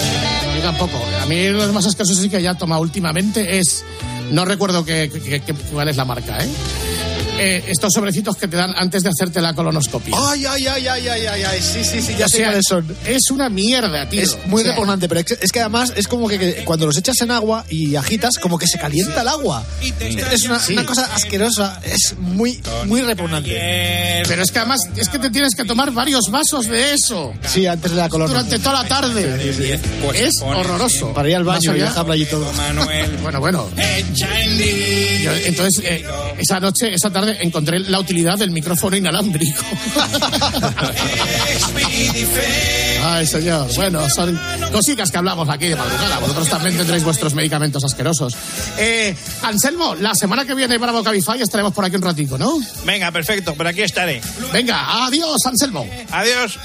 Yo 0.57 0.63
tampoco. 0.63 0.99
A 1.23 1.27
mí 1.27 1.49
los 1.49 1.73
más 1.73 1.87
asquerosos 1.87 2.19
sí 2.19 2.29
que 2.29 2.41
ya 2.41 2.55
tomado 2.55 2.81
últimamente 2.83 3.59
es... 3.59 3.85
No 4.31 4.45
recuerdo 4.45 4.85
qué, 4.85 5.09
qué- 5.13 5.41
qué- 5.41 5.55
cuál 5.73 5.89
es 5.89 5.97
la 5.97 6.05
marca, 6.05 6.43
¿eh? 6.43 6.49
Eh, 7.39 7.65
estos 7.69 7.93
sobrecitos 7.93 8.37
que 8.37 8.49
te 8.49 8.57
dan 8.57 8.73
antes 8.77 9.03
de 9.03 9.11
hacerte 9.11 9.41
la 9.41 9.55
colonoscopia. 9.55 10.15
Ay, 10.29 10.45
ay, 10.47 10.67
ay, 10.67 10.87
ay, 10.89 11.09
ay, 11.09 11.27
ay, 11.27 11.43
ay. 11.45 11.61
Sí, 11.63 11.85
sí, 11.85 12.01
sí, 12.03 12.15
ya 12.19 12.27
O 12.27 12.29
sé 12.29 12.39
sea, 12.39 12.47
cuáles 12.49 12.65
son. 12.69 12.97
Es 13.07 13.31
una 13.31 13.49
mierda, 13.49 14.09
tío. 14.09 14.23
Es 14.23 14.37
muy 14.47 14.61
O 14.63 14.65
sea, 14.65 14.73
repugnante, 14.73 15.09
pero 15.09 15.21
es 15.21 15.53
que 15.53 15.61
además 15.61 15.93
es 15.97 16.09
como 16.09 16.29
que, 16.29 16.39
que 16.39 16.65
cuando 16.65 16.87
los 16.87 16.97
echas 16.97 17.21
en 17.21 17.31
agua 17.31 17.65
y 17.69 17.97
agitas, 17.97 18.39
como 18.39 18.59
que 18.59 18.67
se 18.67 18.79
calienta 18.79 19.23
el 19.23 19.29
agua. 19.29 19.65
Es 20.33 20.45
una, 20.45 20.59
Sí. 20.59 20.73
una 20.75 20.87
cosa 20.87 21.09
asquerosa, 21.15 21.81
es 21.85 22.15
muy, 22.19 22.61
muy 22.87 23.01
repugnante. 23.03 24.23
Pero 24.27 24.43
es 24.43 24.51
que 24.51 24.59
además 24.59 24.81
es 24.97 25.09
que 25.09 25.19
te 25.19 25.31
tienes 25.31 25.55
que 25.55 25.65
tomar 25.65 25.91
varios 25.93 26.31
vasos 26.31 26.67
de 26.67 26.95
eso 26.95 27.33
Sí, 27.47 27.67
antes 27.67 27.91
de 27.93 27.97
la 27.97 28.09
colonia. 28.09 28.35
durante 28.37 28.59
toda 28.59 28.83
la 28.83 28.89
tarde. 28.89 29.51
Es 30.15 30.35
horroroso. 30.43 31.13
Para 31.13 31.29
ir 31.29 31.37
al 31.37 31.45
baño 31.45 31.75
y 31.77 31.81
dejarlo 31.81 32.13
allí 32.13 32.25
todo. 32.27 32.47
Bueno, 33.23 33.41
bueno. 33.41 33.69
Yo, 34.17 35.33
entonces, 35.45 35.83
eh, 35.85 36.05
esa 36.39 36.61
noche, 36.61 36.93
esa 36.95 37.11
tarde, 37.11 37.26
encontré 37.29 37.79
la 37.81 38.01
utilidad 38.01 38.39
del 38.39 38.51
micrófono 38.51 38.97
inalámbrico. 38.97 39.63
Ay, 43.05 43.27
señor. 43.27 43.69
Bueno, 43.75 44.09
son 44.11 44.39
cositas 44.73 45.11
que 45.11 45.19
hablamos 45.19 45.49
aquí 45.49 45.69
de 45.69 45.77
madrugada. 45.77 46.19
Vosotros 46.19 46.49
también 46.49 46.77
tendréis 46.77 47.05
vuestros 47.05 47.35
medicamentos 47.35 47.85
asquerosos. 47.85 48.35
Eh, 48.79 49.15
Anselmo, 49.43 49.95
la 49.95 50.15
semana 50.15 50.45
que 50.45 50.55
viene 50.55 50.79
para 50.79 50.93
Vocabify 50.93 51.41
estaremos 51.41 51.73
por 51.73 51.85
aquí 51.85 51.97
un 51.97 52.03
ratico, 52.03 52.37
¿no? 52.37 52.59
Venga, 52.85 53.11
perfecto, 53.13 53.55
por 53.55 53.67
aquí 53.67 53.83
estaré. 53.83 54.21
Venga, 54.53 55.07
adiós, 55.07 55.39
Anselmo. 55.47 55.89
Adiós. 56.11 56.59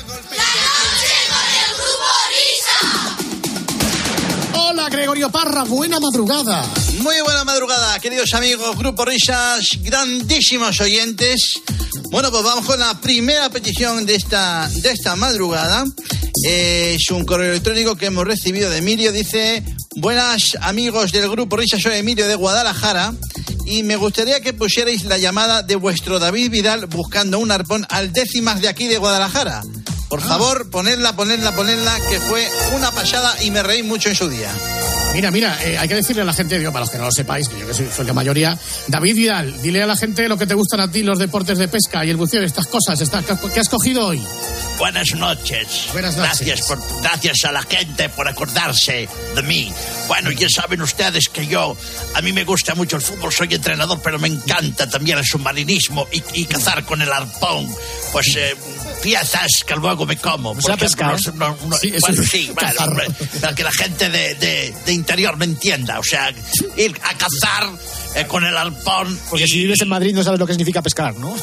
Hola, 4.53 4.89
Gregorio 4.89 5.30
Parra, 5.30 5.64
buena 5.64 5.99
madrugada. 5.99 6.64
Muy 7.02 7.20
buena 7.22 7.43
madrugada, 7.43 7.97
queridos 7.99 8.32
amigos, 8.36 8.78
Grupo 8.78 9.06
Risas, 9.06 9.80
grandísimos 9.82 10.80
oyentes. 10.82 11.60
Bueno, 12.12 12.30
pues 12.30 12.43
vamos 12.43 12.64
con 12.64 12.80
la 12.80 12.93
primera 13.02 13.49
petición 13.49 14.06
de 14.06 14.16
esta, 14.16 14.70
de 14.70 14.91
esta 14.91 15.16
madrugada. 15.16 15.84
Eh, 16.47 16.97
es 16.99 17.10
un 17.10 17.26
correo 17.26 17.49
electrónico 17.49 17.95
que 17.95 18.06
hemos 18.06 18.26
recibido 18.26 18.70
de 18.70 18.78
Emilio. 18.78 19.12
Dice, 19.12 19.64
buenas 19.95 20.56
amigos 20.62 21.12
del 21.12 21.28
Grupo 21.28 21.58
Risas, 21.58 21.82
soy 21.82 21.95
Emilio 21.95 22.28
de 22.28 22.36
Guadalajara. 22.36 23.14
Y 23.66 23.82
me 23.82 23.95
gustaría 23.95 24.39
que 24.41 24.54
pusierais 24.54 25.04
la 25.06 25.18
llamada 25.18 25.64
de 25.64 25.76
vuestro 25.78 26.20
David 26.20 26.52
Vidal 26.52 26.86
buscando 26.86 27.39
un 27.39 27.49
arpón 27.49 27.88
al 27.89 28.14
décimas 28.14 28.62
de 28.62 28.68
aquí 28.68 28.88
de 28.88 28.99
Guadalajara. 28.99 29.64
Por 30.08 30.22
favor, 30.22 30.70
ponedla, 30.70 31.16
ponedla, 31.16 31.56
ponedla, 31.56 31.97
que 32.10 32.20
fue 32.20 32.47
una 32.76 32.91
pasada 32.91 33.43
y 33.43 33.49
me 33.49 33.64
reí 33.64 33.82
mucho 33.82 34.10
en 34.10 34.16
su 34.16 34.30
día. 34.30 34.54
Mira, 35.14 35.30
mira, 35.30 35.57
eh, 35.66 35.78
hay 35.78 35.88
que 35.89 35.95
decirle 35.95 36.22
a 36.22 36.26
la 36.26 36.34
gente, 36.34 36.57
digo, 36.57 36.72
para 36.72 36.84
los 36.86 36.89
que 36.89 36.97
no 36.97 37.03
lo 37.05 37.12
sepáis, 37.12 37.49
que 37.49 37.59
yo 37.59 37.68
que 37.68 37.74
soy, 37.74 37.88
soy 37.93 38.05
la 38.05 38.14
mayoría, 38.14 38.57
David 38.88 39.16
Vidal, 39.16 39.62
dile 39.62 39.84
a 39.84 39.86
la 39.86 39.97
gente 39.97 40.28
lo 40.30 40.38
que 40.38 40.47
te 40.47 40.53
gustan 40.53 40.80
a 40.80 40.89
ti, 40.89 41.03
los 41.03 41.20
deportes 41.20 41.57
de 41.57 41.68
pesca 41.68 42.05
y 42.05 42.09
el 42.09 42.16
buceo, 42.18 42.41
estas 42.41 42.68
cosas, 42.68 42.99
estas, 43.01 43.26
¿qué 43.53 43.59
has 43.59 43.68
cogido 43.70 44.07
hoy? 44.07 44.24
Buenas 44.78 45.14
noches. 45.14 45.88
Buenas 45.91 46.16
noches. 46.16 46.39
Gracias, 46.47 46.68
por, 46.68 46.80
gracias 47.01 47.43
a 47.45 47.51
la 47.51 47.62
gente 47.62 48.07
por 48.09 48.28
acordarse 48.28 49.07
de 49.36 49.43
mí. 49.43 49.72
Bueno, 50.07 50.32
ya 50.32 50.47
saben 50.49 50.82
ustedes 50.82 51.26
que 51.32 51.45
yo, 51.45 51.76
a 52.16 52.22
mí 52.22 52.32
me 52.32 52.45
gusta 52.45 52.74
mucho 52.74 52.95
el 52.95 53.01
fútbol, 53.01 53.32
soy 53.34 53.53
entrenador, 53.53 53.99
pero 54.01 54.18
me 54.18 54.30
encanta 54.30 54.89
también 54.89 55.18
el 55.18 55.26
submarinismo 55.26 56.07
y, 56.12 56.24
y 56.41 56.45
cazar 56.45 56.84
con 56.86 57.01
el 57.01 57.12
arpón. 57.12 57.68
Pues 58.12 58.34
eh, 58.38 58.55
piezas 59.03 59.64
que 59.68 59.76
luego 59.76 60.05
me 60.05 60.18
como. 60.18 60.53
Sea, 60.59 60.74
ejemplo, 60.76 60.88
pescar. 60.88 61.12
los- 61.14 61.36
no- 61.36 61.57
no- 61.68 61.78
Sí, 61.78 61.93
bueno, 62.01 62.24
sí, 62.24 62.51
bueno, 62.55 63.55
que 63.55 63.64
la 63.64 63.72
gente 63.72 64.09
de, 64.09 64.34
de- 64.36 64.74
de 64.86 64.93
interior 65.02 65.38
me 65.38 65.45
entienda. 65.45 65.99
O 65.99 66.04
sea, 66.04 66.34
ir 66.78 66.99
a 67.04 67.18
cazar 67.18 67.70
eh, 68.16 68.26
con 68.28 68.43
el 68.45 68.56
arpón. 68.56 69.20
Porque 69.30 69.47
si 69.47 69.60
vives 69.60 69.82
en 69.82 69.89
Madrid 69.89 70.14
no 70.14 70.24
sabes 70.24 70.39
lo 70.39 70.47
que 70.47 70.54
significa 70.54 70.82
pescar, 70.82 71.16
¿no? 71.16 71.36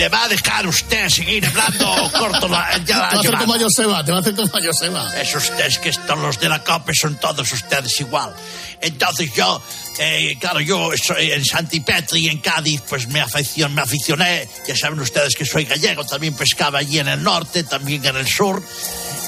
¿Me 0.00 0.08
va 0.08 0.24
a 0.24 0.28
dejar 0.28 0.66
usted 0.66 1.10
seguir 1.10 1.44
hablando 1.44 2.10
corto 2.18 2.48
la, 2.48 2.70
ya 2.78 2.84
Te 2.86 2.92
la 2.94 2.98
va 3.00 3.08
a 3.08 3.18
hacer 3.18 3.34
como 3.34 3.58
Joseba, 3.58 4.02
te 4.02 4.12
va 4.12 4.16
a 4.16 4.20
hacer 4.22 4.34
como 4.34 4.48
Joseba. 4.48 5.20
Es 5.20 5.34
usted, 5.34 5.66
es 5.66 5.78
que 5.78 5.90
estos, 5.90 6.18
los 6.18 6.40
de 6.40 6.48
la 6.48 6.64
COPE 6.64 6.94
son 6.94 7.20
todos 7.20 7.52
ustedes 7.52 8.00
igual. 8.00 8.34
Entonces 8.80 9.30
yo, 9.34 9.62
eh, 9.98 10.38
claro, 10.40 10.60
yo 10.60 10.90
soy 10.96 11.32
en 11.32 11.44
Santipetri, 11.44 12.28
en 12.28 12.38
Cádiz, 12.38 12.80
pues 12.88 13.08
me, 13.08 13.20
aficion, 13.20 13.74
me 13.74 13.82
aficioné. 13.82 14.48
Ya 14.66 14.74
saben 14.74 15.00
ustedes 15.00 15.34
que 15.34 15.44
soy 15.44 15.66
gallego, 15.66 16.02
también 16.06 16.32
pescaba 16.32 16.78
allí 16.78 16.98
en 16.98 17.08
el 17.08 17.22
norte, 17.22 17.64
también 17.64 18.02
en 18.06 18.16
el 18.16 18.26
sur. 18.26 18.62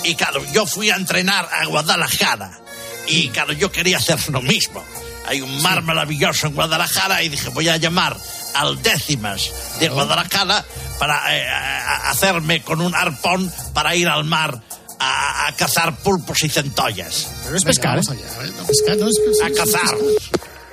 Y 0.05 0.15
claro, 0.15 0.43
yo 0.53 0.67
fui 0.67 0.91
a 0.91 0.97
entrenar 0.97 1.49
a 1.53 1.65
Guadalajara. 1.67 2.59
Y 3.07 3.29
claro, 3.31 3.53
yo 3.53 3.71
quería 3.71 3.97
hacer 3.99 4.19
lo 4.31 4.41
mismo. 4.43 4.83
Hay 5.27 5.41
un 5.41 5.63
mar 5.63 5.83
maravilloso 5.83 6.49
en 6.49 6.55
Guadalajara 6.55 7.23
y 7.23 7.29
dije, 7.29 7.49
voy 7.51 7.69
a 7.69 7.77
llamar 7.77 8.17
al 8.55 8.83
décimas 8.83 9.53
de 9.79 9.89
Guadalajara 9.89 10.65
para 10.99 11.37
eh, 11.37 11.47
a- 11.49 11.79
a- 12.09 12.11
hacerme 12.11 12.63
con 12.63 12.81
un 12.81 12.95
arpón 12.95 13.51
para 13.73 13.95
ir 13.95 14.09
al 14.09 14.25
mar 14.25 14.61
a, 14.99 15.47
a 15.49 15.53
cazar 15.57 15.97
pulpos 15.97 16.43
y 16.43 16.49
centollas. 16.49 17.33
Pero 17.45 17.57
es 17.57 17.65
pescar, 17.65 17.99
¿eh? 17.99 18.03
pescar, 18.67 18.97
no 18.99 19.07
es 19.09 19.43
A 19.45 19.51
cazar. 19.57 19.97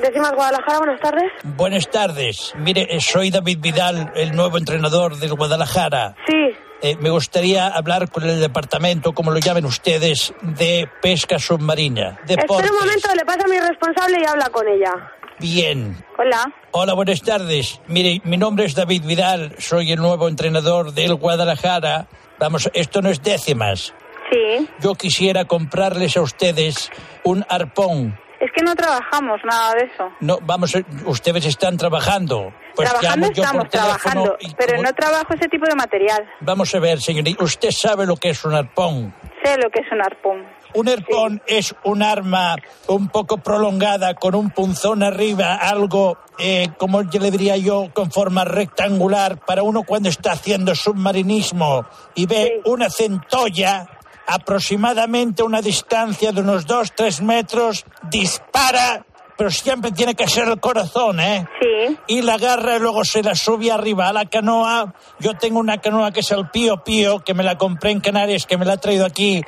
Décimas 0.02 0.32
Guadalajara, 0.34 0.78
buenas 0.80 1.02
tardes. 1.02 1.24
Buenas 1.44 1.92
tardes. 1.92 2.54
Mire, 2.58 2.88
eh, 2.90 3.02
soy 3.02 3.32
David 3.32 3.58
Vidal, 3.60 4.12
el 4.16 4.32
nuevo 4.32 4.58
entrenador 4.58 5.18
del 5.18 5.34
Guadalajara. 5.34 6.16
Sí. 6.26 6.36
Eh, 6.82 6.96
me 7.02 7.10
gustaría 7.10 7.68
hablar 7.68 8.10
con 8.10 8.24
el 8.24 8.40
departamento, 8.40 9.12
como 9.14 9.32
lo 9.32 9.40
llamen 9.40 9.66
ustedes, 9.66 10.34
de 10.42 10.88
pesca 11.02 11.38
submarina. 11.38 12.12
Espera 12.22 12.42
Deportes. 12.44 12.72
un 12.72 12.78
momento, 12.78 13.10
le 13.16 13.26
pasa 13.26 13.44
a 13.44 13.48
mi 13.48 13.60
responsable 13.60 14.18
y 14.22 14.26
habla 14.26 14.50
con 14.50 14.66
ella. 14.68 14.92
Bien. 15.40 15.96
Hola. 16.18 16.54
Hola, 16.72 16.94
buenas 16.94 17.22
tardes. 17.22 17.82
Mire, 17.88 18.22
mi 18.24 18.38
nombre 18.38 18.66
es 18.66 18.76
David 18.76 19.04
Vidal, 19.06 19.56
soy 19.58 19.92
el 19.92 20.00
nuevo 20.00 20.28
entrenador 20.28 20.94
del 20.94 21.16
Guadalajara. 21.16 22.08
Vamos, 22.40 22.70
esto 22.74 23.02
no 23.02 23.10
es 23.10 23.22
décimas. 23.22 23.94
Sí. 24.32 24.70
Yo 24.80 24.96
quisiera 24.96 25.46
comprarles 25.46 26.16
a 26.16 26.22
ustedes 26.22 26.90
un 27.24 27.46
arpón. 27.50 28.18
Es 28.40 28.52
que 28.56 28.64
no 28.64 28.74
trabajamos 28.76 29.42
nada 29.44 29.74
de 29.74 29.84
eso. 29.86 30.10
No, 30.22 30.40
vamos, 30.42 30.74
eh, 30.76 30.86
ustedes 31.06 31.46
están 31.46 31.76
trabajando. 31.76 32.54
Pues 32.74 32.90
trabajando 32.90 33.28
estamos 33.28 33.70
trabajando, 33.70 34.38
pero 34.58 34.76
como- 34.78 34.84
no 34.84 34.94
trabajo 34.94 35.34
ese 35.34 35.50
tipo 35.50 35.66
de 35.66 35.76
material. 35.76 36.26
Vamos 36.40 36.74
a 36.74 36.80
ver, 36.80 37.02
señorita, 37.02 37.44
usted 37.44 37.72
sabe 37.72 38.06
lo 38.06 38.16
que 38.16 38.30
es 38.30 38.46
un 38.46 38.54
arpón. 38.56 39.14
Sé 39.44 39.58
lo 39.58 39.70
que 39.70 39.82
es 39.82 39.92
un 39.92 40.02
arpón. 40.02 40.46
Un 40.76 40.88
arpón 40.88 41.42
es 41.48 41.76
un 41.84 42.04
arma 42.04 42.56
un 42.88 43.10
poco 43.10 43.40
prolongada 43.40 44.14
con 44.14 44.36
un 44.36 44.52
punzón 44.52 45.02
arriba, 45.04 45.56
algo, 45.56 46.18
eh, 46.38 46.68
como 46.78 47.02
yo 47.02 47.20
le 47.20 47.32
diría 47.32 47.58
yo, 47.58 47.88
con 47.94 48.12
forma 48.12 48.46
rectangular 48.46 49.40
para 49.44 49.64
uno 49.64 49.82
cuando 49.84 50.10
está 50.10 50.34
haciendo 50.34 50.76
submarinismo 50.76 51.86
y 52.16 52.28
ve 52.28 52.62
una 52.66 52.90
centolla 52.90 53.88
aproximadamente 54.30 55.42
a 55.42 55.46
una 55.46 55.62
distancia 55.62 56.32
de 56.32 56.42
unos 56.42 56.68
2-3 56.68 57.22
metros, 57.22 57.86
dispara, 58.10 59.06
pero 59.38 59.50
siempre 59.50 59.92
tiene 59.92 60.16
que 60.16 60.28
ser 60.28 60.48
el 60.50 60.60
corazón, 60.60 61.20
¿eh? 61.20 61.48
Sí. 61.60 61.98
Y 62.08 62.22
la 62.22 62.36
agarra 62.36 62.76
y 62.76 62.80
luego 62.80 63.04
se 63.06 63.24
la 63.24 63.36
sube 63.36 63.72
arriba 63.72 64.10
a 64.10 64.14
la 64.14 64.26
canoa. 64.26 64.94
Yo 65.20 65.34
tengo 65.36 65.60
una 65.60 65.80
canoa 65.80 66.12
que 66.12 66.20
es 66.20 66.32
el 66.32 66.50
Pío 66.50 66.84
Pío, 66.84 67.20
que 67.22 67.34
me 67.34 67.44
la 67.44 67.58
compré 67.58 67.92
en 67.92 68.02
Canarias, 68.02 68.46
que 68.46 68.58
me 68.58 68.66
la 68.66 68.74
ha 68.74 68.78
traído 68.78 69.06
aquí. 69.06 69.42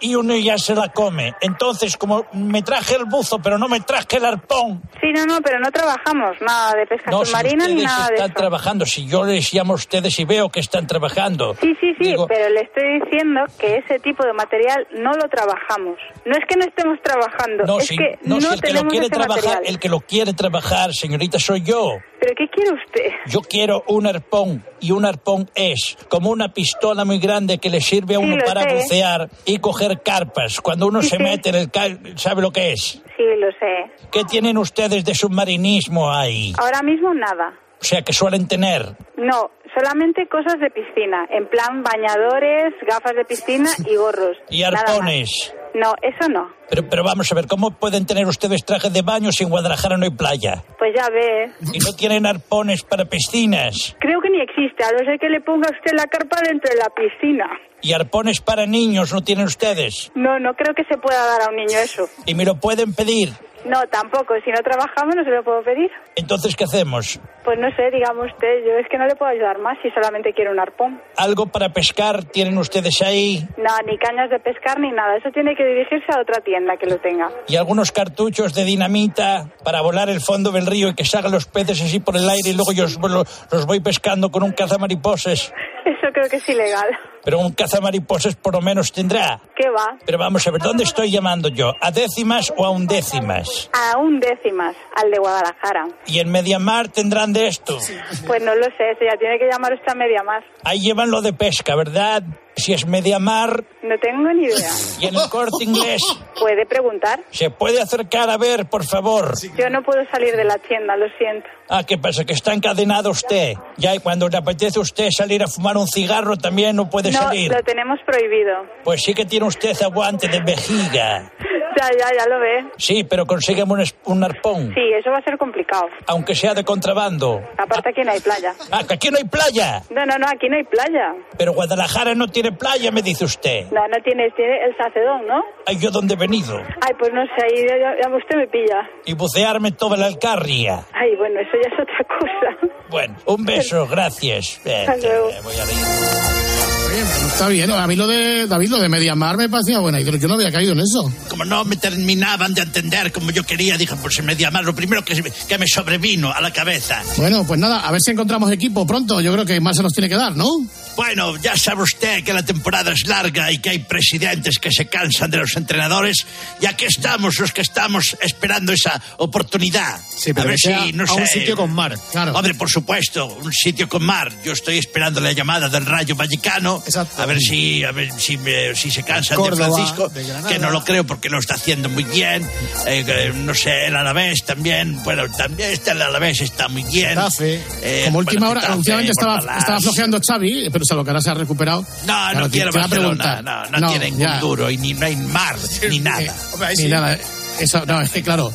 Y 0.00 0.14
uno 0.14 0.34
ya 0.36 0.58
se 0.58 0.74
la 0.74 0.88
come. 0.90 1.34
Entonces, 1.40 1.96
como 1.96 2.26
me 2.32 2.62
traje 2.62 2.96
el 2.96 3.04
buzo, 3.04 3.38
pero 3.40 3.58
no 3.58 3.68
me 3.68 3.80
traje 3.80 4.16
el 4.16 4.24
arpón. 4.24 4.82
Sí, 5.00 5.08
no, 5.14 5.24
no, 5.26 5.40
pero 5.40 5.58
no 5.60 5.70
trabajamos 5.70 6.36
nada 6.40 6.72
de 6.74 6.86
pesca 6.86 7.10
No, 7.10 7.24
si 7.24 7.30
submarina 7.30 7.66
ni 7.66 7.72
ustedes 7.74 7.84
nada 7.86 8.06
de 8.08 8.14
están 8.14 8.30
eso. 8.30 8.38
trabajando, 8.38 8.86
si 8.86 9.06
yo 9.06 9.24
les 9.24 9.52
llamo 9.52 9.72
a 9.72 9.76
ustedes 9.76 10.18
y 10.18 10.24
veo 10.24 10.48
que 10.50 10.60
están 10.60 10.86
trabajando. 10.86 11.54
Sí, 11.60 11.74
sí, 11.80 11.94
sí, 11.98 12.04
Digo, 12.10 12.26
pero 12.26 12.48
le 12.50 12.60
estoy 12.62 13.00
diciendo 13.00 13.40
que 13.58 13.76
ese 13.78 13.98
tipo 13.98 14.24
de 14.24 14.32
material 14.32 14.86
no 14.98 15.12
lo 15.12 15.28
trabajamos. 15.28 15.98
No 16.24 16.32
es 16.36 16.44
que 16.48 16.56
no 16.56 16.64
estemos 16.64 16.98
trabajando, 17.02 17.64
no, 17.64 17.78
es 17.78 17.86
si, 17.86 17.96
que 17.96 18.18
no, 18.24 18.36
no, 18.36 18.40
si 18.48 18.54
el 18.54 18.60
que 18.60 18.72
lo 18.72 18.82
quiere 18.88 19.08
trabajar, 19.08 19.36
material. 19.44 19.62
el 19.66 19.78
que 19.78 19.88
lo 19.88 20.00
quiere 20.00 20.32
trabajar, 20.34 20.92
señorita, 20.94 21.38
soy 21.38 21.62
yo. 21.62 21.96
¿Pero 22.20 22.34
qué 22.38 22.48
quiere 22.48 22.70
usted? 22.72 23.10
Yo 23.26 23.40
quiero 23.42 23.84
un 23.86 24.06
arpón 24.06 24.64
y 24.80 24.92
un 24.92 25.04
arpón 25.04 25.50
es 25.54 25.96
como 26.08 26.30
una 26.30 26.54
pistola 26.54 27.04
muy 27.04 27.18
grande 27.18 27.58
que 27.58 27.68
le 27.68 27.82
sirve 27.82 28.14
a 28.14 28.18
Sí, 28.18 28.24
uno 28.24 28.36
lo 28.36 28.44
para 28.44 28.62
sé. 28.62 28.74
bucear 28.76 29.28
y 29.44 29.58
coger 29.58 29.73
carpas. 30.02 30.60
Cuando 30.60 30.86
uno 30.86 31.02
Sí, 31.02 31.10
se 31.10 31.16
sí. 31.16 31.22
mete 31.22 31.48
en 31.50 31.54
el 31.56 31.70
car... 31.70 31.90
¿sabe 32.16 32.42
lo 32.42 32.50
que 32.50 32.72
es? 32.72 33.02
Sí, 33.16 33.24
lo 33.38 33.48
sé. 33.52 33.92
¿Qué 34.10 34.24
tienen 34.24 34.58
ustedes 34.58 35.04
de 35.04 35.14
submarinismo 35.14 36.12
ahí? 36.12 36.52
Ahora 36.58 36.82
mismo 36.82 37.12
nada. 37.14 37.54
O 37.80 37.84
sea, 37.86 38.02
que 38.02 38.12
suelen 38.14 38.48
tener. 38.48 38.96
No, 39.18 39.50
solamente 39.78 40.26
cosas 40.28 40.58
de 40.58 40.70
piscina, 40.70 41.26
en 41.30 41.46
plan 41.48 41.82
bañadores, 41.82 42.72
gafas 42.88 43.14
de 43.14 43.24
piscina 43.24 43.68
y 43.86 43.96
gorros. 43.96 44.36
Y 44.48 44.62
arpones. 44.62 45.54
No, 45.74 45.92
eso 46.02 46.28
no. 46.30 46.50
Pero, 46.70 46.88
pero 46.88 47.02
vamos 47.04 47.30
a 47.30 47.34
ver, 47.34 47.46
¿cómo 47.46 47.72
pueden 47.72 48.06
tener 48.06 48.26
ustedes 48.26 48.64
trajes 48.64 48.92
de 48.92 49.02
baño 49.02 49.32
si 49.32 49.42
en 49.44 49.50
Guadalajara 49.50 49.96
no 49.96 50.04
hay 50.04 50.10
playa? 50.12 50.62
Pues 50.78 50.92
ya 50.96 51.08
ves. 51.10 51.50
Y 51.74 51.78
no 51.80 51.92
tienen 51.96 52.26
arpones 52.26 52.82
para 52.84 53.04
piscinas. 53.06 53.96
Creo 53.98 54.20
que 54.20 54.30
ni 54.30 54.40
existe, 54.40 54.84
a 54.84 54.92
no 54.92 54.98
ser 55.04 55.18
que 55.18 55.28
le 55.28 55.40
ponga 55.40 55.68
usted 55.70 55.92
la 55.96 56.04
carpa 56.06 56.38
dentro 56.46 56.70
de 56.72 56.76
la 56.78 56.88
piscina. 56.94 57.46
Y 57.84 57.92
arpones 57.92 58.40
para 58.40 58.64
niños 58.64 59.12
no 59.12 59.20
tienen 59.20 59.44
ustedes. 59.44 60.10
No, 60.14 60.38
no 60.40 60.54
creo 60.54 60.72
que 60.74 60.84
se 60.84 60.96
pueda 60.96 61.22
dar 61.26 61.42
a 61.42 61.50
un 61.50 61.56
niño 61.56 61.78
eso. 61.78 62.08
Y 62.24 62.34
me 62.34 62.46
lo 62.46 62.54
pueden 62.54 62.94
pedir. 62.94 63.28
No, 63.66 63.78
tampoco. 63.90 64.32
Si 64.42 64.50
no 64.50 64.56
trabajamos 64.62 65.14
no 65.14 65.22
se 65.22 65.28
lo 65.28 65.44
puedo 65.44 65.62
pedir. 65.62 65.90
Entonces, 66.16 66.56
¿qué 66.56 66.64
hacemos? 66.64 67.20
Pues 67.44 67.58
no 67.58 67.68
sé, 67.76 67.90
digamos 67.90 68.32
usted. 68.32 68.64
Yo 68.64 68.72
es 68.78 68.88
que 68.90 68.96
no 68.96 69.06
le 69.06 69.14
puedo 69.16 69.30
ayudar 69.30 69.58
más 69.58 69.76
si 69.82 69.90
solamente 69.90 70.32
quiero 70.32 70.52
un 70.52 70.60
arpón. 70.60 70.98
¿Algo 71.18 71.46
para 71.46 71.74
pescar 71.74 72.24
tienen 72.24 72.56
ustedes 72.56 73.02
ahí? 73.02 73.46
No, 73.58 73.72
ni 73.86 73.98
cañas 73.98 74.30
de 74.30 74.38
pescar 74.38 74.80
ni 74.80 74.90
nada. 74.90 75.18
Eso 75.18 75.28
tiene 75.30 75.54
que 75.54 75.64
dirigirse 75.66 76.06
a 76.08 76.22
otra 76.22 76.40
tienda 76.40 76.78
que 76.78 76.86
lo 76.86 76.96
tenga. 76.96 77.28
¿Y 77.48 77.56
algunos 77.56 77.92
cartuchos 77.92 78.54
de 78.54 78.64
dinamita 78.64 79.50
para 79.62 79.82
volar 79.82 80.08
el 80.08 80.20
fondo 80.20 80.52
del 80.52 80.66
río 80.66 80.88
y 80.88 80.94
que 80.94 81.04
salgan 81.04 81.32
los 81.32 81.44
peces 81.44 81.82
así 81.82 82.00
por 82.00 82.16
el 82.16 82.28
aire 82.30 82.48
y 82.48 82.54
luego 82.54 82.72
yo 82.72 82.84
los, 82.84 83.46
los 83.52 83.66
voy 83.66 83.80
pescando 83.80 84.30
con 84.30 84.42
un 84.42 84.52
cazamariposas? 84.52 85.52
Eso 85.84 86.12
creo 86.14 86.30
que 86.30 86.36
es 86.36 86.48
ilegal. 86.48 86.88
Pero 87.24 87.38
un 87.38 87.52
cazamariposas 87.52 88.36
por 88.36 88.54
lo 88.54 88.60
menos 88.60 88.92
tendrá. 88.92 89.40
¿Qué 89.56 89.68
va? 89.70 89.96
Pero 90.04 90.18
vamos 90.18 90.46
a 90.46 90.50
ver, 90.50 90.60
¿dónde 90.60 90.84
estoy 90.84 91.10
llamando 91.10 91.48
yo? 91.48 91.72
¿A 91.80 91.90
décimas 91.90 92.52
o 92.56 92.64
a 92.64 92.70
undécimas? 92.70 93.70
A 93.72 93.98
un 93.98 94.20
décimas, 94.20 94.76
al 94.96 95.10
de 95.10 95.18
Guadalajara. 95.18 95.86
¿Y 96.06 96.18
en 96.18 96.30
Mediamar 96.30 96.88
tendrán 96.88 97.32
de 97.32 97.46
esto? 97.46 97.78
Pues 98.26 98.42
no 98.42 98.54
lo 98.54 98.64
sé, 98.64 98.90
eso 98.92 99.04
ya 99.10 99.16
tiene 99.18 99.38
que 99.38 99.46
llamar 99.50 99.72
usted 99.72 99.92
a 99.92 99.94
Mediamar. 99.94 100.44
Ahí 100.64 100.80
llevan 100.80 101.10
lo 101.10 101.22
de 101.22 101.32
pesca, 101.32 101.74
¿verdad? 101.76 102.22
Si 102.56 102.72
es 102.72 102.86
Mediamar. 102.86 103.64
No 103.82 103.98
tengo 103.98 104.32
ni 104.32 104.44
idea. 104.44 104.70
¿Y 105.00 105.06
en 105.06 105.14
el 105.16 105.28
corte 105.28 105.64
inglés? 105.64 106.02
¿Puede 106.38 106.64
preguntar? 106.66 107.20
¿Se 107.30 107.50
puede 107.50 107.80
acercar 107.80 108.30
a 108.30 108.36
ver, 108.36 108.66
por 108.66 108.84
favor? 108.84 109.34
Yo 109.58 109.68
no 109.70 109.82
puedo 109.82 110.04
salir 110.10 110.36
de 110.36 110.44
la 110.44 110.58
tienda, 110.58 110.96
lo 110.96 111.06
siento. 111.18 111.46
Ah, 111.68 111.82
¿qué 111.84 111.98
pasa? 111.98 112.24
¿Que 112.24 112.32
está 112.32 112.54
encadenado 112.54 113.10
usted? 113.10 113.54
Ya, 113.76 113.94
y 113.94 113.98
cuando 113.98 114.28
le 114.28 114.36
apetece 114.36 114.78
a 114.78 114.82
usted 114.82 115.08
salir 115.10 115.42
a 115.42 115.48
fumar 115.48 115.76
un 115.76 115.88
cigarro, 115.88 116.36
también 116.36 116.76
no 116.76 116.88
puede 116.88 117.10
no, 117.10 117.18
salir. 117.18 117.50
lo 117.50 117.62
tenemos 117.62 117.98
prohibido. 118.06 118.52
Pues 118.84 119.02
sí 119.02 119.14
que 119.14 119.24
tiene 119.24 119.46
usted 119.46 119.74
aguante 119.82 120.28
de 120.28 120.40
vejiga. 120.40 121.32
Ya, 121.76 121.88
ya, 121.98 122.16
ya 122.18 122.26
lo 122.28 122.38
ve. 122.40 122.64
Sí, 122.76 123.04
pero 123.04 123.26
consígueme 123.26 123.72
un, 123.72 123.84
un 124.04 124.24
arpón. 124.24 124.72
Sí, 124.74 124.80
eso 124.98 125.10
va 125.10 125.18
a 125.18 125.22
ser 125.22 125.36
complicado. 125.38 125.86
Aunque 126.06 126.34
sea 126.34 126.54
de 126.54 126.64
contrabando. 126.64 127.40
Aparte 127.58 127.90
aquí 127.90 128.02
no 128.02 128.12
hay 128.12 128.20
playa. 128.20 128.54
Ah, 128.70 128.82
aquí 128.88 129.10
no 129.10 129.18
hay 129.18 129.24
playa. 129.24 129.82
No, 129.90 130.06
no, 130.06 130.16
no, 130.18 130.26
aquí 130.28 130.48
no 130.48 130.56
hay 130.56 130.64
playa. 130.64 131.14
Pero 131.36 131.52
Guadalajara 131.52 132.14
no 132.14 132.28
tiene 132.28 132.52
playa, 132.52 132.90
me 132.90 133.02
dice 133.02 133.24
usted. 133.24 133.66
No, 133.72 133.86
no 133.88 133.96
tiene, 134.04 134.30
tiene 134.36 134.64
el 134.64 134.76
sacedón, 134.76 135.26
¿no? 135.26 135.42
Ay, 135.66 135.78
yo 135.78 135.90
dónde 135.90 136.14
he 136.14 136.16
venido. 136.16 136.56
Ay, 136.56 136.94
pues 136.98 137.12
no 137.12 137.22
sé, 137.24 137.44
ahí 137.44 137.66
ya, 137.68 137.76
ya- 138.02 138.16
usted 138.16 138.36
me 138.36 138.46
pilla. 138.46 138.88
Y 139.04 139.14
bucearme 139.14 139.72
toda 139.72 139.96
la 139.96 140.06
alcarria. 140.06 140.84
Ay, 140.92 141.16
bueno, 141.16 141.40
eso 141.40 141.50
ya 141.62 141.68
es 141.74 141.80
otra 141.80 142.06
cosa. 142.18 142.74
Bueno, 142.90 143.16
un 143.26 143.44
beso, 143.44 143.86
gracias. 143.88 144.58
Hasta 144.64 144.96
luego. 144.96 145.30
eh, 145.30 145.40
voy 145.42 145.54
a 145.56 145.64
reír. 145.64 146.53
Bueno, 146.94 147.26
está 147.26 147.48
bien. 147.48 147.70
A 147.72 147.86
mí 147.88 147.96
lo 147.96 148.06
de 148.06 148.46
David, 148.46 148.68
lo 148.68 148.78
de 148.78 148.88
Mediamar 148.88 149.36
me 149.36 149.48
parecía 149.48 149.80
buena 149.80 150.00
idea. 150.00 150.16
Yo 150.16 150.28
no 150.28 150.34
había 150.34 150.52
caído 150.52 150.74
en 150.74 150.80
eso. 150.80 151.12
Como 151.28 151.44
no 151.44 151.64
me 151.64 151.74
terminaban 151.74 152.54
de 152.54 152.62
entender 152.62 153.10
como 153.10 153.32
yo 153.32 153.42
quería, 153.42 153.76
dije, 153.76 153.96
pues 154.00 154.16
en 154.20 154.26
media 154.26 154.52
más, 154.52 154.64
lo 154.64 154.76
primero 154.76 155.04
que, 155.04 155.20
que 155.48 155.58
me 155.58 155.66
sobrevino 155.66 156.32
a 156.32 156.40
la 156.40 156.52
cabeza. 156.52 157.02
Bueno, 157.16 157.44
pues 157.44 157.58
nada, 157.58 157.80
a 157.80 157.90
ver 157.90 158.00
si 158.00 158.12
encontramos 158.12 158.52
equipo 158.52 158.86
pronto. 158.86 159.20
Yo 159.20 159.32
creo 159.32 159.44
que 159.44 159.60
más 159.60 159.76
se 159.76 159.82
nos 159.82 159.92
tiene 159.92 160.08
que 160.08 160.14
dar, 160.14 160.36
¿no? 160.36 160.64
Bueno, 160.96 161.36
ya 161.38 161.56
sabe 161.56 161.82
usted 161.82 162.22
que 162.22 162.32
la 162.32 162.44
temporada 162.44 162.92
es 162.92 163.08
larga 163.08 163.50
y 163.50 163.58
que 163.58 163.70
hay 163.70 163.78
presidentes 163.80 164.58
que 164.60 164.70
se 164.70 164.86
cansan 164.86 165.32
de 165.32 165.38
los 165.38 165.56
entrenadores. 165.56 166.24
Y 166.60 166.66
aquí 166.66 166.84
estamos, 166.84 167.40
los 167.40 167.50
que 167.50 167.62
estamos 167.62 168.16
esperando 168.20 168.72
esa 168.72 169.02
oportunidad. 169.16 169.98
Sí, 170.16 170.32
pero 170.32 170.46
a 170.46 170.50
ver 170.50 170.58
si, 170.60 170.92
no 170.92 171.02
a 171.02 171.06
sé. 171.08 171.12
un 171.14 171.26
sitio 171.26 171.56
con 171.56 171.72
mar. 171.72 171.98
Claro. 172.12 172.34
Hombre, 172.34 172.54
por 172.54 172.70
supuesto, 172.70 173.26
un 173.42 173.52
sitio 173.52 173.88
con 173.88 174.04
mar. 174.04 174.32
Yo 174.44 174.52
estoy 174.52 174.78
esperando 174.78 175.20
la 175.20 175.32
llamada 175.32 175.68
del 175.68 175.84
Rayo 175.84 176.14
Vallecano. 176.14 176.83
Exacto. 176.86 177.22
A 177.22 177.26
ver 177.26 177.38
si, 177.38 177.82
a 177.84 177.92
ver 177.92 178.10
si, 178.18 178.36
me- 178.38 178.74
si 178.74 178.90
se 178.90 179.02
cansan 179.02 179.36
Córdoba, 179.36 179.66
de 179.66 179.72
Francisco. 179.72 180.08
de 180.08 180.24
que 180.48 180.58
no 180.58 180.70
lo 180.70 180.84
creo 180.84 181.04
porque 181.04 181.28
lo 181.28 181.38
está 181.38 181.54
haciendo 181.54 181.88
muy 181.88 182.04
bien. 182.04 182.42
Eh, 182.86 183.04
eh, 183.06 183.32
no 183.34 183.54
sé, 183.54 183.86
el 183.86 183.96
Alavés 183.96 184.44
también. 184.44 185.02
Bueno, 185.04 185.24
también 185.36 185.70
está 185.70 185.92
el 185.92 186.02
Alavés 186.02 186.40
está 186.40 186.68
muy 186.68 186.82
bien. 186.84 187.08
Getafe. 187.10 187.62
Eh, 187.82 188.02
Como 188.06 188.18
última 188.18 188.46
bueno, 188.46 188.50
hora, 188.52 188.60
Getafe, 188.60 188.72
anunciadamente 188.72 189.12
estaba, 189.12 189.58
estaba 189.58 189.80
flojeando 189.80 190.20
Xavi, 190.20 190.68
pero 190.70 190.84
se 190.84 190.94
lo 190.94 191.04
que 191.04 191.10
ahora 191.10 191.20
se 191.22 191.30
ha 191.30 191.34
recuperado. 191.34 191.80
No, 191.82 192.06
Claro, 192.06 192.48
no 192.48 192.68
a 192.68 192.70
Barcelona. 192.86 193.42
No, 193.70 193.80
no, 193.80 193.88
tienen 193.88 194.18
ya. 194.18 194.34
un 194.34 194.40
duro 194.40 194.70
y 194.70 194.76
ni 194.78 194.94
no 194.94 195.06
hay 195.06 195.16
mar 195.16 195.56
ni 195.88 195.98
nada. 196.00 196.20
Eh, 196.22 196.74
Ni 196.78 196.88
nada. 196.88 197.18
Eso, 197.58 197.84
no, 197.86 198.00
es 198.00 198.10
que 198.10 198.22
claro, 198.22 198.52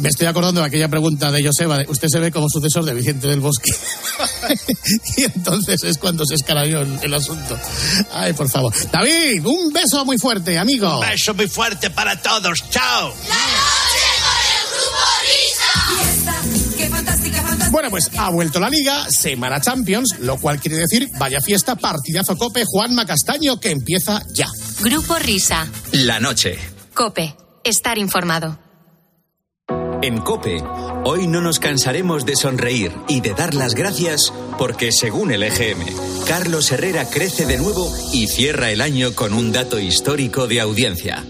me 0.00 0.08
estoy 0.08 0.26
acordando 0.26 0.60
de 0.60 0.66
aquella 0.66 0.88
pregunta 0.88 1.30
de 1.30 1.44
Joseba, 1.44 1.78
de, 1.78 1.86
usted 1.88 2.08
se 2.08 2.18
ve 2.18 2.30
como 2.30 2.48
sucesor 2.48 2.84
de 2.84 2.94
Vicente 2.94 3.26
del 3.26 3.40
Bosque. 3.40 3.72
y 5.16 5.24
entonces 5.24 5.82
es 5.84 5.98
cuando 5.98 6.24
se 6.26 6.34
escaralló 6.34 6.82
el, 6.82 6.98
el 7.02 7.14
asunto. 7.14 7.58
Ay, 8.12 8.32
por 8.32 8.48
favor. 8.48 8.72
David, 8.90 9.44
un 9.44 9.72
beso 9.72 10.04
muy 10.04 10.18
fuerte, 10.18 10.58
amigo. 10.58 11.00
Un 11.00 11.06
beso 11.06 11.34
muy 11.34 11.48
fuerte 11.48 11.90
para 11.90 12.20
todos. 12.20 12.58
Chao. 12.70 13.14
Bueno, 17.70 17.88
pues 17.90 18.10
ha 18.18 18.30
vuelto 18.30 18.58
la 18.58 18.68
liga, 18.68 19.08
semana 19.10 19.60
Champions, 19.60 20.16
lo 20.20 20.38
cual 20.38 20.60
quiere 20.60 20.76
decir, 20.76 21.08
vaya 21.18 21.40
fiesta, 21.40 21.76
partidazo 21.76 22.36
cope, 22.36 22.64
Juanma 22.66 23.06
Castaño, 23.06 23.60
que 23.60 23.70
empieza 23.70 24.22
ya. 24.34 24.48
Grupo 24.80 25.16
Risa. 25.18 25.68
La 25.92 26.18
noche. 26.18 26.58
Cope. 26.94 27.36
Estar 27.62 27.98
informado. 27.98 28.69
En 30.02 30.18
Cope, 30.18 30.62
hoy 31.04 31.26
no 31.26 31.42
nos 31.42 31.58
cansaremos 31.58 32.24
de 32.24 32.34
sonreír 32.34 32.90
y 33.06 33.20
de 33.20 33.34
dar 33.34 33.52
las 33.52 33.74
gracias 33.74 34.32
porque 34.58 34.92
según 34.92 35.30
el 35.30 35.42
EGM, 35.42 35.84
Carlos 36.26 36.72
Herrera 36.72 37.04
crece 37.10 37.44
de 37.44 37.58
nuevo 37.58 37.92
y 38.10 38.26
cierra 38.26 38.70
el 38.70 38.80
año 38.80 39.14
con 39.14 39.34
un 39.34 39.52
dato 39.52 39.78
histórico 39.78 40.46
de 40.46 40.60
audiencia. 40.60 41.22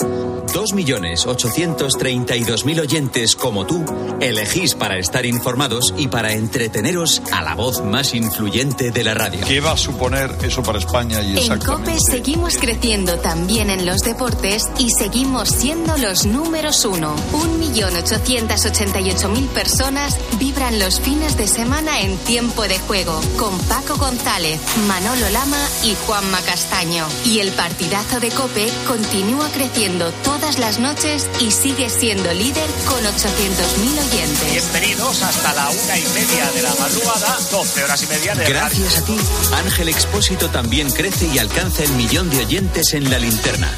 2.832.000 0.53 2.81
oyentes 2.81 3.37
como 3.37 3.67
tú 3.67 3.85
elegís 4.21 4.75
para 4.75 4.99
estar 4.99 5.25
informados 5.27 5.95
y 5.97 6.09
para 6.09 6.33
entreteneros 6.33 7.23
a 7.33 7.43
la 7.43 7.55
voz 7.55 7.85
más 7.85 8.15
influyente 8.15 8.91
de 8.91 9.05
la 9.05 9.15
radio. 9.15 9.41
¿Qué 9.47 9.61
va 9.61 9.73
a 9.73 9.77
suponer 9.77 10.35
eso 10.43 10.63
para 10.63 10.79
España 10.79 11.21
y 11.23 11.33
En 11.33 11.39
exactamente? 11.39 11.93
COPE 11.93 12.01
seguimos 12.11 12.57
creciendo 12.59 13.19
también 13.19 13.71
en 13.71 13.87
los 13.87 14.03
deportes 14.03 14.69
y 14.79 14.91
seguimos 14.91 15.49
siendo 15.49 15.97
los 15.99 16.27
números 16.27 16.85
uno. 16.85 17.15
1.888.000 17.33 19.47
personas 19.49 20.17
vibran 20.39 20.79
los 20.79 21.01
fines 21.01 21.37
de 21.37 21.47
semana 21.47 22.01
en 22.01 22.17
tiempo 22.19 22.63
de 22.63 22.79
juego 22.81 23.21
con 23.37 23.59
Paco 23.61 23.97
González, 23.97 24.61
Manolo 24.89 25.29
Lama 25.31 25.59
y 25.85 25.95
Juanma 26.07 26.41
Castaño. 26.43 27.07
Y 27.25 27.39
el 27.41 27.51
partidazo 27.53 28.21
de 28.21 28.29
COPE 28.31 28.69
continúa 28.87 29.49
creciendo 29.51 30.13
todas 30.41 30.59
las 30.59 30.79
noches 30.79 31.29
y 31.41 31.51
sigue 31.51 31.91
siendo 31.91 32.33
líder 32.33 32.69
con 32.87 33.03
800.000 33.05 34.13
oyentes. 34.13 34.51
Bienvenidos 34.51 35.23
hasta 35.23 35.53
la 35.55 35.69
una 35.69 35.99
y 35.99 36.03
media 36.15 36.51
de 36.53 36.63
la 36.63 36.75
madrugada, 36.77 37.39
12 37.51 37.85
horas 37.85 38.03
y 38.03 38.07
media 38.07 38.35
de 38.35 38.49
Gracias 38.49 38.99
a 38.99 39.05
ti, 39.05 39.17
Ángel 39.65 39.89
Expósito 39.89 40.49
también 40.49 40.91
crece 40.91 41.27
y 41.27 41.39
alcanza 41.39 41.85
el 41.85 41.93
millón 41.93 42.31
de 42.31 42.39
oyentes 42.39 42.95
en 42.95 43.11
la 43.11 43.19
linterna. 43.19 43.71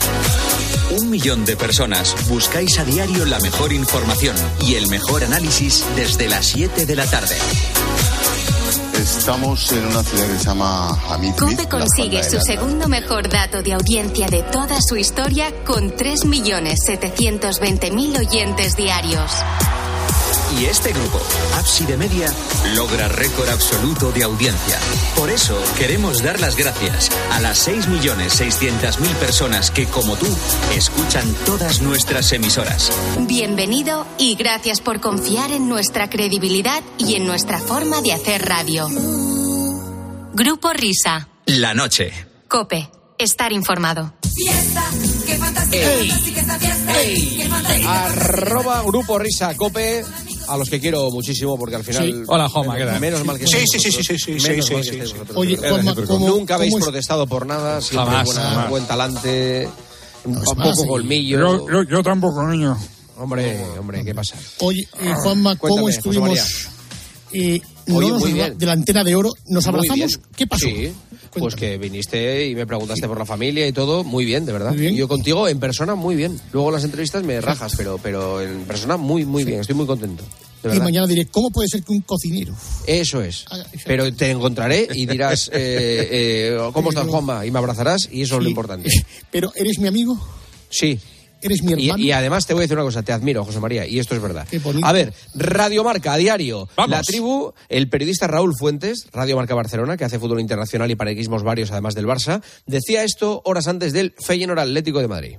Un 1.01 1.11
millón 1.11 1.45
de 1.45 1.57
personas 1.57 2.15
buscáis 2.29 2.79
a 2.79 2.85
diario 2.85 3.25
la 3.25 3.41
mejor 3.41 3.73
información 3.73 4.37
y 4.61 4.75
el 4.75 4.87
mejor 4.89 5.25
análisis 5.25 5.85
desde 5.97 6.29
las 6.29 6.47
7 6.47 6.87
de 6.87 6.97
la 6.97 7.07
tarde. 7.07 7.37
Estamos 9.03 9.71
en 9.73 9.85
una 9.85 10.01
ciudad 10.05 10.29
que 10.29 10.39
se 10.39 10.45
llama 10.45 10.97
Hamid. 11.11 11.35
COPE 11.35 11.69
consigue 11.69 12.23
su 12.23 12.41
segundo 12.41 12.89
mejor 12.89 13.29
dato 13.29 13.61
de 13.61 13.73
audiencia 13.73 14.29
de 14.29 14.45
toda 14.45 14.79
su 14.81 14.97
historia 14.97 15.53
con 15.65 15.91
3.720.000 15.91 18.21
oyentes 18.21 18.77
diarios. 18.77 19.33
Y 20.59 20.67
este 20.67 20.93
grupo, 20.93 21.19
Ábside 21.55 21.97
Media, 21.97 22.29
logra 22.75 23.09
récord 23.09 23.49
absoluto 23.49 24.13
de 24.13 24.23
audiencia. 24.23 24.79
Por 25.17 25.31
eso 25.31 25.59
queremos 25.79 26.23
dar 26.23 26.41
las 26.41 26.57
gracias 26.57 27.11
a 27.31 27.41
las 27.41 27.67
6.600.000 27.69 29.15
personas 29.17 29.71
que, 29.71 29.87
como 29.87 30.17
tú, 30.17 30.27
escuchan 30.75 31.25
todas 31.47 31.81
nuestras 31.81 32.33
emisoras. 32.33 32.93
Bienvenido 33.21 34.07
y 34.19 34.35
gracias 34.35 34.81
por 34.81 35.01
confiar 35.01 35.51
en 35.53 35.69
nuestra 35.69 36.11
credibilidad 36.11 36.83
y 36.99 37.15
en 37.15 37.27
nuestra 37.27 37.59
forma 37.59 38.03
de 38.03 38.13
hacer 38.13 38.45
radio. 38.45 38.89
Grupo 40.35 40.73
Risa. 40.73 41.29
La 41.47 41.73
noche. 41.73 42.13
Cope. 42.49 42.91
Estar 43.19 43.53
informado. 43.53 44.13
Arroba 47.87 48.83
Grupo 48.83 49.19
Risa 49.19 49.55
Cope. 49.57 50.05
A 50.49 50.57
los 50.57 50.69
que 50.69 50.81
quiero 50.81 51.11
muchísimo 51.11 51.59
porque 51.59 51.77
al 51.77 51.85
final. 51.85 52.05
Sí. 52.07 52.23
Hola, 52.27 52.49
Juanma, 52.49 52.75
menos, 52.75 52.87
¿qué 52.87 52.93
tal? 52.93 53.01
menos 53.01 53.25
mal 53.25 53.39
que 53.39 53.47
Sí, 53.47 53.59
sí, 53.71 53.79
sí, 53.79 53.93
sí, 54.03 54.19
sí, 54.19 54.33
Menos. 54.49 54.71
Oye, 55.35 55.57
Juanma, 55.57 55.95
pero 55.95 56.07
¿cómo- 56.07 56.29
Nunca 56.29 56.55
habéis 56.57 56.73
cómo 56.73 56.85
protestado 56.85 57.27
por 57.27 57.47
nada. 57.47 57.81
Siempre 57.81 58.07
Jamás, 58.07 58.27
buena- 58.27 58.43
jamás. 58.51 58.71
buen 58.71 58.87
talante. 58.87 59.69
Un 60.25 60.41
poco 60.43 60.87
colmillo. 60.87 61.39
Yo- 61.39 61.67
yo- 61.71 61.83
yo 61.85 62.03
tampoco, 62.03 62.47
niño. 62.47 62.77
Hombre, 63.19 63.65
hombre, 63.79 64.05
¿qué 64.05 64.15
pasa? 64.15 64.37
Oye, 64.61 64.81
eh, 65.01 65.13
Juanma, 65.23 65.57
¿cómo 65.57 65.75
Cuéntame, 65.83 65.91
estuvimos? 65.97 66.69
Eh, 67.33 67.61
no 67.87 67.97
Oye, 67.97 68.09
nos 68.11 68.21
muy 68.21 68.31
abra- 68.33 68.45
bien. 68.47 68.59
de 68.59 68.67
la 68.67 68.73
antena 68.73 69.05
de 69.05 69.15
oro, 69.15 69.31
nos 69.49 69.67
abrazamos. 69.67 70.21
¿Qué 70.37 70.47
pasó? 70.47 70.67
Sí. 70.67 70.93
Pues 71.35 71.55
que 71.55 71.79
viniste 71.79 72.47
y 72.47 72.55
me 72.55 72.67
preguntaste 72.67 73.09
por 73.09 73.19
la 73.19 73.25
familia 73.25 73.67
y 73.67 73.73
todo, 73.73 74.05
muy 74.05 74.25
bien, 74.25 74.45
de 74.45 74.53
verdad. 74.53 74.75
Yo 74.75 75.09
contigo 75.09 75.49
en 75.49 75.59
persona 75.59 75.95
muy 75.95 76.15
bien. 76.15 76.39
Luego 76.53 76.71
las 76.71 76.85
entrevistas 76.85 77.23
me 77.25 77.41
rajas, 77.41 77.75
pero, 77.77 77.99
pero 78.03 78.41
en 78.43 78.65
persona 78.65 78.97
muy, 78.97 79.25
muy 79.25 79.45
bien. 79.45 79.61
Estoy 79.61 79.75
muy 79.75 79.87
contento. 79.87 80.25
Y 80.65 80.79
mañana 80.79 81.07
diré, 81.07 81.27
¿cómo 81.27 81.51
puede 81.51 81.69
ser 81.69 81.83
que 81.83 81.93
un 81.93 82.03
cocinero? 82.03 82.55
Eso 82.87 83.21
es. 83.21 83.45
Pero 83.85 84.13
te 84.15 84.31
encontraré 84.31 84.87
y 84.95 85.07
dirás, 85.07 85.49
eh, 85.53 86.09
eh, 86.11 86.59
¿cómo 86.73 86.91
estás, 86.91 87.07
Juanma? 87.07 87.45
Y 87.45 87.51
me 87.51 87.59
abrazarás 87.59 88.09
y 88.11 88.23
eso 88.23 88.37
es 88.37 88.43
lo 88.43 88.49
importante. 88.49 88.89
Pero, 89.31 89.53
¿eres 89.57 89.79
mi 89.79 89.89
amigo? 89.89 90.19
Sí. 90.71 90.99
¿Eres 91.43 91.63
mi 91.63 91.73
Y, 91.73 91.87
hermano? 91.87 92.03
y 92.05 92.13
además 92.13 92.47
te 92.47 92.55
voy 92.55 92.61
a 92.61 92.63
decir 92.63 92.77
una 92.77 92.85
cosa, 92.87 93.03
te 93.03 93.13
admiro, 93.13 93.45
José 93.45 93.61
María, 93.61 93.87
y 93.87 93.99
esto 93.99 94.15
es 94.15 94.23
verdad. 94.23 94.47
Qué 94.51 94.59
bonito. 94.59 94.87
A 94.87 94.93
ver, 94.93 95.13
Radio 95.35 95.85
Marca, 95.85 96.13
a 96.13 96.17
diario. 96.17 96.69
La 96.89 97.03
tribu, 97.03 97.53
el 97.69 97.89
periodista 97.89 98.27
Raúl 98.27 98.55
Fuentes, 98.59 99.07
Radio 99.13 99.37
Marca 99.37 99.55
Barcelona, 99.55 99.97
que 99.97 100.05
hace 100.05 100.19
fútbol 100.19 100.41
internacional 100.41 100.91
y 100.91 100.95
parequismos 100.97 101.43
varios, 101.43 101.71
además 101.73 101.95
del 101.95 102.07
Barça, 102.07 102.43
decía 102.67 103.05
esto 103.05 103.43
horas 103.45 103.67
antes 103.69 103.93
del 103.93 104.15
Feyenoord 104.19 104.61
Atlético 104.61 105.01
de 105.01 105.09
Madrid. 105.09 105.39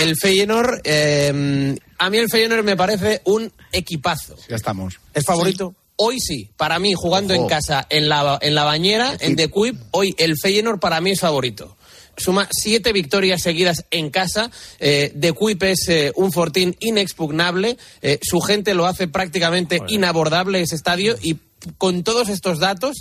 El 0.00 0.14
Feyenoord, 0.16 0.80
eh, 0.84 1.76
a 1.98 2.10
mí 2.10 2.16
el 2.18 2.28
Feyenoord 2.30 2.64
me 2.64 2.76
parece 2.76 3.20
un 3.24 3.50
equipazo. 3.72 4.36
Ya 4.48 4.56
estamos. 4.56 5.00
¿Es 5.14 5.24
favorito? 5.24 5.74
Hoy 5.96 6.20
sí, 6.20 6.48
para 6.56 6.78
mí, 6.78 6.94
jugando 6.94 7.34
Ojo. 7.34 7.42
en 7.42 7.48
casa, 7.48 7.84
en 7.90 8.08
la, 8.08 8.38
en 8.40 8.54
la 8.54 8.62
bañera, 8.62 9.16
en 9.18 9.34
The 9.34 9.50
Quip, 9.50 9.76
hoy 9.90 10.14
el 10.18 10.36
Feyenoord 10.40 10.78
para 10.78 11.00
mí 11.00 11.10
es 11.10 11.18
favorito. 11.20 11.76
Suma 12.18 12.48
siete 12.50 12.92
victorias 12.92 13.42
seguidas 13.42 13.84
en 13.90 14.10
casa. 14.10 14.50
Eh, 14.78 15.12
The 15.18 15.32
Quip 15.32 15.62
es 15.62 15.88
eh, 15.88 16.12
un 16.16 16.32
fortín 16.32 16.76
inexpugnable. 16.80 17.76
Eh, 18.02 18.18
su 18.22 18.40
gente 18.40 18.74
lo 18.74 18.86
hace 18.86 19.08
prácticamente 19.08 19.80
inabordable 19.88 20.60
ese 20.60 20.74
estadio 20.74 21.16
y 21.22 21.36
con 21.76 22.04
todos 22.04 22.28
estos 22.28 22.58
datos 22.60 22.96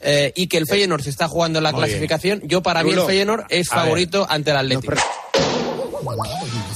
eh, 0.00 0.32
y 0.36 0.46
que 0.46 0.58
el 0.58 0.66
Feyenoord 0.66 1.02
se 1.02 1.10
está 1.10 1.28
jugando 1.28 1.58
en 1.58 1.64
la 1.64 1.72
Muy 1.72 1.78
bien. 1.80 1.88
clasificación, 1.90 2.42
yo 2.44 2.62
para 2.62 2.82
mí 2.82 2.90
el 2.90 2.96
Rulo, 2.96 3.08
Feyenoord 3.08 3.44
es 3.48 3.70
a 3.72 3.76
ver. 3.76 3.84
favorito 3.84 4.26
ante 4.28 4.50
el 4.50 4.56
Atlético. 4.58 4.94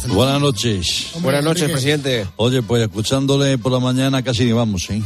Buenas 0.09 0.41
noches. 0.41 1.09
Buenas 1.21 1.45
noches, 1.45 1.71
presidente. 1.71 2.27
Oye, 2.37 2.63
pues 2.63 2.83
escuchándole 2.83 3.59
por 3.59 3.73
la 3.73 3.81
mañana 3.81 4.23
casi 4.23 4.45
ni 4.45 4.53
vamos, 4.53 4.89
¿eh? 4.91 5.03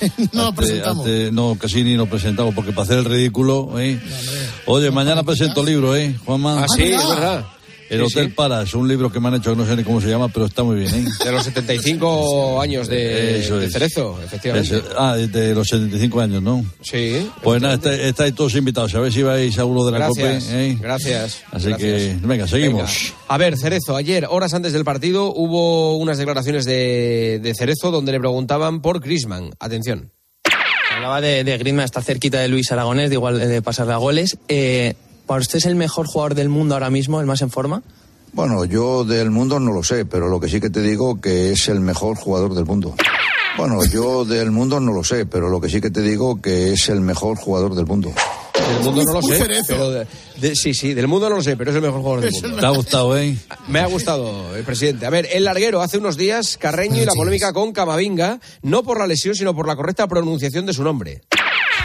no 0.32 0.44
lo 0.44 0.52
presentamos. 0.54 1.06
hace- 1.06 1.30
no, 1.32 1.56
casi 1.58 1.82
ni 1.84 1.96
nos 1.96 2.08
presentamos, 2.08 2.54
porque 2.54 2.72
para 2.72 2.82
hacer 2.84 2.98
el 2.98 3.04
ridículo, 3.04 3.78
¿eh? 3.78 4.00
Oye, 4.66 4.90
mañana 4.90 5.22
presento 5.22 5.64
libro, 5.64 5.94
¿eh, 5.96 6.16
Juanma? 6.24 6.62
Ah, 6.64 6.66
sí, 6.74 6.84
es 6.84 7.08
verdad. 7.08 7.44
El 7.88 8.00
Sí, 8.00 8.04
Hotel 8.06 8.26
sí. 8.28 8.32
Para, 8.34 8.62
es 8.62 8.74
un 8.74 8.88
libro 8.88 9.10
que 9.12 9.20
me 9.20 9.28
han 9.28 9.34
hecho, 9.34 9.50
que 9.52 9.56
no 9.56 9.66
sé 9.66 9.76
ni 9.76 9.84
cómo 9.84 10.00
se 10.00 10.08
llama, 10.08 10.28
pero 10.28 10.46
está 10.46 10.62
muy 10.64 10.76
bien, 10.80 10.92
¿eh? 10.94 11.04
De 11.24 11.30
los 11.32 11.44
75 11.44 12.60
años 12.60 12.88
de. 12.88 13.68
Cerezo, 13.70 14.18
efectivamente. 14.24 14.82
Ah, 14.98 15.16
de, 15.16 15.54
los 15.54 15.68
75 15.68 16.20
años, 16.20 16.42
¿no? 16.42 16.64
Sí. 16.82 17.28
Pues 17.42 17.62
nada, 17.62 17.74
está- 17.74 17.94
estáis 17.94 18.34
todos 18.34 18.54
invitados. 18.56 18.94
A 18.94 19.00
ver 19.00 19.12
si 19.12 19.22
vais 19.22 19.56
a 19.58 19.64
uno 19.64 19.84
de 19.84 19.92
la 19.92 19.98
Gracias, 19.98 20.44
COPE. 20.44 20.66
¿eh? 20.70 20.78
gracias. 20.80 21.42
Así 21.52 21.68
gracias. 21.68 21.78
que, 21.78 22.16
venga, 22.22 22.46
seguimos. 22.48 22.82
Venga. 23.04 23.16
A 23.28 23.38
ver, 23.38 23.56
Cerezo, 23.56 23.94
ayer, 23.96 24.26
horas 24.28 24.52
antes 24.54 24.72
del 24.72 24.84
partido, 24.84 25.32
hubo 25.32 25.96
unas 25.96 26.18
declaraciones 26.18 26.64
de, 26.64 27.40
de 27.42 27.54
Cerezo 27.54 27.90
donde 27.90 28.12
le 28.12 28.18
preguntaban 28.20 28.80
por 28.82 29.00
Grisman. 29.00 29.50
Atención. 29.60 30.10
Hablaba 30.94 31.20
de, 31.20 31.44
de 31.44 31.58
Griezmann, 31.58 31.84
está 31.84 32.00
cerquita 32.00 32.40
de 32.40 32.48
Luis 32.48 32.72
Aragonés, 32.72 33.10
de 33.10 33.16
igual 33.16 33.38
de 33.38 33.60
pasarle 33.60 33.92
a 33.92 33.96
goles. 33.98 34.38
Eh, 34.48 34.94
¿Para 35.26 35.40
usted 35.40 35.58
es 35.58 35.66
el 35.66 35.74
mejor 35.74 36.06
jugador 36.06 36.34
del 36.34 36.48
mundo 36.48 36.74
ahora 36.74 36.90
mismo, 36.90 37.20
el 37.20 37.26
más 37.26 37.42
en 37.42 37.50
forma? 37.50 37.82
Bueno, 38.32 38.64
yo 38.64 39.04
del 39.04 39.30
mundo 39.30 39.58
no 39.58 39.72
lo 39.72 39.82
sé, 39.82 40.04
pero 40.04 40.28
lo 40.28 40.38
que 40.40 40.48
sí 40.48 40.60
que 40.60 40.70
te 40.70 40.80
digo 40.82 41.20
que 41.20 41.52
es 41.52 41.68
el 41.68 41.80
mejor 41.80 42.16
jugador 42.16 42.54
del 42.54 42.64
mundo. 42.66 42.94
Bueno, 43.56 43.82
yo 43.86 44.24
del 44.26 44.50
mundo 44.50 44.78
no 44.80 44.92
lo 44.92 45.02
sé, 45.02 45.24
pero 45.24 45.48
lo 45.48 45.60
que 45.60 45.70
sí 45.70 45.80
que 45.80 45.90
te 45.90 46.02
digo 46.02 46.40
que 46.42 46.72
es 46.74 46.88
el 46.90 47.00
mejor 47.00 47.38
jugador 47.38 47.74
del 47.74 47.86
mundo. 47.86 48.12
Del 48.54 48.84
mundo 48.84 49.02
no 49.06 49.12
lo 49.14 49.22
sé. 49.22 49.38
Cerezo. 49.38 49.66
Pero 49.68 49.90
de- 49.90 50.06
de- 50.40 50.54
sí, 50.56 50.74
sí, 50.74 50.92
del 50.92 51.08
mundo 51.08 51.30
no 51.30 51.36
lo 51.36 51.42
sé, 51.42 51.56
pero 51.56 51.70
es 51.70 51.76
el 51.76 51.82
mejor 51.82 52.00
jugador 52.02 52.20
del 52.24 52.32
mundo. 52.32 52.56
¿Te 52.58 52.66
ha 52.66 52.70
gustado, 52.70 53.16
eh? 53.18 53.36
Me 53.68 53.78
ha 53.80 53.86
gustado, 53.86 54.54
el 54.54 54.64
presidente. 54.64 55.06
A 55.06 55.10
ver, 55.10 55.26
el 55.32 55.44
larguero, 55.44 55.80
hace 55.80 55.96
unos 55.96 56.16
días, 56.18 56.58
Carreño 56.58 57.02
y 57.02 57.06
la 57.06 57.12
polémica 57.14 57.52
con 57.54 57.72
Camavinga, 57.72 58.38
no 58.62 58.82
por 58.82 58.98
la 59.00 59.06
lesión, 59.06 59.34
sino 59.34 59.54
por 59.54 59.66
la 59.66 59.76
correcta 59.76 60.06
pronunciación 60.06 60.66
de 60.66 60.74
su 60.74 60.82
nombre. 60.84 61.22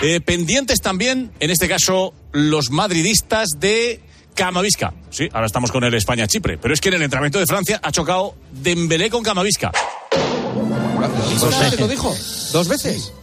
Eh, 0.01 0.19
pendientes 0.21 0.81
también, 0.81 1.31
en 1.39 1.51
este 1.51 1.67
caso, 1.67 2.13
los 2.31 2.71
madridistas 2.71 3.49
de 3.59 4.01
Camavisca. 4.33 4.93
Sí, 5.11 5.29
ahora 5.31 5.45
estamos 5.45 5.71
con 5.71 5.83
el 5.83 5.93
España-Chipre. 5.93 6.57
Pero 6.57 6.73
es 6.73 6.81
que 6.81 6.89
en 6.89 6.95
el 6.95 7.01
entrenamiento 7.03 7.37
de 7.39 7.45
Francia 7.45 7.79
ha 7.83 7.91
chocado 7.91 8.35
Dembélé 8.51 9.09
con 9.09 9.21
Camavisca. 9.23 9.71
¿Dos 11.39 11.59
veces 11.59 11.79
lo 11.79 11.87
dijo? 11.87 12.15
¿Dos 12.51 12.67
veces? 12.67 13.13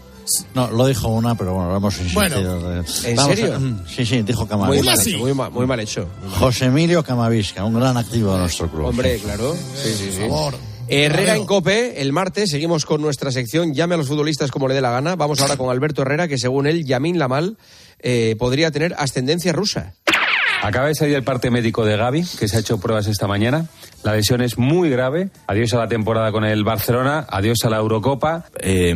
No, 0.54 0.70
lo 0.70 0.86
dijo 0.86 1.08
una, 1.08 1.34
pero 1.34 1.54
bueno, 1.54 1.72
vamos 1.72 1.94
a 1.98 2.02
Bueno, 2.12 2.36
insistir. 2.84 3.10
¿en 3.10 3.16
Vamos 3.16 3.34
serio? 3.36 3.54
a- 3.54 3.58
mm, 3.58 3.84
sí, 3.88 4.04
sí, 4.06 4.22
dijo 4.22 4.40
Muy 4.40 4.48
Camavisca. 4.48 4.84
mal 4.90 5.00
hecho, 5.00 5.18
muy 5.18 5.34
mal, 5.34 5.50
muy 5.50 5.66
mal 5.66 5.80
hecho. 5.80 6.06
José 6.38 6.66
Emilio 6.66 7.02
Camavisca, 7.02 7.64
un 7.64 7.74
gran 7.74 7.96
activo 7.96 8.34
de 8.34 8.40
nuestro 8.40 8.70
club. 8.70 8.86
Hombre, 8.86 9.18
claro. 9.20 9.56
Sí, 9.82 9.90
sí, 9.96 10.10
sí. 10.12 10.18
Por 10.20 10.28
favor. 10.28 10.54
Herrera 10.90 11.36
en 11.36 11.44
Cope, 11.44 12.00
el 12.00 12.12
martes, 12.12 12.50
seguimos 12.50 12.86
con 12.86 13.02
nuestra 13.02 13.30
sección 13.30 13.74
Llame 13.74 13.94
a 13.94 13.98
los 13.98 14.08
futbolistas 14.08 14.50
como 14.50 14.68
le 14.68 14.74
dé 14.74 14.80
la 14.80 14.90
gana. 14.90 15.16
Vamos 15.16 15.40
ahora 15.40 15.56
con 15.56 15.70
Alberto 15.70 16.02
Herrera, 16.02 16.28
que 16.28 16.38
según 16.38 16.66
él, 16.66 16.84
Yamin 16.84 17.18
Lamal 17.18 17.58
eh, 17.98 18.36
podría 18.38 18.70
tener 18.70 18.94
ascendencia 18.98 19.52
rusa. 19.52 19.94
Acaba 20.62 20.88
de 20.88 20.94
salir 20.94 21.14
el 21.14 21.22
parte 21.22 21.50
médico 21.50 21.84
de 21.84 21.96
Gaby, 21.96 22.24
que 22.38 22.48
se 22.48 22.56
ha 22.56 22.60
hecho 22.60 22.80
pruebas 22.80 23.06
esta 23.06 23.26
mañana. 23.26 23.66
La 24.02 24.14
lesión 24.14 24.40
es 24.40 24.58
muy 24.58 24.90
grave. 24.90 25.30
Adiós 25.46 25.72
a 25.74 25.78
la 25.78 25.88
temporada 25.88 26.32
con 26.32 26.44
el 26.44 26.64
Barcelona, 26.64 27.26
adiós 27.28 27.58
a 27.64 27.70
la 27.70 27.76
Eurocopa. 27.76 28.46
Eh, 28.60 28.94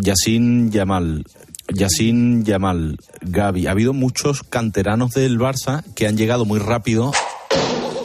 Yacine 0.00 0.70
Yamal. 0.70 1.24
Yacine 1.68 2.44
Yamal, 2.44 2.98
Gaby. 3.22 3.66
Ha 3.66 3.72
habido 3.72 3.92
muchos 3.92 4.42
canteranos 4.42 5.12
del 5.12 5.38
Barça 5.38 5.82
que 5.94 6.06
han 6.06 6.16
llegado 6.16 6.44
muy 6.44 6.60
rápido. 6.60 7.12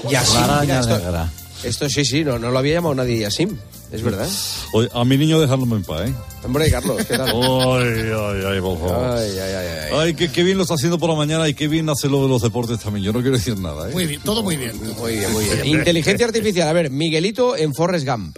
Yasin, 0.09 0.47
La 0.47 0.61
mira, 0.61 0.79
esto. 0.79 1.38
Esto 1.63 1.89
sí, 1.89 2.05
sí, 2.05 2.23
no, 2.23 2.39
no 2.39 2.51
lo 2.51 2.59
había 2.59 2.75
llamado 2.75 2.95
nadie 2.95 3.19
Yasim, 3.19 3.57
es 3.91 4.01
verdad. 4.01 4.27
Oye, 4.73 4.89
a 4.93 5.03
mi 5.03 5.17
niño 5.17 5.39
dejarlo 5.39 5.65
en 5.75 5.83
paz, 5.83 6.09
¿eh? 6.09 6.13
Hombre, 6.43 6.71
Carlos, 6.71 6.97
¿qué 7.05 7.17
tal? 7.17 7.29
Ay, 7.29 8.11
ay, 8.11 8.43
ay, 8.47 8.61
por 8.61 8.79
favor. 8.79 9.17
Ay, 9.17 9.31
ay, 9.31 9.53
ay, 9.53 9.67
ay. 9.67 9.97
Ay, 9.97 10.13
qué, 10.13 10.31
qué 10.31 10.43
bien 10.43 10.57
lo 10.57 10.63
está 10.63 10.75
haciendo 10.75 10.97
por 10.97 11.09
la 11.09 11.15
mañana 11.15 11.47
y 11.49 11.53
qué 11.53 11.67
bien 11.67 11.89
hace 11.89 12.07
lo 12.07 12.23
de 12.23 12.29
los 12.29 12.41
deportes 12.41 12.79
también. 12.79 13.03
Yo 13.05 13.11
no 13.11 13.21
quiero 13.21 13.37
decir 13.37 13.57
nada, 13.57 13.89
¿eh? 13.89 13.93
Muy 13.93 14.05
bien, 14.05 14.21
todo 14.21 14.43
muy 14.43 14.55
bien. 14.55 14.77
Muy 14.97 15.17
bien, 15.17 15.31
muy 15.33 15.45
bien. 15.45 15.65
Inteligencia 15.65 16.25
artificial, 16.25 16.67
a 16.67 16.73
ver, 16.73 16.89
Miguelito 16.89 17.57
en 17.57 17.73
Forrest 17.73 18.07
Gump. 18.07 18.37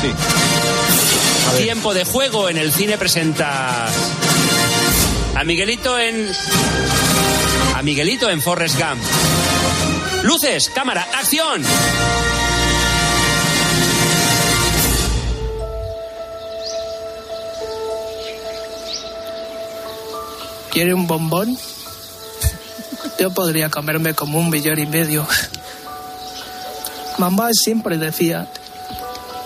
Sí. 0.00 0.08
Tiempo 1.62 1.92
de 1.92 2.04
juego 2.04 2.48
en 2.48 2.58
el 2.58 2.70
cine 2.70 2.96
presenta 2.96 3.88
a 5.34 5.44
Miguelito 5.44 5.98
en 5.98 6.28
a 7.74 7.82
Miguelito 7.82 8.30
en 8.30 8.40
Forrest 8.40 8.78
Gump. 8.78 9.02
Luces, 10.22 10.70
cámara, 10.74 11.06
acción. 11.18 11.62
¿Quiere 20.70 20.94
un 20.94 21.06
bombón? 21.06 21.58
Yo 23.18 23.30
podría 23.30 23.70
comerme 23.70 24.14
como 24.14 24.38
un 24.38 24.50
millón 24.50 24.78
y 24.78 24.86
medio. 24.86 25.26
Mamá 27.18 27.50
siempre 27.52 27.98
decía, 27.98 28.48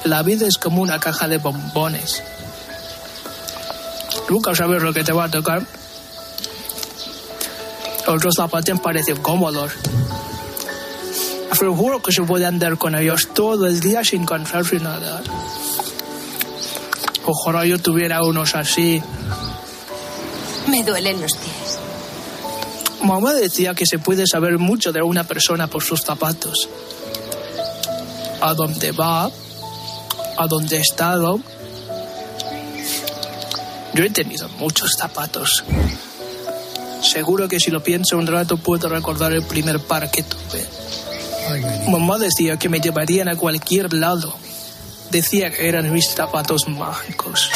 la 0.05 0.23
vida 0.23 0.47
es 0.47 0.59
como 0.59 0.83
una 0.83 1.01
caja 1.01 1.27
de 1.27 1.39
bombones. 1.39 2.23
Nunca 4.29 4.55
sabes 4.55 4.83
lo 4.83 4.93
que 4.93 5.03
te 5.03 5.13
va 5.13 5.25
a 5.25 5.31
tocar. 5.31 5.63
Otros 8.07 8.35
zapatos 8.37 8.81
parecen 8.81 9.17
cómodos. 9.17 9.73
Pero 11.59 11.75
juro 11.75 12.03
que 12.03 12.13
se 12.13 12.23
puede 12.23 12.45
andar 12.45 12.77
con 12.77 12.95
ellos 12.95 13.29
todo 13.33 13.67
el 13.67 13.81
día 13.81 14.05
sin 14.05 14.27
cansarse 14.27 14.79
nada. 14.79 15.23
Ojalá 17.25 17.65
yo 17.65 17.79
tuviera 17.79 18.23
unos 18.23 18.55
así. 18.55 19.03
Me 20.75 20.83
duelen 20.83 21.21
los 21.21 21.31
pies. 21.37 21.79
Mamá 23.05 23.33
decía 23.33 23.77
que 23.77 23.87
se 23.87 24.01
puede 24.01 24.27
saber 24.27 24.59
mucho 24.59 24.91
de 24.91 25.03
una 25.03 25.23
persona 25.23 25.69
por 25.69 25.85
sus 25.85 26.03
zapatos. 26.03 26.69
A 28.41 28.55
dónde 28.55 28.91
va, 28.91 29.27
a 30.37 30.47
dónde 30.49 30.79
ha 30.79 30.81
estado. 30.81 31.39
Yo 33.93 34.03
he 34.03 34.11
tenido 34.11 34.49
muchos 34.59 34.97
zapatos. 34.99 35.63
Seguro 37.03 37.47
que 37.47 37.61
si 37.61 37.71
lo 37.71 37.81
pienso 37.81 38.19
un 38.19 38.27
rato 38.27 38.57
puedo 38.57 38.89
recordar 38.89 39.33
el 39.33 39.45
primer 39.45 39.79
par 39.79 40.11
que 40.11 40.25
tuve. 40.25 40.67
Mamá 41.89 42.19
decía 42.19 42.59
que 42.59 42.69
me 42.69 42.81
llevarían 42.81 43.29
a 43.29 43.37
cualquier 43.37 43.93
lado. 43.93 44.35
Decía 45.13 45.53
que 45.53 45.69
eran 45.69 45.93
mis 45.93 46.09
zapatos 46.11 46.67
mágicos. 46.67 47.49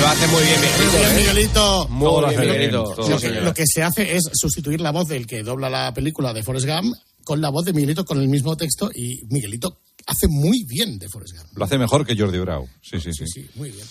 Lo 0.00 0.08
hace 0.08 0.26
muy 0.28 0.42
bien, 0.42 0.60
Miguelito. 0.60 0.88
Muy 0.90 0.98
bien, 0.98 1.10
¿eh? 1.12 1.20
Miguelito. 1.20 1.88
Muy 1.88 2.06
Todo 2.08 2.28
bien, 2.28 2.40
Miguelito. 2.40 2.82
todo 2.94 3.04
Sí, 3.04 3.10
Lo 3.12 3.18
que, 3.18 3.26
señor. 3.28 3.42
lo 3.44 3.54
que 3.54 3.66
se 3.66 3.82
hace 3.82 4.16
es 4.16 4.22
sustituir 4.34 4.80
la 4.80 4.90
voz 4.90 5.08
del 5.08 5.26
que 5.26 5.42
dobla 5.42 5.70
la 5.70 5.94
película 5.94 6.32
de 6.32 6.42
Forrest 6.42 6.66
Gump 6.66 6.94
con 7.24 7.40
la 7.40 7.50
voz 7.50 7.64
de 7.64 7.72
Miguelito 7.72 8.04
con 8.04 8.20
el 8.20 8.28
mismo 8.28 8.56
texto 8.56 8.90
y 8.94 9.20
Miguelito 9.30 9.78
hace 10.06 10.26
muy 10.28 10.64
bien 10.64 10.98
de 10.98 11.08
Forrest 11.08 11.36
Gump. 11.36 11.56
Lo 11.56 11.64
hace 11.64 11.78
mejor 11.78 12.04
que 12.04 12.16
Jordi 12.16 12.38
Brau. 12.38 12.68
Sí, 12.82 13.00
sí, 13.00 13.12
sí. 13.12 13.26
Sí, 13.26 13.48
muy 13.54 13.70
bien. 13.70 13.86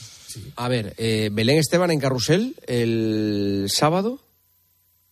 A 0.57 0.67
ver, 0.67 0.93
eh, 0.97 1.29
Belén 1.31 1.57
Esteban 1.57 1.91
en 1.91 1.99
Carrusel 1.99 2.55
el 2.67 3.67
sábado 3.73 4.19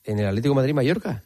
en 0.04 0.20
el 0.20 0.28
Atlético 0.28 0.54
Madrid-Mallorca. 0.56 1.24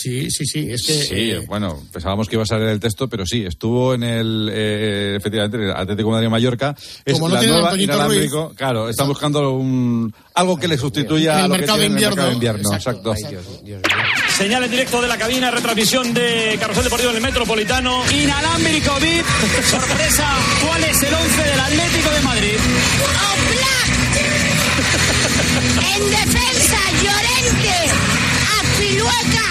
Sí, 0.00 0.30
sí, 0.30 0.46
sí. 0.46 0.68
Es 0.70 0.82
que, 0.86 0.92
Sí, 0.92 1.30
eh, 1.32 1.38
bueno, 1.46 1.82
pensábamos 1.92 2.28
que 2.28 2.36
iba 2.36 2.44
a 2.44 2.46
salir 2.46 2.68
el 2.68 2.78
texto, 2.78 3.08
pero 3.08 3.26
sí, 3.26 3.44
estuvo 3.44 3.94
en 3.94 4.04
el, 4.04 4.48
eh, 4.52 5.14
efectivamente, 5.16 5.56
en 5.56 5.64
el 5.64 5.70
Atlético 5.72 6.08
de 6.10 6.14
Madrid 6.14 6.28
Mallorca. 6.28 6.76
Es 7.04 7.14
Como 7.14 7.28
no 7.28 7.34
la 7.34 7.40
tiene 7.40 7.54
nueva 7.54 7.76
inalámbrico. 7.76 8.52
Claro, 8.54 8.88
están 8.88 9.08
buscando 9.08 9.50
un, 9.52 10.14
algo 10.34 10.56
que 10.56 10.68
le 10.68 10.78
sustituya 10.78 11.38
El 11.38 11.44
a 11.44 11.48
lo 11.48 11.54
que 11.54 11.60
mercado 11.60 11.78
tiene 11.80 11.94
de 11.94 12.00
en 12.00 12.04
el 12.04 12.08
mercado 12.10 12.28
de 12.28 12.34
invierno. 12.34 12.60
invierno. 12.60 12.76
Exacto. 12.76 13.14
Señal 14.36 14.62
en 14.64 14.70
directo 14.70 15.02
de 15.02 15.08
la 15.08 15.18
cabina, 15.18 15.50
retransmisión 15.50 16.14
de 16.14 16.56
Carrusel 16.60 16.84
Deportivo 16.84 17.10
en 17.10 17.16
el 17.16 17.22
Metropolitano. 17.22 18.02
Inalámbrico 18.12 18.92
VIP. 19.00 19.26
Sorpresa, 19.68 20.28
¿cuál 20.64 20.84
es 20.84 21.02
el 21.02 21.12
11 21.14 21.42
del 21.42 21.60
Atlético 21.60 22.10
de 22.10 22.20
Madrid? 22.20 22.56
En 25.96 26.10
defensa, 26.10 26.78
Llorente, 27.02 27.74
Apilueca, 28.60 29.47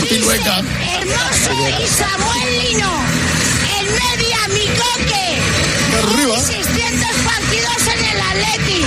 Hermoso 0.00 1.82
y 1.82 1.86
Samuel 1.88 2.58
Lino. 2.62 2.90
En 3.78 3.86
media, 3.86 4.38
Micoque. 4.48 5.26
Arriba. 5.98 6.38
600 6.40 7.08
partidos 7.24 7.80
en 7.94 8.04
el 8.04 8.20
Atleti. 8.20 8.80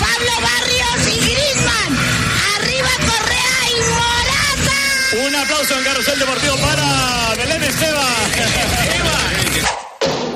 Pablo 0.00 0.32
Barrios 0.42 1.00
y 1.06 1.20
Griezmann. 1.20 1.92
Arriba 2.56 2.90
Correa 3.06 3.58
y 3.70 3.72
Morata. 3.94 5.28
Un 5.28 5.34
aplauso 5.36 5.78
en 5.78 5.84
Carrusel 5.84 6.18
Deportivo 6.18 6.56
para 6.56 7.34
Belén 7.36 7.62
Esteban. 7.62 8.04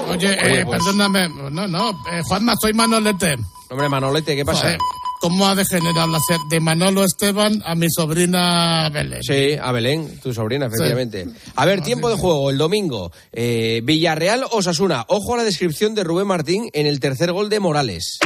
Oye, 0.09 0.61
eh, 0.61 0.66
perdóname. 0.66 1.29
No, 1.51 1.66
no. 1.66 1.91
eh, 2.12 2.23
Juanma, 2.25 2.55
soy 2.61 2.73
Manolete. 2.75 3.39
Hombre, 3.70 3.89
Manolete, 3.89 4.37
¿qué 4.37 4.45
pasa? 4.45 4.61
Joder, 4.62 4.79
¿Cómo 5.23 5.47
ha 5.47 5.55
degenerado 5.55 6.09
la 6.09 6.18
hacer 6.18 6.39
de 6.51 6.59
Manolo 6.59 7.05
Esteban 7.05 7.62
a 7.64 7.77
mi 7.77 7.87
sobrina 7.89 8.91
Belén? 8.93 9.23
Sí, 9.23 9.53
a 9.53 9.70
Belén, 9.70 10.18
tu 10.20 10.35
sobrina, 10.35 10.66
efectivamente. 10.66 11.29
A 11.55 11.64
ver, 11.64 11.81
tiempo 11.81 12.11
de 12.11 12.16
juego, 12.16 12.51
el 12.51 12.59
domingo. 12.59 13.12
Eh, 13.33 13.83
Villarreal 13.85 14.45
Osasuna. 14.51 15.05
Ojo 15.07 15.35
a 15.35 15.37
la 15.37 15.45
descripción 15.45 15.95
de 15.95 16.03
Rubén 16.03 16.27
Martín 16.27 16.70
en 16.73 16.89
el 16.89 16.99
tercer 16.99 17.31
gol 17.31 17.51
de 17.51 17.61
Morales. 17.61 18.18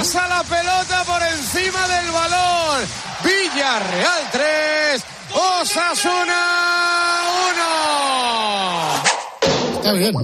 Pasa 0.00 0.26
la 0.28 0.42
pelota 0.44 1.04
por 1.04 1.22
encima 1.22 1.86
del 1.86 2.10
balón. 2.10 2.88
Villarreal 3.22 4.30
3. 4.32 5.04
Osasuna 5.60 6.40
1. 9.68 9.74
Está 9.76 9.92
bien. 9.92 10.14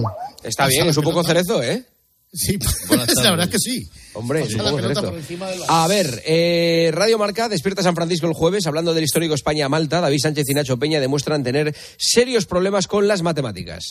Está 0.41 0.65
bien, 0.65 0.87
es 0.87 0.97
un 0.97 1.03
poco 1.03 1.23
cerezo, 1.23 1.61
¿eh? 1.61 1.85
Sí, 2.33 2.57
la 2.89 3.29
verdad 3.29 3.45
es 3.45 3.49
que 3.51 3.59
sí. 3.59 3.87
Hombre, 4.13 4.41
es 4.41 4.55
un 4.55 4.61
poco 4.61 4.77
pelota 4.77 5.11
cerezo. 5.11 5.65
A 5.67 5.87
ver, 5.87 6.23
eh, 6.25 6.89
Radio 6.91 7.19
Marca 7.19 7.47
despierta 7.47 7.83
San 7.83 7.93
Francisco 7.93 8.25
el 8.25 8.33
jueves 8.33 8.65
hablando 8.65 8.95
del 8.95 9.03
histórico 9.03 9.35
España-Malta. 9.35 10.01
David 10.01 10.19
Sánchez 10.19 10.49
y 10.49 10.55
Nacho 10.55 10.79
Peña 10.79 10.99
demuestran 10.99 11.43
tener 11.43 11.75
serios 11.97 12.47
problemas 12.47 12.87
con 12.87 13.07
las 13.07 13.21
matemáticas. 13.21 13.89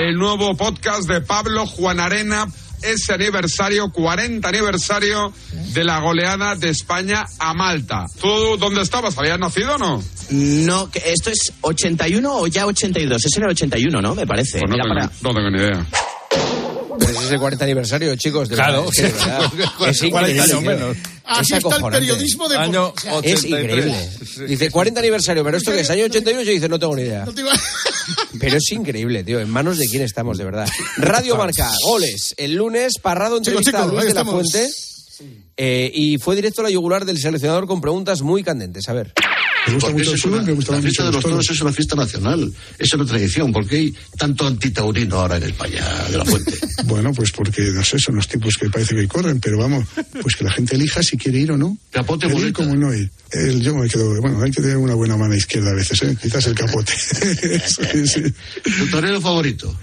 El 0.00 0.14
nuevo 0.16 0.56
podcast 0.56 1.06
de 1.06 1.20
Pablo 1.20 1.66
Juan 1.66 2.00
Arena, 2.00 2.46
ese 2.82 3.12
aniversario, 3.14 3.90
40 3.90 4.48
aniversario 4.48 5.32
de 5.72 5.84
la 5.84 6.00
goleada 6.00 6.54
de 6.56 6.70
España 6.70 7.24
a 7.38 7.54
Malta. 7.54 8.06
¿Tú 8.20 8.56
dónde 8.58 8.82
estabas? 8.82 9.16
¿Habías 9.18 9.38
nacido 9.38 9.74
o 9.74 9.78
no? 9.78 10.02
No, 10.30 10.90
que 10.90 11.02
esto 11.06 11.30
es 11.30 11.52
81 11.60 12.34
o 12.36 12.46
ya 12.46 12.66
82. 12.66 13.24
Ese 13.24 13.38
era 13.38 13.46
el 13.46 13.52
81, 13.52 14.02
¿no? 14.02 14.14
Me 14.14 14.26
parece. 14.26 14.58
Pues 14.58 14.70
no, 14.70 14.76
Mira 14.76 14.82
tengo, 14.84 14.94
para- 14.94 15.12
no 15.22 15.34
tengo 15.34 15.50
ni 15.50 15.58
idea. 15.58 15.86
Pero 16.98 17.10
ese 17.12 17.24
es 17.26 17.30
el 17.32 17.38
40 17.38 17.64
aniversario, 17.64 18.16
chicos. 18.16 18.48
De 18.48 18.54
Claro. 18.56 18.84
verdad, 18.86 18.90
es 18.92 18.96
que 18.96 19.02
de 19.02 19.12
verdad, 19.12 19.88
es 19.88 19.98
40 20.10 20.18
increíble. 20.18 20.40
años 20.42 20.62
menos. 20.62 20.96
Así 21.24 21.54
Es 21.54 21.64
está 21.64 21.76
el 21.76 21.82
periodismo 21.92 22.48
de 22.48 22.56
Año 22.56 22.94
Es 22.96 23.12
83. 23.12 23.44
increíble. 23.64 24.10
Dice 24.46 24.70
40 24.70 25.00
aniversario, 25.00 25.42
pero 25.44 25.56
esto 25.56 25.72
que 25.72 25.80
es 25.80 25.90
año 25.90 26.04
81 26.04 26.42
y 26.42 26.54
dice 26.54 26.68
no 26.68 26.78
tengo 26.78 26.94
ni 26.94 27.02
idea. 27.02 27.24
No 27.24 27.32
te 27.34 27.40
iba- 27.40 27.52
Pero 28.40 28.56
es 28.58 28.70
increíble, 28.70 29.24
tío. 29.24 29.40
En 29.40 29.50
manos 29.50 29.78
de 29.78 29.86
quién 29.88 30.02
estamos, 30.02 30.38
de 30.38 30.44
verdad. 30.44 30.68
Radio 30.98 31.36
Marca, 31.36 31.68
goles. 31.82 32.34
El 32.36 32.54
lunes, 32.54 32.94
Parrado 33.02 33.38
entrevista 33.38 33.70
a 33.70 33.82
chicos, 33.82 33.92
Luis 33.92 34.02
ahí 34.02 34.08
de 34.08 34.14
la. 34.14 34.24
Fuente. 34.24 34.70
eh, 35.56 35.90
y 35.92 36.18
fue 36.18 36.36
directo 36.36 36.60
a 36.60 36.64
la 36.64 36.70
yugular 36.70 37.04
del 37.04 37.18
seleccionador 37.18 37.66
con 37.66 37.80
preguntas 37.80 38.22
muy 38.22 38.44
candentes. 38.44 38.88
A 38.88 38.92
ver. 38.92 39.12
Porque 39.80 40.02
es 40.02 40.24
una- 40.24 40.42
la 40.42 40.80
fiesta 40.82 41.04
de 41.06 41.12
los 41.12 41.22
toros 41.22 41.50
es 41.50 41.60
una 41.60 41.72
fiesta 41.72 41.96
nacional, 41.96 42.52
es 42.78 42.92
una 42.94 43.04
tradición. 43.06 43.52
¿Por 43.52 43.66
qué 43.66 43.76
hay 43.76 43.94
tanto 44.18 44.46
antitaurino 44.46 45.16
ahora 45.20 45.36
en 45.38 45.44
España 45.44 45.84
de 46.10 46.18
la 46.18 46.24
fuente? 46.24 46.52
Bueno, 46.86 47.12
pues 47.12 47.32
porque, 47.32 47.62
no 47.62 47.82
sé, 47.82 47.98
son 47.98 48.14
los 48.16 48.28
tipos 48.28 48.56
que 48.56 48.70
parece 48.70 48.94
que 48.94 49.08
corren, 49.08 49.40
pero 49.40 49.58
vamos, 49.58 49.84
pues 50.22 50.36
que 50.36 50.44
la 50.44 50.52
gente 50.52 50.76
elija 50.76 51.02
si 51.02 51.16
quiere 51.16 51.38
ir 51.40 51.50
o 51.52 51.56
no. 51.56 51.76
Capote 51.90 52.26
El 52.26 52.38
ir 52.38 52.52
como 52.52 52.76
no 52.76 52.94
ir. 52.94 53.10
El- 53.32 53.60
yo 53.60 53.74
me 53.74 53.88
quedo, 53.88 54.20
bueno, 54.20 54.40
hay 54.42 54.50
que 54.52 54.62
tener 54.62 54.76
una 54.76 54.94
buena 54.94 55.16
mano 55.16 55.34
izquierda 55.34 55.70
a 55.70 55.74
veces, 55.74 56.00
¿eh? 56.02 56.16
Quizás 56.20 56.46
el 56.46 56.54
capote. 56.54 56.92
Sí, 57.66 58.06
sí. 58.06 58.22
¿Tu 58.78 58.86
torero 58.90 59.20
favorito? 59.20 59.76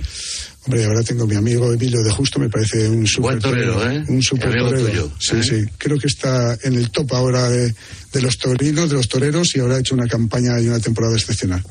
Hombre, 0.65 0.85
ahora 0.85 1.03
tengo 1.03 1.27
mi 1.27 1.35
amigo 1.35 1.73
Emilio 1.73 2.01
de 2.01 2.11
Justo, 2.11 2.39
me 2.39 2.49
parece 2.49 2.87
un 2.87 3.05
super 3.05 3.31
Buen 3.31 3.39
torero, 3.41 3.91
¿eh? 3.91 4.03
Un 4.07 4.21
super 4.23 4.47
Amigo 4.47 4.69
torero. 4.69 4.87
tuyo, 4.87 5.11
Sí, 5.19 5.35
¿eh? 5.37 5.43
sí. 5.43 5.71
Creo 5.77 5.97
que 5.97 6.07
está 6.07 6.57
en 6.63 6.75
el 6.75 6.89
top 6.89 7.13
ahora 7.13 7.49
de, 7.49 7.75
de 8.13 8.21
los 8.21 8.37
torinos, 8.37 8.89
de 8.89 8.95
los 8.95 9.09
toreros, 9.09 9.55
y 9.55 9.59
ahora 9.59 9.75
ha 9.75 9.79
hecho 9.79 9.93
una 9.93 10.07
campaña 10.07 10.59
y 10.61 10.67
una 10.69 10.79
temporada 10.79 11.15
excepcional. 11.15 11.61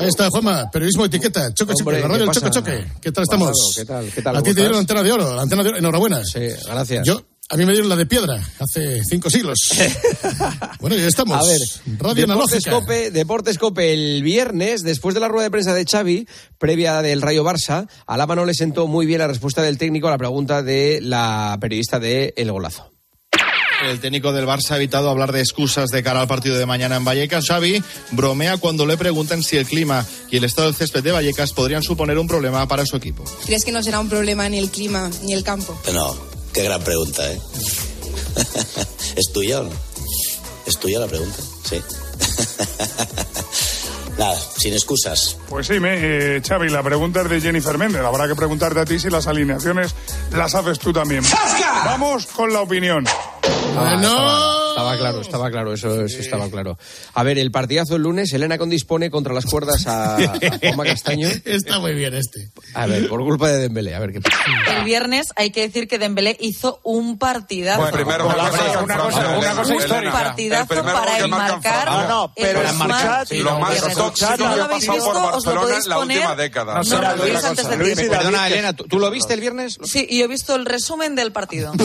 Ahí 0.00 0.08
está, 0.08 0.28
Juanma, 0.28 0.70
periodismo 0.70 1.06
etiqueta, 1.06 1.54
choque, 1.54 1.72
choque, 1.72 1.82
Hombre, 1.82 2.00
la 2.00 2.08
radio 2.08 2.24
¿qué 2.30 2.40
del 2.40 2.50
choque, 2.50 2.50
choque. 2.50 2.92
¿Qué 3.00 3.12
tal 3.12 3.22
estamos? 3.22 3.48
Pasado, 3.48 3.70
¿qué 3.76 3.84
tal? 3.86 4.12
¿Qué 4.14 4.22
tal? 4.22 4.36
A 4.36 4.38
ti 4.40 4.42
¿Cómo 4.42 4.54
te 4.54 4.60
dieron 4.60 4.72
la 4.74 4.80
antena 4.80 5.02
de 5.02 5.12
oro, 5.12 5.36
la 5.36 5.42
antena 5.42 5.62
de 5.62 5.68
oro, 5.70 5.78
enhorabuena. 5.78 6.22
Sí, 6.24 6.40
gracias. 6.66 7.06
Yo, 7.06 7.24
a 7.54 7.56
mí 7.56 7.64
me 7.66 7.72
dieron 7.72 7.88
la 7.88 7.94
de 7.94 8.04
piedra, 8.04 8.42
hace 8.58 9.04
cinco 9.04 9.30
siglos. 9.30 9.58
bueno, 10.80 10.96
ya 10.96 11.06
estamos. 11.06 11.38
A 11.38 11.48
ver, 11.48 11.60
radio 11.98 12.26
Deportes 12.26 12.66
analógica. 12.66 12.70
Cope, 12.72 13.10
Deportes 13.12 13.58
Cope 13.58 13.92
el 13.92 14.24
viernes, 14.24 14.82
después 14.82 15.14
de 15.14 15.20
la 15.20 15.28
rueda 15.28 15.44
de 15.44 15.50
prensa 15.52 15.72
de 15.72 15.84
Xavi, 15.84 16.26
previa 16.58 17.00
del 17.00 17.22
Rayo 17.22 17.44
Barça, 17.44 17.86
a 18.08 18.16
Lama 18.16 18.34
no 18.34 18.44
le 18.44 18.54
sentó 18.54 18.88
muy 18.88 19.06
bien 19.06 19.20
la 19.20 19.28
respuesta 19.28 19.62
del 19.62 19.78
técnico 19.78 20.08
a 20.08 20.10
la 20.10 20.18
pregunta 20.18 20.64
de 20.64 20.98
la 21.00 21.56
periodista 21.60 22.00
de 22.00 22.34
El 22.36 22.50
Golazo. 22.50 22.90
El 23.88 24.00
técnico 24.00 24.32
del 24.32 24.46
Barça 24.46 24.72
ha 24.72 24.76
evitado 24.76 25.08
hablar 25.08 25.30
de 25.30 25.38
excusas 25.38 25.90
de 25.90 26.02
cara 26.02 26.22
al 26.22 26.26
partido 26.26 26.58
de 26.58 26.66
mañana 26.66 26.96
en 26.96 27.04
Vallecas. 27.04 27.46
Xavi 27.46 27.84
bromea 28.10 28.56
cuando 28.56 28.84
le 28.84 28.96
preguntan 28.96 29.44
si 29.44 29.58
el 29.58 29.66
clima 29.66 30.04
y 30.28 30.38
el 30.38 30.44
estado 30.44 30.66
del 30.66 30.76
césped 30.76 31.04
de 31.04 31.12
Vallecas 31.12 31.52
podrían 31.52 31.84
suponer 31.84 32.18
un 32.18 32.26
problema 32.26 32.66
para 32.66 32.84
su 32.84 32.96
equipo. 32.96 33.22
¿Crees 33.46 33.64
que 33.64 33.70
no 33.70 33.80
será 33.80 34.00
un 34.00 34.08
problema 34.08 34.48
ni 34.48 34.58
el 34.58 34.70
clima 34.70 35.08
ni 35.22 35.34
el 35.34 35.44
campo? 35.44 35.78
No, 35.92 36.33
qué 36.54 36.62
gran 36.62 36.82
pregunta, 36.82 37.30
¿eh? 37.30 37.38
¿Es 39.16 39.32
tuya 39.32 39.60
o 39.60 39.64
no? 39.64 39.70
¿Es 40.64 40.78
tuya 40.78 41.00
la 41.00 41.06
pregunta? 41.06 41.36
Sí. 41.64 41.82
Nada, 44.18 44.40
sin 44.56 44.72
excusas. 44.72 45.36
Pues 45.48 45.66
sí, 45.66 45.80
me, 45.80 46.36
eh, 46.36 46.42
Xavi, 46.46 46.68
la 46.68 46.82
pregunta 46.82 47.22
es 47.22 47.28
de 47.28 47.40
Jennifer 47.40 47.76
Méndez. 47.76 48.02
Habrá 48.02 48.28
que 48.28 48.36
preguntarte 48.36 48.80
a 48.80 48.84
ti 48.84 49.00
si 49.00 49.10
las 49.10 49.26
alineaciones 49.26 49.94
las 50.30 50.54
haces 50.54 50.78
tú 50.78 50.92
también. 50.92 51.24
Vamos 51.84 52.26
con 52.26 52.52
la 52.52 52.60
opinión. 52.60 53.04
Ah, 53.76 53.94
estaba, 53.96 54.68
estaba 54.70 54.96
claro, 54.98 55.20
estaba 55.20 55.50
claro, 55.50 55.72
eso, 55.74 56.04
eso 56.04 56.18
estaba 56.20 56.48
claro. 56.48 56.78
A 57.14 57.22
ver, 57.22 57.38
el 57.38 57.50
partidazo 57.50 57.96
el 57.96 58.02
lunes, 58.02 58.32
Elena 58.32 58.58
Con 58.58 58.70
dispone 58.70 59.10
contra 59.10 59.32
las 59.34 59.44
cuerdas 59.46 59.86
a, 59.86 60.16
a 60.16 60.18
Juanma 60.60 60.84
Castaño. 60.84 61.28
Está 61.44 61.78
muy 61.78 61.94
bien 61.94 62.14
este. 62.14 62.50
A 62.74 62.86
ver, 62.86 63.08
por 63.08 63.20
culpa 63.20 63.48
de 63.48 63.58
Dembélé, 63.58 63.94
a 63.94 63.98
ver 64.00 64.12
qué 64.12 64.20
pasa. 64.20 64.36
El 64.76 64.84
viernes 64.84 65.26
hay 65.36 65.50
que 65.50 65.62
decir 65.62 65.88
que 65.88 65.98
Dembélé 65.98 66.36
hizo 66.40 66.80
un 66.84 67.18
partidazo. 67.18 67.80
Bueno, 67.80 67.96
primero 67.96 68.26
un 68.28 68.34
una 68.34 68.48
cosa- 68.50 68.80
una 68.82 68.96
cosa- 68.98 69.38
una 69.38 69.54
cosa 69.54 69.74
histórica. 69.76 70.12
partidazo 70.12 70.74
El 70.74 70.82
para 70.82 71.18
enmarcar 71.18 71.84
Fabio. 71.86 72.02
el 72.02 72.08
No, 72.08 72.32
pero 72.34 72.72
marcar- 72.74 73.26
y 73.30 73.38
lo 73.40 73.58
más 73.58 73.94
tóxico 73.94 74.30
no 74.30 74.36
que 74.50 74.56
lo 74.56 74.64
ha 74.64 74.68
pasado 74.68 74.94
visto, 74.94 75.12
por 75.12 75.32
Barcelona 75.32 75.76
en 75.82 75.88
la 75.88 75.98
última 75.98 76.36
década. 76.36 76.74
No, 76.74 76.82
No, 76.82 77.00
no, 77.00 77.16
no, 77.16 77.22
otra 77.24 77.48
antes 77.48 77.68
del 77.68 77.78
Luis. 77.78 77.94
Perdona, 78.00 78.46
Elena, 78.48 78.72
¿tú, 78.72 78.84
tú 78.84 78.98
lo 78.98 79.10
viste 79.10 79.34
el 79.34 79.40
viernes? 79.40 79.78
Sí, 79.84 80.06
y 80.08 80.18
yo 80.18 80.24
he 80.24 80.28
visto 80.28 80.54
el 80.54 80.64
resumen 80.66 81.14
del 81.14 81.32
partido. 81.32 81.72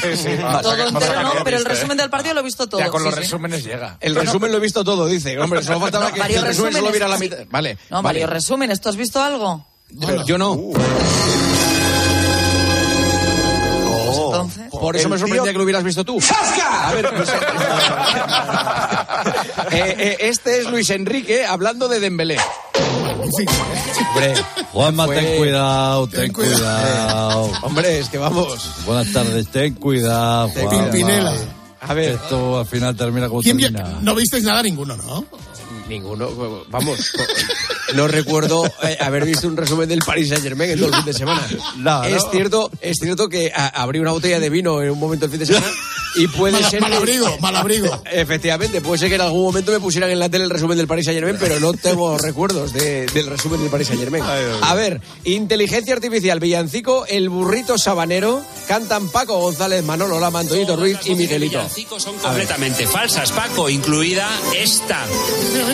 Sí, 0.00 0.16
sí. 0.16 0.28
Todo 0.62 0.76
entero 0.90 1.22
no, 1.22 1.32
pero 1.44 1.56
el 1.56 1.64
resumen 1.64 1.96
del 1.96 2.10
partido 2.10 2.34
lo 2.34 2.40
he 2.40 2.44
visto 2.44 2.68
todo. 2.68 2.80
Ya 2.80 2.88
con 2.90 3.02
los 3.02 3.14
resúmenes 3.14 3.64
llega. 3.64 3.96
El 4.00 4.14
resumen 4.14 4.50
lo 4.52 4.58
he 4.58 4.60
visto 4.60 4.84
todo, 4.84 5.06
dice. 5.06 5.38
Hombre, 5.38 5.62
solo 5.62 5.80
faltaba 5.80 6.12
que 6.12 6.20
varios 6.20 6.40
el 6.42 6.46
resumen 6.48 6.72
solo 6.74 6.90
viera 6.90 7.08
la 7.08 7.18
mitad. 7.18 7.38
Vale. 7.50 7.78
No, 7.90 8.02
varios 8.02 8.28
resúmenes. 8.30 8.80
¿Tú 8.80 8.88
has 8.88 8.96
visto 8.96 9.22
algo? 9.22 9.66
Pero 10.06 10.24
yo 10.24 10.38
no. 10.38 10.56
Entonces. 14.32 14.70
Por 14.70 14.96
eso 14.96 15.08
me 15.08 15.18
sorprendía 15.18 15.42
tío- 15.42 15.52
que 15.52 15.58
lo 15.58 15.64
hubieras 15.64 15.82
visto 15.84 16.04
tú. 16.04 16.18
A 16.62 16.92
ver, 16.92 17.12
Luis- 17.12 17.28
Eh, 19.72 19.94
eh, 19.98 20.16
este 20.20 20.60
es 20.60 20.66
Luis 20.70 20.88
Enrique 20.90 21.44
hablando 21.44 21.86
de 21.88 22.00
Dembélé. 22.00 22.38
Hombre, 23.30 24.34
Juanma, 24.72 25.06
fue- 25.06 25.16
ten 25.16 25.38
cuidado, 25.38 26.06
ten, 26.08 26.32
cuidado. 26.32 27.50
Hombre, 27.62 27.98
es 28.00 28.08
que 28.08 28.18
vamos. 28.18 28.58
Buenas 28.86 29.12
tardes, 29.12 29.48
ten 29.48 29.74
cuidado, 29.74 30.48
Juanma. 30.50 30.70
Pimpinela. 30.90 31.34
A 31.82 31.94
ver. 31.94 32.12
Esto 32.12 32.58
al 32.60 32.66
final 32.66 32.94
termina 32.96 33.28
como 33.28 33.40
¿Quién 33.40 33.56
vio- 33.56 33.72
termina. 33.72 33.98
No 34.02 34.14
visteis 34.14 34.44
nada 34.44 34.62
ninguno, 34.62 34.96
¿no? 34.96 35.24
Ninguno, 35.88 36.28
vamos, 36.68 37.10
no 37.94 38.06
recuerdo 38.06 38.64
eh, 38.84 38.96
haber 39.00 39.24
visto 39.24 39.48
un 39.48 39.56
resumen 39.56 39.88
del 39.88 39.98
Paris 39.98 40.28
Saint 40.28 40.42
Germain 40.44 40.70
en 40.70 40.78
todo 40.78 40.88
el 40.90 40.94
fin 40.94 41.04
de 41.04 41.12
semana. 41.14 41.42
No, 41.78 42.04
es 42.04 42.22
cierto, 42.30 42.70
es 42.80 42.96
cierto 43.00 43.28
que 43.28 43.50
a- 43.52 43.66
abrí 43.68 43.98
una 43.98 44.12
botella 44.12 44.38
de 44.38 44.50
vino 44.50 44.80
en 44.82 44.90
un 44.90 45.00
momento 45.00 45.26
del 45.26 45.30
fin 45.32 45.40
de 45.40 45.46
semana 45.46 45.66
y 46.16 46.26
puede 46.28 46.52
Mal- 46.60 46.70
ser 46.70 46.80
mal 46.80 46.90
que- 46.92 46.96
abrigo, 46.98 47.38
mal 47.40 47.56
abrigo. 47.56 48.02
Efectivamente, 48.10 48.80
puede 48.80 48.98
ser 48.98 49.08
que 49.08 49.14
en 49.14 49.20
algún 49.20 49.42
momento 49.44 49.72
me 49.72 49.80
pusieran 49.80 50.10
en 50.10 50.18
la 50.18 50.28
tele 50.28 50.44
el 50.44 50.50
resumen 50.50 50.76
del 50.76 50.86
Paris 50.86 51.04
Saint 51.06 51.18
Germain, 51.20 51.36
pero 51.40 51.60
no 51.60 51.72
tengo 51.72 52.16
recuerdos 52.22 52.72
de- 52.72 53.06
del 53.06 53.26
resumen 53.26 53.60
del 53.60 53.70
Paris 53.70 53.88
Saint 53.88 54.00
Germain. 54.00 54.22
A 54.62 54.74
ver, 54.74 55.00
inteligencia 55.24 55.94
artificial, 55.94 56.40
villancico, 56.40 57.06
el 57.06 57.28
burrito 57.28 57.78
sabanero, 57.78 58.42
cantan 58.68 59.08
Paco 59.08 59.38
González, 59.38 59.84
Manolo 59.84 60.18
Lama, 60.20 60.40
Antonito 60.40 60.76
Ruiz 60.76 60.98
y 61.04 61.14
Miguelito. 61.14 61.58
Villancicos 61.58 62.02
son 62.02 62.16
completamente 62.18 62.86
falsas, 62.86 63.30
Paco, 63.32 63.68
incluida 63.68 64.28
esta. 64.56 65.04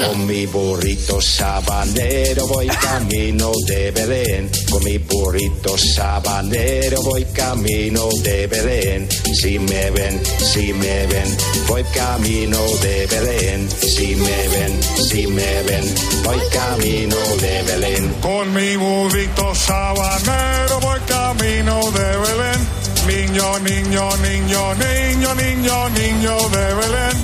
Con 0.07 0.27
mi 0.27 0.47
burrito 0.47 1.21
sabanero 1.21 2.47
voy 2.47 2.67
camino 2.69 3.53
de 3.67 3.91
Belén. 3.91 4.51
Con 4.71 4.85
mi 4.85 4.99
burrito 4.99 5.77
sabanero 5.79 7.03
voy 7.03 7.25
camino 7.27 8.09
de 8.23 8.47
Belén. 8.47 9.09
Si 9.35 9.59
me 9.59 9.91
ven, 9.91 10.21
si 10.57 10.73
me 10.73 11.07
ven, 11.07 11.37
voy 11.69 11.85
camino 11.85 12.59
de 12.83 13.07
Belén. 13.07 13.69
Si 13.71 14.15
me 14.17 14.49
ven, 14.49 14.83
si 14.83 15.27
me 15.27 15.63
ven, 15.63 15.85
voy 16.25 16.41
camino 16.53 17.17
de 17.41 17.63
Belén. 17.63 18.15
Con 18.21 18.55
mi 18.55 18.77
burrito 18.77 19.55
sabanero 19.55 20.81
voy 20.81 21.01
camino 21.07 21.81
de 21.91 22.09
Belén. 22.25 22.61
Niño, 23.07 23.59
niño, 23.61 24.17
niño, 24.17 24.75
niño, 24.75 25.35
niño, 25.35 25.89
niño 25.91 26.37
de 26.49 26.75
Belén. 26.75 27.17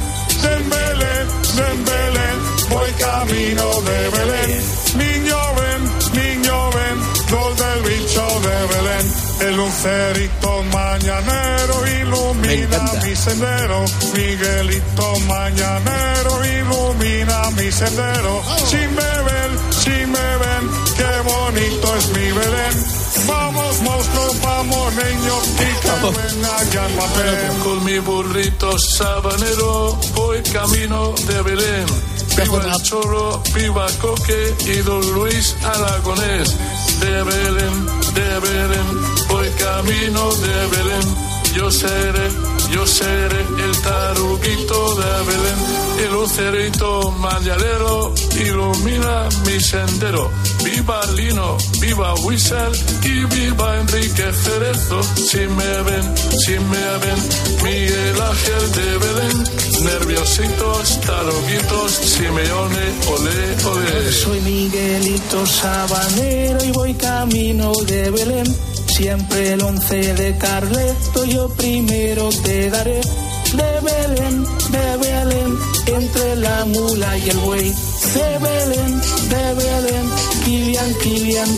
De 0.42 0.54
Belén, 0.72 1.26
de 1.56 1.68
Belén, 1.90 2.38
voy 2.68 2.90
camino 2.92 3.80
de 3.82 4.10
Belén. 4.10 4.62
Niño 4.96 5.38
ven, 5.58 5.80
niño 6.22 6.70
ven, 6.70 6.96
gol 7.30 7.56
del 7.56 7.82
bicho 7.82 8.26
de 8.40 8.66
Belén. 8.74 9.31
El 9.42 9.56
lucerito 9.56 10.62
mañanero 10.72 11.86
ilumina 12.00 12.78
mi 13.02 13.16
sendero. 13.16 13.84
Miguelito 14.14 15.20
mañanero 15.26 16.32
ilumina 16.44 17.50
mi 17.56 17.72
sendero. 17.72 18.40
Si 18.66 18.76
me 18.76 19.12
ven, 19.26 19.50
si 19.82 20.06
me 20.14 20.28
ven, 20.42 20.64
qué 20.96 21.12
bonito 21.24 21.96
es 21.96 22.08
mi 22.10 22.30
Belén. 22.30 23.02
Vamos 23.26 23.80
monstruos, 23.82 24.40
vamos 24.42 24.94
niños, 24.94 25.48
y 25.54 25.70
que 25.82 25.92
venga 26.20 26.62
ya 26.72 26.86
el 26.86 26.94
papel. 26.94 27.48
Con 27.64 27.84
mi 27.84 27.98
burrito 27.98 28.78
sabanero 28.78 29.98
voy 30.14 30.40
camino 30.52 31.14
de 31.26 31.42
Belén. 31.42 31.86
Viva 32.36 32.62
el 32.64 32.82
chorro, 32.82 33.42
viva 33.54 33.86
Coque 34.00 34.54
y 34.66 34.76
don 34.82 35.04
Luis 35.12 35.54
Aragonés. 35.64 36.56
De 37.00 37.22
Belén, 37.24 37.88
de 38.14 38.40
Belén, 38.40 38.88
voy 39.28 39.48
camino 39.58 40.34
de 40.34 40.66
Belén. 40.76 41.06
Yo 41.54 41.70
seré, 41.70 42.28
yo 42.72 42.86
seré 42.86 43.40
el 43.64 43.82
taruguito 43.82 44.94
de 44.94 45.12
Belén. 45.28 45.58
El 46.04 46.12
lucerito 46.12 47.10
mañanero 47.18 48.14
ilumina 48.40 49.28
mi 49.46 49.60
sendero. 49.60 50.30
Viva 50.64 51.00
Lino, 51.14 51.56
viva 51.80 52.14
Whistle 52.24 52.72
y 53.04 53.24
viva 53.24 53.80
Enrique 53.80 54.32
Cerezo. 54.32 55.02
Si 55.02 55.38
me 55.38 55.82
ven, 55.82 56.16
si 56.44 56.58
me 56.58 56.86
ven, 57.02 57.20
Miguel 57.62 58.20
Ángel 58.20 58.72
de 58.72 58.98
Belén. 59.04 59.62
Nerviositos, 59.84 61.00
taruguitos, 61.00 61.92
Simeone, 61.92 62.84
olé, 63.14 63.64
olé. 63.72 64.12
Soy 64.12 64.40
Miguelito 64.40 65.44
Sabanero 65.46 66.64
y 66.64 66.70
voy 66.70 66.94
camino 66.94 67.72
de 67.86 68.10
Belén. 68.10 68.71
Siempre 68.92 69.54
el 69.54 69.62
once 69.62 70.12
de 70.12 70.36
Carleto 70.36 71.24
yo 71.24 71.48
primero 71.48 72.28
te 72.44 72.68
daré. 72.68 73.00
De 73.00 73.80
Belén, 73.80 74.44
de 74.70 74.96
Belén, 74.98 75.58
entre 75.86 76.36
la 76.36 76.66
mula 76.66 77.16
y 77.16 77.30
el 77.30 77.38
buey. 77.38 77.70
De 77.70 78.38
Belén, 78.38 79.00
de 79.30 79.54
Belén, 79.54 80.10
Kilian, 80.44 80.94
Kilian. 81.02 81.48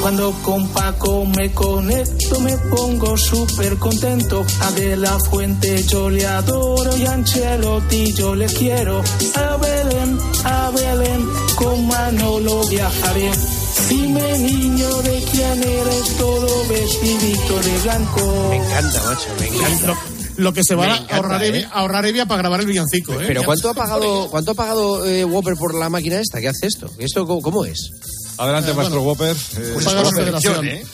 Cuando 0.00 0.32
con 0.44 0.68
Paco 0.68 1.24
me 1.24 1.50
conecto 1.52 2.40
me 2.40 2.56
pongo 2.56 3.16
súper 3.16 3.76
contento. 3.76 4.46
A 4.60 4.70
De 4.70 4.96
La 4.96 5.18
Fuente 5.18 5.82
yo 5.88 6.08
le 6.08 6.24
adoro 6.24 6.96
y 6.96 7.04
a 7.04 7.14
Ancelotti 7.14 8.12
yo 8.12 8.36
le 8.36 8.46
quiero. 8.46 9.02
A 9.34 9.56
Belén, 9.56 10.18
a 10.44 10.70
Belén, 10.70 11.28
con 11.56 11.86
Manolo 11.88 12.64
viajaré. 12.68 13.57
Dime 13.88 14.38
niño 14.38 15.02
de 15.02 15.22
quién 15.30 15.62
eres 15.62 16.16
todo 16.18 16.68
vestidito 16.68 17.60
de 17.62 17.78
blanco. 17.82 18.46
Me 18.50 18.56
encanta, 18.56 19.02
macho, 19.04 19.28
me 19.40 19.46
encanta. 19.46 19.86
Lo, 19.86 19.96
lo 20.36 20.52
que 20.52 20.62
se 20.64 20.74
va 20.74 20.86
Me 20.86 20.92
a 20.92 20.96
encanta, 20.96 21.16
ahorrar, 21.16 21.42
¿eh? 21.42 21.48
Evia, 21.48 21.68
ahorrar 21.70 22.06
Evia 22.06 22.26
para 22.26 22.38
grabar 22.42 22.60
el 22.60 22.66
villancico, 22.66 23.14
¿eh? 23.14 23.24
Pero 23.26 23.44
¿cuánto 23.44 23.70
ha 23.70 23.74
pagado, 23.74 24.28
cuánto 24.30 24.50
ha 24.50 24.54
pagado 24.54 25.06
eh, 25.06 25.24
Whopper 25.24 25.56
por 25.56 25.74
la 25.74 25.88
máquina 25.88 26.20
esta? 26.20 26.40
¿Qué 26.40 26.48
hace 26.48 26.66
esto? 26.66 26.90
¿Esto 26.98 27.26
cómo, 27.26 27.40
cómo 27.40 27.64
es? 27.64 27.90
Adelante, 28.36 28.70
Eh, 28.70 28.74
maestro 28.74 29.00
bueno, 29.00 29.10
Whopper. 29.10 29.36
Pues 29.74 29.84
paga 29.84 30.02
la 30.02 30.10
federación. 30.12 30.68
¿eh? 30.68 30.84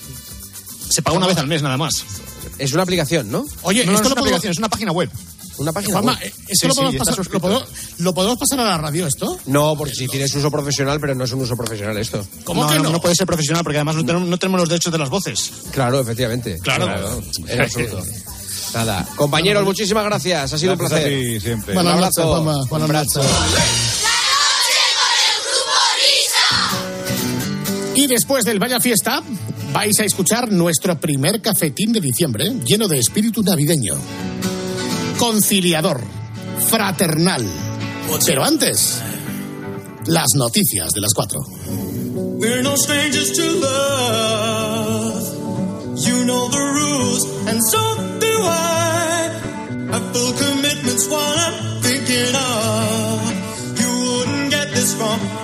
Se 0.91 1.03
paga 1.03 1.17
una 1.17 1.27
vez 1.27 1.37
al 1.39 1.47
mes 1.49 1.63
nada 1.63 1.77
más. 1.77 2.05
Es 2.59 2.73
una 2.73 2.83
aplicación, 2.85 3.31
¿no? 3.31 3.45
Oye, 3.63 3.85
No, 3.85 3.93
no, 3.93 3.97
esto 3.99 4.09
es 4.09 4.13
una 4.13 4.21
puedo- 4.21 4.25
aplicación, 4.37 4.53
es 4.53 4.59
una 4.59 4.69
página 4.69 4.93
web. 4.93 5.11
Una 5.59 5.73
página 5.73 5.95
Juanma, 5.95 6.13
web. 6.15 6.23
eh, 6.23 6.33
¿esto 6.49 6.55
Sí, 6.55 6.67
lo, 6.69 6.75
sí, 6.75 6.81
podemos 6.81 6.97
pasar, 7.07 7.27
lo, 7.33 7.41
puedo- 7.41 7.67
lo 7.99 8.15
podemos 8.15 8.39
pasar 8.39 8.61
a 8.61 8.65
la 8.65 8.79
radio 8.79 9.07
esto? 9.07 9.39
No, 9.47 9.77
porque 9.77 9.95
si 9.95 10.07
tienes 10.09 10.35
uso 10.35 10.51
profesional, 10.51 10.99
pero 11.01 11.15
no 11.15 11.25
es 11.25 11.33
un 11.33 11.43
uso 11.43 11.57
profesional 11.57 11.97
esto. 11.99 12.27
¿Cómo 12.45 12.65
no, 12.65 12.71
que 12.71 12.77
no, 12.79 12.83
no? 12.85 12.91
no 12.91 13.01
puede 13.01 13.15
ser 13.15 13.27
profesional 13.27 13.63
porque 13.63 13.79
además 13.79 13.97
no 13.97 14.05
tenemos, 14.05 14.29
no 14.29 14.39
tenemos 14.39 14.61
los 14.61 14.69
derechos 14.69 14.93
de 14.93 14.99
las 14.99 15.11
voces. 15.11 15.51
Claro, 15.73 16.01
efectivamente. 16.01 16.59
Claro. 16.61 17.21
En 17.47 17.61
absoluto. 17.61 18.03
Nada. 18.75 19.07
Compañeros, 19.15 19.65
muchísimas 19.65 20.05
gracias. 20.05 20.53
Ha 20.53 20.59
sido 20.59 20.73
un 20.73 20.79
Gracias 20.81 21.01
a 21.01 21.05
placer. 21.05 21.21
ti 21.21 21.41
siempre. 21.41 21.71
Un 21.73 21.75
Buenas 21.85 21.95
abrazo. 21.95 22.41
Un 22.41 22.69
Buenas 22.69 22.91
abrazo. 22.91 23.23
noches. 23.23 24.05
Y 27.95 28.07
después 28.09 28.45
del 28.45 28.59
Vaya 28.59 28.81
Fiesta, 28.81 29.23
vais 29.73 29.99
a 30.01 30.05
escuchar 30.05 30.51
nuestro 30.51 30.99
primer 30.99 31.41
cafetín 31.41 31.93
de 31.93 32.01
diciembre, 32.01 32.53
lleno 32.65 32.89
de 32.89 32.99
espíritu 32.99 33.43
navideño. 33.43 33.95
Conciliador, 35.19 36.01
fraternal. 36.69 37.47
Pero 38.27 38.45
antes, 38.45 39.01
las 40.07 40.35
noticias 40.37 40.93
de 40.93 41.01
las 41.01 41.15
cuatro. 41.15 41.41
We're 42.37 42.63
no 42.63 42.77
strangers 42.77 43.33
to 43.33 43.43
love. 43.61 45.23
You 45.97 46.25
know 46.27 46.49
the 46.49 46.59
rules, 46.59 47.25
and 47.49 47.61
so 47.71 47.79
do 48.21 48.43
I. 48.43 49.31
Have 49.93 50.13
full 50.13 50.33
commitments, 50.35 51.07
what 51.09 51.39
I'm 51.39 51.81
thinking 51.81 52.35
of. 52.35 53.81
You 53.81 53.91
wouldn't 54.11 54.51
get 54.51 54.75
this 54.75 54.95
from 54.95 55.44